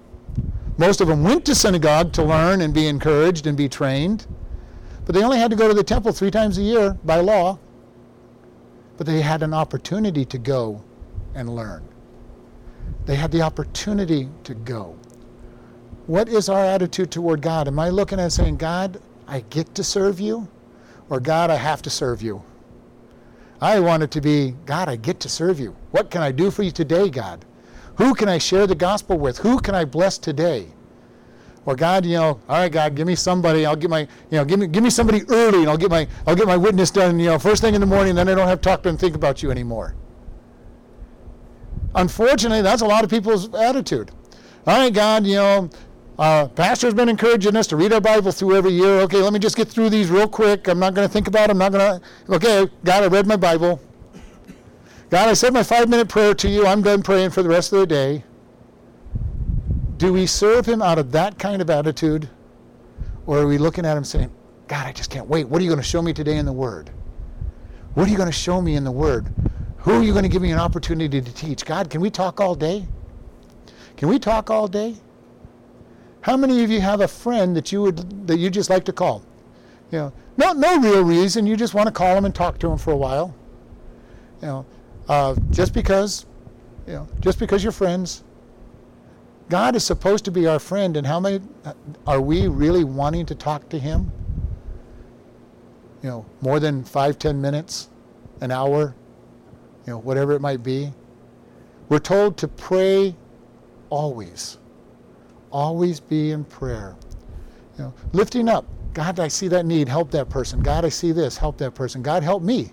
Most 0.79 1.01
of 1.01 1.09
them 1.09 1.23
went 1.23 1.45
to 1.47 1.55
synagogue 1.55 2.13
to 2.15 2.23
learn 2.23 2.61
and 2.61 2.73
be 2.75 2.87
encouraged 2.87 3.47
and 3.47 3.57
be 3.57 3.69
trained. 3.69 4.27
But 5.05 5.15
they 5.15 5.23
only 5.23 5.39
had 5.39 5.51
to 5.51 5.57
go 5.57 5.69
to 5.69 5.75
the 5.75 5.85
temple 5.85 6.13
three 6.13 6.31
times 6.31 6.59
a 6.59 6.63
year 6.63 6.99
by 7.05 7.21
law. 7.21 7.59
But 8.97 9.07
they 9.07 9.21
had 9.21 9.43
an 9.43 9.55
opportunity 9.55 10.25
to 10.25 10.39
go 10.39 10.83
and 11.35 11.55
learn. 11.55 11.87
They 13.05 13.15
had 13.15 13.31
the 13.31 13.43
opportunity 13.43 14.29
to 14.45 14.55
go. 14.55 14.97
What 16.07 16.29
is 16.29 16.49
our 16.49 16.65
attitude 16.65 17.11
toward 17.11 17.41
God? 17.41 17.69
Am 17.69 17.79
I 17.79 17.89
looking 17.91 18.21
at 18.21 18.33
saying, 18.33 18.57
God, 18.57 19.01
I 19.27 19.41
get 19.51 19.75
to 19.75 19.85
serve 19.85 20.21
you? 20.21 20.49
Or 21.09 21.21
God, 21.21 21.51
I 21.51 21.57
have 21.57 21.83
to 21.83 21.91
serve 21.91 22.23
you? 22.23 22.43
I 23.61 23.81
want 23.81 24.03
it 24.03 24.11
to 24.13 24.21
be, 24.21 24.55
God, 24.67 24.89
I 24.89 24.97
get 24.97 25.21
to 25.21 25.29
serve 25.29 25.59
you. 25.59 25.75
What 25.91 26.11
can 26.11 26.23
I 26.23 26.31
do 26.31 26.51
for 26.51 26.63
you 26.63 26.71
today, 26.71 27.09
God? 27.09 27.45
Who 27.97 28.15
can 28.15 28.29
I 28.29 28.39
share 28.39 28.67
the 28.67 28.75
gospel 28.75 29.19
with? 29.19 29.39
Who 29.39 29.59
can 29.59 29.75
I 29.75 29.85
bless 29.85 30.19
today? 30.19 30.69
Or 31.65 31.75
God, 31.75 32.05
you 32.05 32.17
know, 32.17 32.41
all 32.49 32.61
right, 32.61 32.71
God, 32.71 32.95
give 32.95 33.07
me 33.07 33.17
somebody. 33.17 33.67
I'll 33.67 33.75
get 33.75 33.91
my, 33.91 34.01
you 34.01 34.39
know, 34.39 34.45
give 34.45 34.61
me, 34.61 34.67
give 34.69 34.85
me 34.85 34.91
somebody 34.91 35.23
early, 35.29 35.61
and 35.61 35.69
I'll 35.69 35.77
get 35.77 35.91
my, 35.91 36.07
I'll 36.27 36.37
get 36.37 36.47
my 36.47 36.57
witness 36.57 36.91
done. 36.91 37.19
You 37.19 37.27
know, 37.27 37.39
first 37.39 37.63
thing 37.63 37.75
in 37.75 37.81
the 37.81 37.87
morning. 37.87 38.15
Then 38.15 38.29
I 38.29 38.35
don't 38.35 38.47
have 38.47 38.61
to 38.61 38.69
talk 38.69 38.83
to 38.85 38.89
and 38.89 39.01
think 39.01 39.17
about 39.17 39.43
you 39.43 39.51
anymore. 39.51 39.95
Unfortunately, 41.95 42.63
that's 42.63 42.83
a 42.83 42.87
lot 42.87 43.03
of 43.03 43.11
people's 43.11 43.53
attitude. 43.55 44.13
All 44.67 44.79
right, 44.79 44.93
God, 44.93 45.27
you 45.27 45.37
know, 45.37 45.71
uh, 46.19 46.49
pastor's 46.49 46.95
been 46.95 47.09
encouraging 47.09 47.57
us 47.57 47.67
to 47.67 47.77
read 47.77 47.93
our 47.93 48.01
Bible 48.01 48.33
through 48.33 48.57
every 48.57 48.73
year. 48.73 49.01
Okay, 49.01 49.19
let 49.19 49.33
me 49.33 49.39
just 49.39 49.57
get 49.57 49.69
through 49.69 49.91
these 49.91 50.11
real 50.11 50.29
quick. 50.29 50.67
I'm 50.67 50.79
not 50.79 50.95
going 50.95 51.07
to 51.07 51.13
think 51.13 51.29
about 51.29 51.49
them. 51.49 51.61
I'm 51.61 51.73
not 51.73 51.79
going 51.79 52.01
to. 52.01 52.35
Okay, 52.35 52.73
God, 52.85 53.05
I 53.05 53.07
read 53.09 53.27
my 53.27 53.37
Bible. 53.37 53.81
God, 55.11 55.29
I 55.29 55.35
said 55.35 55.53
my 55.53 55.63
five 55.63 55.89
minute 55.89 56.09
prayer 56.09 56.35
to 56.35 56.49
you. 56.49 56.67
I'm 56.67 56.83
done 56.83 57.03
praying 57.03 57.31
for 57.31 57.43
the 57.43 57.49
rest 57.49 57.73
of 57.73 57.81
the 57.81 57.87
day. 57.87 58.25
Do 59.99 60.13
we 60.13 60.27
serve 60.27 60.67
Him 60.67 60.83
out 60.83 60.99
of 60.99 61.13
that 61.13 61.39
kind 61.39 61.61
of 61.61 61.71
attitude? 61.71 62.29
Or 63.27 63.39
are 63.39 63.47
we 63.47 63.59
looking 63.59 63.85
at 63.85 63.97
Him 63.97 64.05
saying, 64.05 64.31
God, 64.69 64.87
I 64.87 64.93
just 64.93 65.11
can't 65.11 65.29
wait. 65.29 65.49
What 65.49 65.61
are 65.61 65.65
you 65.65 65.71
going 65.71 65.83
to 65.83 65.89
show 65.89 66.03
me 66.03 66.13
today 66.13 66.39
in 66.39 66.47
the 66.47 66.53
Word? 66.53 66.91
What 67.95 68.09
are 68.09 68.11
you 68.11 68.17
going 68.17 68.29
to 68.29 68.33
show 68.33 68.61
me 68.61 68.77
in 68.77 68.85
the 68.85 68.91
Word? 68.91 69.27
Who 69.79 69.93
are 69.93 70.03
you 70.03 70.13
going 70.13 70.25
to 70.25 70.29
give 70.29 70.43
me 70.43 70.51
an 70.51 70.59
opportunity 70.59 71.21
to 71.21 71.33
teach? 71.33 71.65
God, 71.65 71.89
can 71.89 72.01
we 72.01 72.11
talk 72.11 72.41
all 72.41 72.55
day? 72.55 72.87
Can 73.97 74.09
we 74.09 74.19
talk 74.19 74.51
all 74.51 74.67
day? 74.67 74.97
How 76.27 76.37
many 76.37 76.65
of 76.65 76.73
you 76.73 76.81
have 76.81 77.03
a 77.03 77.07
friend 77.07 77.57
that 77.57 77.71
you 77.71 77.83
would 77.83 78.27
that 78.27 78.39
you 78.39 78.51
just 78.51 78.69
like 78.69 78.85
to 78.87 78.93
call? 78.93 79.23
You 79.93 79.99
know, 79.99 80.13
no 80.37 80.53
no 80.55 80.81
real 80.81 81.05
reason. 81.05 81.47
You 81.47 81.57
just 81.57 81.73
want 81.73 81.87
to 81.87 81.93
call 81.93 82.17
them 82.17 82.25
and 82.25 82.35
talk 82.35 82.59
to 82.59 82.69
them 82.69 82.79
for 82.79 82.91
a 82.91 82.97
while. 82.97 83.33
You 84.43 84.49
know, 84.49 84.67
uh, 85.09 85.37
just 85.53 85.73
because, 85.73 86.27
you 86.85 86.95
know, 86.95 87.09
just 87.21 87.39
because 87.39 87.63
you're 87.63 87.71
friends. 87.71 88.25
God 89.49 89.77
is 89.77 89.85
supposed 89.85 90.25
to 90.25 90.33
be 90.33 90.49
our 90.49 90.59
friend, 90.59 90.97
and 90.97 91.07
how 91.07 91.21
many 91.21 91.41
are 92.09 92.21
we 92.21 92.49
really 92.49 92.83
wanting 92.83 93.25
to 93.27 93.37
talk 93.37 93.69
to 93.69 93.79
Him? 93.79 94.11
You 96.03 96.09
know, 96.09 96.27
more 96.41 96.59
than 96.59 96.83
five, 96.83 97.21
ten 97.21 97.41
minutes, 97.41 97.89
an 98.41 98.51
hour, 98.51 98.97
you 99.87 99.93
know, 99.93 99.99
whatever 100.01 100.33
it 100.33 100.41
might 100.41 100.65
be. 100.65 100.93
We're 101.89 102.01
told 102.01 102.37
to 102.39 102.49
pray 102.49 103.15
always 103.91 104.59
always 105.57 106.01
be 106.01 106.33
in 106.33 106.45
prayer. 106.45 106.95
You 107.79 107.85
know, 107.85 107.95
lifting 108.13 108.49
up. 108.49 108.67
God, 108.93 109.19
I 109.19 109.29
see 109.29 109.49
that 109.49 109.65
need. 109.65 109.89
Help 109.89 110.11
that 110.11 110.29
person. 110.29 110.63
God, 110.63 110.85
I 110.85 110.91
see 110.91 111.13
this. 111.13 111.39
Help 111.39 111.57
that 111.59 111.75
person. 111.75 112.03
God, 112.03 112.23
help 112.23 112.43
me. 112.43 112.73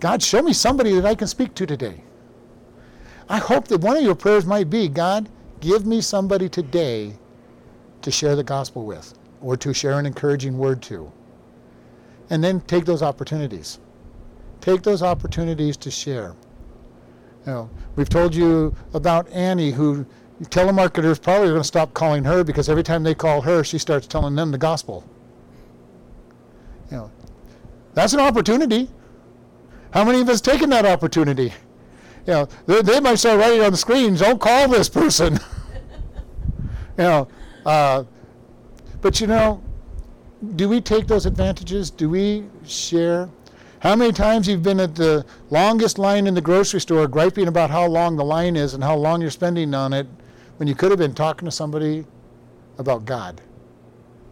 God, 0.00 0.22
show 0.22 0.42
me 0.42 0.54
somebody 0.54 0.94
that 0.94 1.04
I 1.04 1.14
can 1.14 1.28
speak 1.28 1.54
to 1.54 1.66
today. 1.66 2.02
I 3.28 3.38
hope 3.38 3.68
that 3.68 3.80
one 3.82 3.96
of 3.96 4.02
your 4.02 4.14
prayers 4.14 4.46
might 4.46 4.70
be 4.70 4.88
God, 4.88 5.28
give 5.60 5.86
me 5.86 6.00
somebody 6.00 6.48
today 6.48 7.12
to 8.00 8.10
share 8.10 8.36
the 8.36 8.42
gospel 8.42 8.84
with 8.84 9.14
or 9.42 9.56
to 9.58 9.74
share 9.74 9.98
an 9.98 10.06
encouraging 10.06 10.56
word 10.56 10.82
to. 10.82 11.12
And 12.30 12.42
then 12.42 12.60
take 12.62 12.84
those 12.86 13.02
opportunities. 13.02 13.78
Take 14.60 14.82
those 14.82 15.02
opportunities 15.02 15.76
to 15.78 15.90
share. 15.90 16.34
You 17.46 17.52
know, 17.52 17.70
we've 17.96 18.08
told 18.08 18.34
you 18.34 18.74
about 18.94 19.28
Annie 19.30 19.72
who 19.72 20.06
telemarketers 20.50 21.20
probably 21.20 21.48
are 21.48 21.52
going 21.52 21.62
to 21.62 21.66
stop 21.66 21.94
calling 21.94 22.24
her 22.24 22.44
because 22.44 22.68
every 22.68 22.82
time 22.82 23.02
they 23.02 23.14
call 23.14 23.42
her, 23.42 23.62
she 23.64 23.78
starts 23.78 24.06
telling 24.06 24.34
them 24.34 24.50
the 24.50 24.58
gospel. 24.58 25.04
You 26.90 26.96
know, 26.98 27.10
that's 27.94 28.12
an 28.12 28.20
opportunity. 28.20 28.88
How 29.92 30.04
many 30.04 30.20
of 30.20 30.28
us 30.28 30.40
taken 30.40 30.70
that 30.70 30.86
opportunity? 30.86 31.52
You 32.26 32.32
know, 32.32 32.48
they, 32.66 32.82
they 32.82 33.00
might 33.00 33.16
start 33.16 33.38
writing 33.38 33.62
on 33.62 33.72
the 33.72 33.78
screens, 33.78 34.20
"Don't 34.20 34.40
call 34.40 34.68
this 34.68 34.88
person." 34.88 35.34
you 36.98 37.04
know, 37.04 37.28
uh, 37.66 38.04
but 39.00 39.20
you 39.20 39.26
know, 39.26 39.62
do 40.56 40.68
we 40.68 40.80
take 40.80 41.06
those 41.06 41.26
advantages? 41.26 41.90
Do 41.90 42.08
we 42.08 42.44
share? 42.66 43.28
How 43.80 43.96
many 43.96 44.12
times 44.12 44.46
you've 44.46 44.62
been 44.62 44.78
at 44.78 44.94
the 44.94 45.26
longest 45.50 45.98
line 45.98 46.28
in 46.28 46.34
the 46.34 46.40
grocery 46.40 46.80
store 46.80 47.08
griping 47.08 47.48
about 47.48 47.68
how 47.68 47.86
long 47.86 48.16
the 48.16 48.24
line 48.24 48.54
is 48.54 48.74
and 48.74 48.84
how 48.84 48.94
long 48.94 49.20
you're 49.20 49.30
spending 49.30 49.74
on 49.74 49.92
it 49.92 50.06
when 50.56 50.68
you 50.68 50.74
could 50.74 50.90
have 50.90 50.98
been 50.98 51.14
talking 51.14 51.46
to 51.46 51.52
somebody 51.52 52.04
about 52.78 53.04
God? 53.04 53.40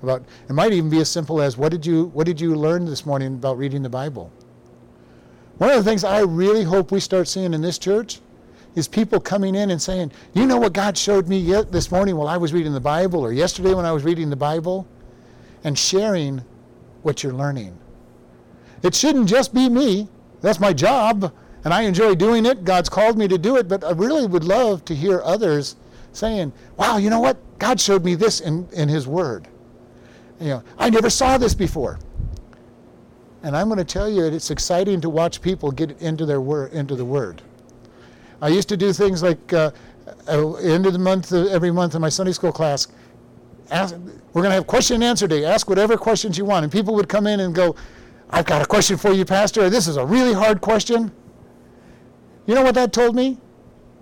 About 0.02 0.22
it 0.48 0.52
might 0.52 0.72
even 0.72 0.88
be 0.90 1.00
as 1.00 1.10
simple 1.10 1.40
as 1.40 1.56
what 1.56 1.70
did 1.70 1.84
you 1.84 2.06
what 2.06 2.26
did 2.26 2.40
you 2.40 2.54
learn 2.54 2.84
this 2.84 3.04
morning 3.04 3.34
about 3.34 3.58
reading 3.58 3.82
the 3.82 3.88
Bible? 3.88 4.30
One 5.58 5.70
of 5.70 5.76
the 5.76 5.88
things 5.88 6.04
I 6.04 6.20
really 6.20 6.64
hope 6.64 6.90
we 6.90 7.00
start 7.00 7.28
seeing 7.28 7.52
in 7.52 7.60
this 7.60 7.78
church 7.78 8.20
is 8.74 8.88
people 8.88 9.20
coming 9.20 9.54
in 9.54 9.70
and 9.70 9.82
saying, 9.82 10.12
"You 10.32 10.46
know 10.46 10.56
what 10.56 10.72
God 10.72 10.96
showed 10.96 11.28
me 11.28 11.38
yet 11.38 11.70
this 11.70 11.90
morning 11.90 12.16
while 12.16 12.28
I 12.28 12.38
was 12.38 12.52
reading 12.52 12.72
the 12.72 12.80
Bible 12.80 13.20
or 13.20 13.32
yesterday 13.32 13.74
when 13.74 13.84
I 13.84 13.92
was 13.92 14.04
reading 14.04 14.30
the 14.30 14.36
Bible?" 14.36 14.86
and 15.62 15.78
sharing 15.78 16.42
what 17.02 17.22
you're 17.22 17.34
learning. 17.34 17.76
It 18.82 18.94
shouldn't 18.94 19.28
just 19.28 19.52
be 19.52 19.68
me. 19.68 20.08
That's 20.40 20.58
my 20.58 20.72
job 20.72 21.30
and 21.64 21.74
I 21.74 21.82
enjoy 21.82 22.14
doing 22.14 22.46
it. 22.46 22.64
God's 22.64 22.88
called 22.88 23.18
me 23.18 23.28
to 23.28 23.38
do 23.38 23.56
it, 23.56 23.68
but 23.68 23.84
I 23.84 23.90
really 23.90 24.26
would 24.26 24.44
love 24.44 24.84
to 24.86 24.94
hear 24.94 25.20
others 25.22 25.76
saying, 26.12 26.52
"Wow, 26.76 26.96
you 26.96 27.10
know 27.10 27.20
what? 27.20 27.36
God 27.58 27.80
showed 27.80 28.04
me 28.04 28.14
this 28.14 28.40
in 28.40 28.68
in 28.72 28.88
his 28.88 29.06
word." 29.06 29.48
You 30.40 30.48
know, 30.48 30.62
I 30.78 30.88
never 30.90 31.10
saw 31.10 31.36
this 31.36 31.54
before. 31.54 31.98
And 33.42 33.56
I'm 33.56 33.68
going 33.68 33.78
to 33.78 33.84
tell 33.84 34.08
you, 34.08 34.22
that 34.22 34.34
it's 34.34 34.50
exciting 34.50 35.00
to 35.00 35.10
watch 35.10 35.40
people 35.40 35.70
get 35.70 36.00
into 36.00 36.26
their 36.26 36.40
word, 36.40 36.72
into 36.72 36.94
the 36.94 37.04
Word. 37.04 37.42
I 38.42 38.48
used 38.48 38.68
to 38.70 38.76
do 38.76 38.92
things 38.92 39.22
like 39.22 39.52
uh, 39.52 39.70
uh, 40.28 40.54
end 40.54 40.86
of 40.86 40.92
the 40.92 40.98
month, 40.98 41.32
uh, 41.32 41.46
every 41.46 41.70
month 41.70 41.94
in 41.94 42.00
my 42.00 42.08
Sunday 42.08 42.32
school 42.32 42.52
class. 42.52 42.88
Ask, 43.70 43.94
we're 44.32 44.42
going 44.42 44.50
to 44.50 44.56
have 44.56 44.66
question 44.66 44.96
and 44.96 45.04
answer 45.04 45.26
day. 45.26 45.44
Ask 45.44 45.68
whatever 45.68 45.96
questions 45.96 46.36
you 46.36 46.44
want, 46.44 46.64
and 46.64 46.72
people 46.72 46.94
would 46.94 47.08
come 47.08 47.26
in 47.26 47.40
and 47.40 47.54
go, 47.54 47.76
"I've 48.30 48.46
got 48.46 48.62
a 48.62 48.66
question 48.66 48.96
for 48.96 49.12
you, 49.12 49.24
Pastor. 49.24 49.70
This 49.70 49.86
is 49.86 49.96
a 49.96 50.04
really 50.04 50.32
hard 50.32 50.60
question." 50.60 51.12
You 52.46 52.54
know 52.54 52.62
what 52.62 52.74
that 52.74 52.92
told 52.92 53.14
me? 53.14 53.38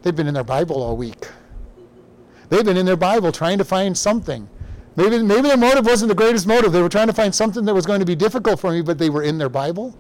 They've 0.03 0.15
been 0.15 0.29
in 0.29 0.35
their 0.35 0.45
Bible 0.45 0.83
all 0.83 0.97
week. 0.97 1.29
They've 2.49 2.65
been 2.65 2.77
in 2.77 2.87
their 2.87 2.97
Bible 2.97 3.33
trying 3.33 3.59
to 3.59 3.65
find 3.65 3.97
something. 3.97 4.49
Maybe, 4.97 5.23
maybe 5.23 5.43
their 5.43 5.57
motive 5.57 5.87
wasn't 5.87 6.09
the 6.09 6.15
greatest 6.15 6.47
motive. 6.47 6.73
They 6.73 6.83
were 6.83 6.89
trying 6.89 7.07
to 7.07 7.13
find 7.13 7.35
something 7.35 7.65
that 7.67 7.75
was 7.75 7.87
going 7.87 8.01
to 8.01 8.07
be 8.07 8.17
difficult 8.17 8.59
for 8.59 8.73
me, 8.73 8.83
but 8.83 8.99
they 8.99 9.11
were 9.11 9.23
in 9.23 9.39
their 9.39 9.49
Bible. 9.49 9.97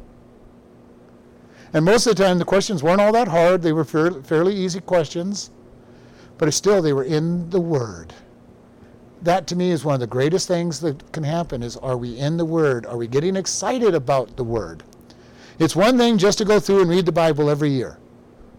And 1.73 1.85
most 1.85 2.07
of 2.07 2.17
the 2.17 2.25
time, 2.25 2.39
the 2.39 2.45
questions 2.45 2.83
weren't 2.83 3.01
all 3.01 3.13
that 3.13 3.29
hard. 3.29 3.63
They 3.63 3.73
were 3.73 3.85
fairly 3.85 4.55
easy 4.55 4.81
questions, 4.81 5.51
but 6.39 6.53
still, 6.53 6.81
they 6.81 6.93
were 6.93 7.05
in 7.05 7.51
the 7.51 7.61
Word. 7.61 8.15
That 9.23 9.47
to 9.49 9.57
me 9.57 9.71
is 9.71 9.85
one 9.85 9.95
of 9.95 10.01
the 10.01 10.07
greatest 10.07 10.49
things 10.49 10.81
that 10.81 11.13
can 11.13 11.25
happen 11.25 11.63
is 11.63 11.77
are 11.77 11.97
we 11.97 12.17
in 12.17 12.37
the 12.37 12.45
Word? 12.45 12.87
Are 12.87 12.97
we 12.97 13.07
getting 13.07 13.37
excited 13.37 13.95
about 13.95 14.37
the 14.37 14.45
Word? 14.45 14.83
It's 15.59 15.77
one 15.77 15.99
thing 15.99 16.19
just 16.19 16.39
to 16.39 16.45
go 16.45 16.59
through 16.59 16.81
and 16.83 16.91
read 16.91 17.05
the 17.05 17.13
Bible 17.13 17.51
every 17.51 17.71
year. 17.71 17.99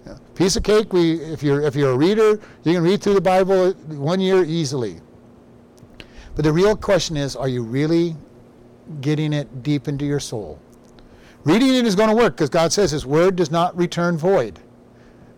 Yeah. 0.06 0.18
Piece 0.36 0.56
of 0.56 0.64
cake, 0.64 0.94
we, 0.94 1.14
if, 1.22 1.44
you're, 1.44 1.62
if 1.62 1.76
you're 1.76 1.92
a 1.92 1.98
reader, 1.98 2.40
you 2.64 2.74
can 2.74 2.84
read 2.84 3.02
through 3.02 3.16
the 3.16 3.22
Bible 3.22 3.72
one 3.72 4.20
year 4.20 4.44
easily. 4.44 5.02
But 6.36 6.46
the 6.46 6.54
real 6.54 6.76
question 6.76 7.18
is 7.18 7.36
are 7.36 7.50
you 7.50 7.64
really 7.64 8.16
getting 9.02 9.34
it 9.34 9.62
deep 9.62 9.88
into 9.88 10.06
your 10.06 10.20
soul? 10.20 10.60
Reading 11.44 11.76
it 11.76 11.86
is 11.86 11.96
going 11.96 12.10
to 12.10 12.16
work 12.16 12.36
because 12.36 12.50
God 12.50 12.72
says 12.72 12.92
His 12.92 13.06
word 13.06 13.36
does 13.36 13.52
not 13.52 13.76
return 13.78 14.18
void. 14.18 14.60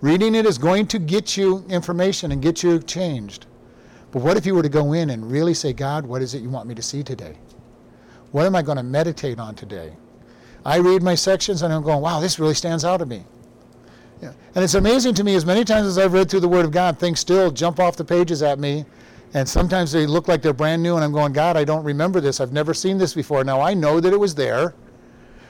Reading 0.01 0.33
it 0.33 0.45
is 0.45 0.57
going 0.57 0.87
to 0.87 0.99
get 0.99 1.37
you 1.37 1.63
information 1.69 2.31
and 2.31 2.41
get 2.41 2.63
you 2.63 2.79
changed. 2.79 3.45
But 4.11 4.23
what 4.23 4.35
if 4.35 4.45
you 4.45 4.55
were 4.55 4.63
to 4.63 4.69
go 4.69 4.93
in 4.93 5.11
and 5.11 5.31
really 5.31 5.53
say, 5.53 5.73
God, 5.73 6.05
what 6.05 6.21
is 6.21 6.33
it 6.33 6.41
you 6.41 6.49
want 6.49 6.67
me 6.67 6.75
to 6.75 6.81
see 6.81 7.03
today? 7.03 7.37
What 8.31 8.45
am 8.45 8.55
I 8.55 8.61
going 8.61 8.77
to 8.77 8.83
meditate 8.83 9.39
on 9.39 9.55
today? 9.55 9.93
I 10.65 10.77
read 10.77 11.01
my 11.01 11.15
sections 11.15 11.61
and 11.61 11.73
I'm 11.73 11.83
going, 11.83 12.01
wow, 12.01 12.19
this 12.19 12.39
really 12.39 12.53
stands 12.53 12.83
out 12.83 12.97
to 12.97 13.05
me. 13.05 13.23
Yeah. 14.21 14.33
And 14.55 14.63
it's 14.63 14.75
amazing 14.75 15.15
to 15.15 15.23
me 15.23 15.35
as 15.35 15.45
many 15.45 15.63
times 15.63 15.87
as 15.87 15.97
I've 15.97 16.13
read 16.13 16.29
through 16.29 16.41
the 16.41 16.47
Word 16.47 16.65
of 16.65 16.71
God, 16.71 16.99
things 16.99 17.19
still 17.19 17.51
jump 17.51 17.79
off 17.79 17.95
the 17.95 18.05
pages 18.05 18.43
at 18.43 18.59
me 18.59 18.85
and 19.33 19.47
sometimes 19.47 19.91
they 19.91 20.05
look 20.05 20.27
like 20.27 20.41
they're 20.41 20.53
brand 20.53 20.83
new, 20.83 20.95
and 20.95 21.03
I'm 21.03 21.13
going, 21.13 21.31
God, 21.31 21.55
I 21.55 21.63
don't 21.63 21.83
remember 21.83 22.19
this. 22.19 22.41
I've 22.41 22.51
never 22.51 22.73
seen 22.73 22.97
this 22.97 23.13
before. 23.13 23.43
Now 23.43 23.61
I 23.61 23.73
know 23.73 23.99
that 23.99 24.11
it 24.11 24.19
was 24.19 24.35
there, 24.35 24.73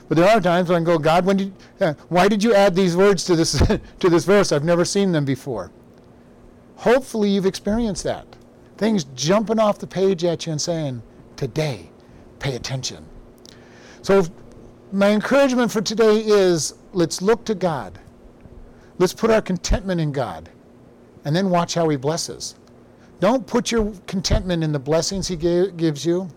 but 0.08 0.18
there 0.18 0.30
are 0.30 0.40
times 0.40 0.70
when 0.70 0.84
I 0.84 0.86
go, 0.86 1.00
God, 1.00 1.26
when 1.26 1.38
did, 1.38 1.54
uh, 1.80 1.94
why 2.10 2.28
did 2.28 2.44
you 2.44 2.54
add 2.54 2.76
these 2.76 2.96
words 2.96 3.24
to 3.26 3.36
this 3.36 3.54
to 4.00 4.10
this 4.10 4.26
verse? 4.26 4.52
I've 4.52 4.64
never 4.64 4.86
seen 4.86 5.12
them 5.12 5.26
before. 5.26 5.72
Hopefully, 6.76 7.30
you've 7.30 7.46
experienced 7.46 8.04
that. 8.04 8.28
Things 8.78 9.04
jumping 9.16 9.60
off 9.60 9.80
the 9.80 9.88
page 9.88 10.24
at 10.24 10.46
you 10.46 10.52
and 10.52 10.62
saying, 10.62 11.02
Today, 11.36 11.90
pay 12.40 12.56
attention. 12.56 13.06
So, 14.04 14.26
my 14.92 15.10
encouragement 15.10 15.72
for 15.72 15.82
today 15.82 16.20
is 16.20 16.76
let's 16.94 17.22
look 17.22 17.46
to 17.46 17.56
God. 17.56 18.00
Let's 19.02 19.14
put 19.14 19.32
our 19.32 19.42
contentment 19.42 20.00
in 20.00 20.12
God, 20.12 20.48
and 21.26 21.36
then 21.36 21.50
watch 21.50 21.74
how 21.74 21.90
He 21.90 21.98
blesses. 21.98 22.54
Don't 23.20 23.48
put 23.48 23.72
your 23.72 23.94
contentment 24.06 24.64
in 24.64 24.72
the 24.72 24.78
blessings 24.78 25.28
He 25.28 25.36
gave, 25.36 25.76
gives 25.76 26.06
you. 26.06 26.30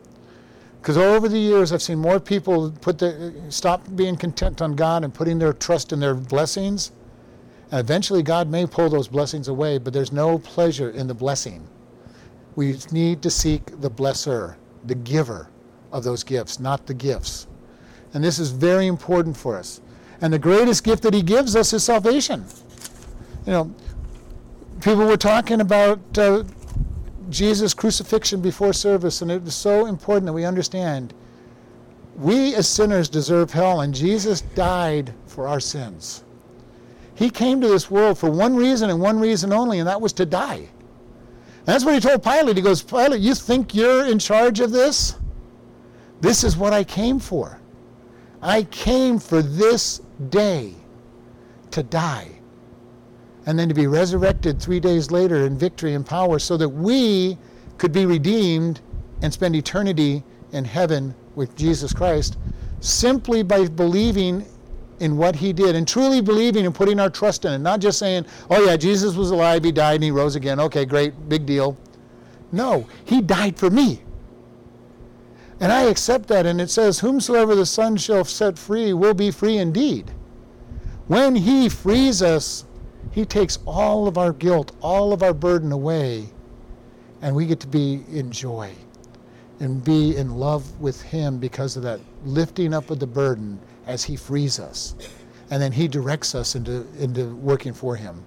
Because 0.80 0.96
over 0.96 1.28
the 1.28 1.38
years, 1.38 1.74
I've 1.74 1.82
seen 1.82 1.98
more 1.98 2.18
people 2.18 2.70
put 2.80 2.96
the, 2.98 3.34
stop 3.50 3.82
being 3.96 4.16
content 4.16 4.62
on 4.62 4.76
God 4.76 5.04
and 5.04 5.12
putting 5.12 5.38
their 5.38 5.52
trust 5.52 5.92
in 5.92 6.00
their 6.00 6.14
blessings. 6.14 6.92
And 7.70 7.80
eventually, 7.80 8.22
God 8.22 8.48
may 8.48 8.64
pull 8.64 8.88
those 8.88 9.08
blessings 9.08 9.48
away, 9.48 9.76
but 9.76 9.92
there's 9.92 10.10
no 10.10 10.38
pleasure 10.38 10.88
in 10.88 11.06
the 11.06 11.12
blessing. 11.12 11.68
We 12.56 12.78
need 12.90 13.20
to 13.24 13.30
seek 13.30 13.78
the 13.82 13.90
blesser, 13.90 14.56
the 14.84 14.94
giver 14.94 15.50
of 15.92 16.02
those 16.02 16.24
gifts, 16.24 16.58
not 16.58 16.86
the 16.86 16.94
gifts. 16.94 17.46
And 18.14 18.24
this 18.24 18.38
is 18.38 18.52
very 18.52 18.86
important 18.86 19.36
for 19.36 19.58
us. 19.58 19.82
And 20.25 20.33
the 20.33 20.39
greatest 20.39 20.85
gift 20.85 21.03
that 21.03 21.12
He 21.12 21.20
gives 21.20 21.55
us 21.55 21.75
is 21.75 21.85
salvation. 21.85 22.47
You 23.45 23.53
know, 23.53 23.75
people 24.81 25.05
were 25.05 25.18
talking 25.18 25.61
about 25.61 26.01
uh, 26.16 26.45
Jesus' 27.29 27.75
crucifixion 27.75 28.41
before 28.41 28.72
service, 28.72 29.20
and 29.20 29.31
it 29.31 29.47
is 29.47 29.55
so 29.55 29.85
important 29.85 30.25
that 30.25 30.33
we 30.33 30.47
understand 30.47 31.12
we 32.16 32.55
as 32.55 32.66
sinners 32.66 33.11
deserve 33.11 33.53
hell, 33.53 33.83
and 33.83 33.95
Jesus 33.95 34.41
died 34.41 35.12
for 35.27 35.47
our 35.47 35.61
sins. 35.61 36.25
He 37.14 37.29
came 37.29 37.61
to 37.61 37.68
this 37.68 37.91
world 37.91 38.16
for 38.16 38.31
one 38.31 38.57
reason 38.57 38.89
and 38.89 39.03
one 39.03 39.20
reason 39.20 39.53
only, 39.53 39.79
and 39.79 39.87
that 39.87 40.01
was 40.01 40.14
to 40.14 40.25
die. 40.25 40.57
And 40.57 41.66
that's 41.66 41.85
what 41.85 41.93
he 41.93 42.01
told 42.01 42.22
Pilate. 42.22 42.57
He 42.57 42.62
goes, 42.62 42.81
Pilate, 42.81 43.20
you 43.20 43.35
think 43.35 43.75
you're 43.75 44.07
in 44.07 44.18
charge 44.18 44.61
of 44.61 44.72
this? 44.72 45.16
This 46.22 46.45
is 46.45 46.57
what 46.57 46.72
I 46.72 46.83
came 46.83 47.18
for. 47.18 47.61
I 48.45 48.64
came 48.64 49.18
for 49.18 49.41
this 49.41 50.03
day 50.30 50.74
to 51.70 51.82
die 51.82 52.28
and 53.46 53.58
then 53.58 53.68
to 53.68 53.74
be 53.74 53.86
resurrected 53.86 54.60
three 54.60 54.80
days 54.80 55.10
later 55.10 55.46
in 55.46 55.58
victory 55.58 55.94
and 55.94 56.06
power 56.06 56.38
so 56.38 56.56
that 56.56 56.68
we 56.68 57.36
could 57.78 57.92
be 57.92 58.06
redeemed 58.06 58.80
and 59.22 59.32
spend 59.32 59.54
eternity 59.54 60.22
in 60.52 60.64
heaven 60.64 61.14
with 61.34 61.54
Jesus 61.56 61.92
Christ 61.92 62.38
simply 62.80 63.42
by 63.42 63.66
believing 63.66 64.46
in 65.00 65.16
what 65.16 65.34
he 65.34 65.52
did 65.52 65.74
and 65.74 65.86
truly 65.86 66.20
believing 66.20 66.66
and 66.66 66.74
putting 66.74 67.00
our 67.00 67.10
trust 67.10 67.44
in 67.44 67.52
it. 67.52 67.58
Not 67.58 67.80
just 67.80 67.98
saying, 67.98 68.26
oh, 68.50 68.64
yeah, 68.64 68.76
Jesus 68.76 69.14
was 69.16 69.30
alive, 69.30 69.64
he 69.64 69.72
died, 69.72 69.96
and 69.96 70.04
he 70.04 70.10
rose 70.10 70.36
again. 70.36 70.60
Okay, 70.60 70.84
great, 70.84 71.28
big 71.28 71.44
deal. 71.46 71.76
No, 72.52 72.86
he 73.04 73.20
died 73.20 73.58
for 73.58 73.70
me. 73.70 74.00
And 75.64 75.72
I 75.72 75.84
accept 75.84 76.28
that. 76.28 76.44
And 76.44 76.60
it 76.60 76.68
says, 76.68 77.00
Whomsoever 77.00 77.54
the 77.54 77.64
Son 77.64 77.96
shall 77.96 78.24
set 78.26 78.58
free 78.58 78.92
will 78.92 79.14
be 79.14 79.30
free 79.30 79.56
indeed. 79.56 80.12
When 81.06 81.34
he 81.34 81.70
frees 81.70 82.20
us 82.20 82.66
he 83.10 83.24
takes 83.24 83.58
all 83.64 84.06
of 84.06 84.18
our 84.18 84.32
guilt, 84.32 84.72
all 84.82 85.14
of 85.14 85.22
our 85.22 85.32
burden 85.32 85.72
away, 85.72 86.28
and 87.22 87.34
we 87.34 87.46
get 87.46 87.60
to 87.60 87.66
be 87.66 88.02
in 88.10 88.30
joy 88.30 88.72
and 89.60 89.82
be 89.82 90.16
in 90.16 90.36
love 90.36 90.80
with 90.80 91.00
Him 91.00 91.38
because 91.38 91.78
of 91.78 91.82
that 91.84 92.00
lifting 92.24 92.74
up 92.74 92.90
of 92.90 92.98
the 92.98 93.06
burden 93.06 93.58
as 93.86 94.04
He 94.04 94.16
frees 94.16 94.58
us. 94.58 94.94
And 95.50 95.62
then 95.62 95.72
He 95.72 95.88
directs 95.88 96.34
us 96.34 96.56
into, 96.56 96.86
into 96.98 97.34
working 97.36 97.72
for 97.72 97.96
Him. 97.96 98.24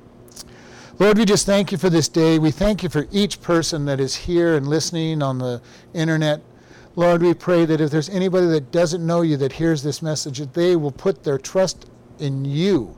Lord, 1.00 1.18
we 1.18 1.26
just 1.26 1.46
thank 1.46 1.72
you 1.72 1.78
for 1.78 1.90
this 1.90 2.08
day. 2.08 2.40
We 2.40 2.50
thank 2.50 2.82
you 2.82 2.90
for 2.90 3.08
each 3.12 3.42
person 3.42 3.86
that 3.86 4.00
is 4.00 4.16
here 4.16 4.56
and 4.56 4.68
listening 4.68 5.22
on 5.22 5.38
the 5.38 5.62
internet. 5.94 6.42
Lord, 6.98 7.22
we 7.22 7.36
pray 7.36 7.64
that 7.66 7.80
if 7.80 7.92
there's 7.92 8.10
anybody 8.10 8.48
that 8.48 8.72
doesn't 8.72 9.06
know 9.06 9.22
you 9.22 9.38
that 9.38 9.54
hears 9.54 9.84
this 9.84 10.02
message, 10.02 10.40
that 10.40 10.56
they 10.56 10.76
will 10.76 10.92
put 10.92 11.24
their 11.24 11.38
trust 11.38 11.86
in 12.18 12.44
you 12.44 12.98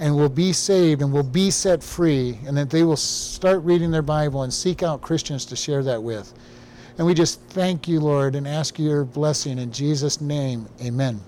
and 0.00 0.16
will 0.16 0.28
be 0.28 0.52
saved 0.52 1.00
and 1.00 1.12
will 1.12 1.22
be 1.22 1.52
set 1.52 1.84
free, 1.84 2.40
and 2.46 2.56
that 2.56 2.68
they 2.68 2.82
will 2.82 2.96
start 2.96 3.62
reading 3.62 3.92
their 3.92 4.02
Bible 4.02 4.42
and 4.42 4.52
seek 4.52 4.82
out 4.82 5.02
Christians 5.02 5.44
to 5.46 5.54
share 5.54 5.84
that 5.84 6.02
with. 6.02 6.34
And 6.98 7.06
we 7.06 7.14
just 7.14 7.40
thank 7.42 7.86
you, 7.86 8.00
Lord, 8.00 8.34
and 8.34 8.46
ask 8.46 8.76
your 8.76 9.04
blessing 9.04 9.58
in 9.60 9.70
Jesus' 9.70 10.20
name. 10.20 10.68
Amen. 10.82 11.20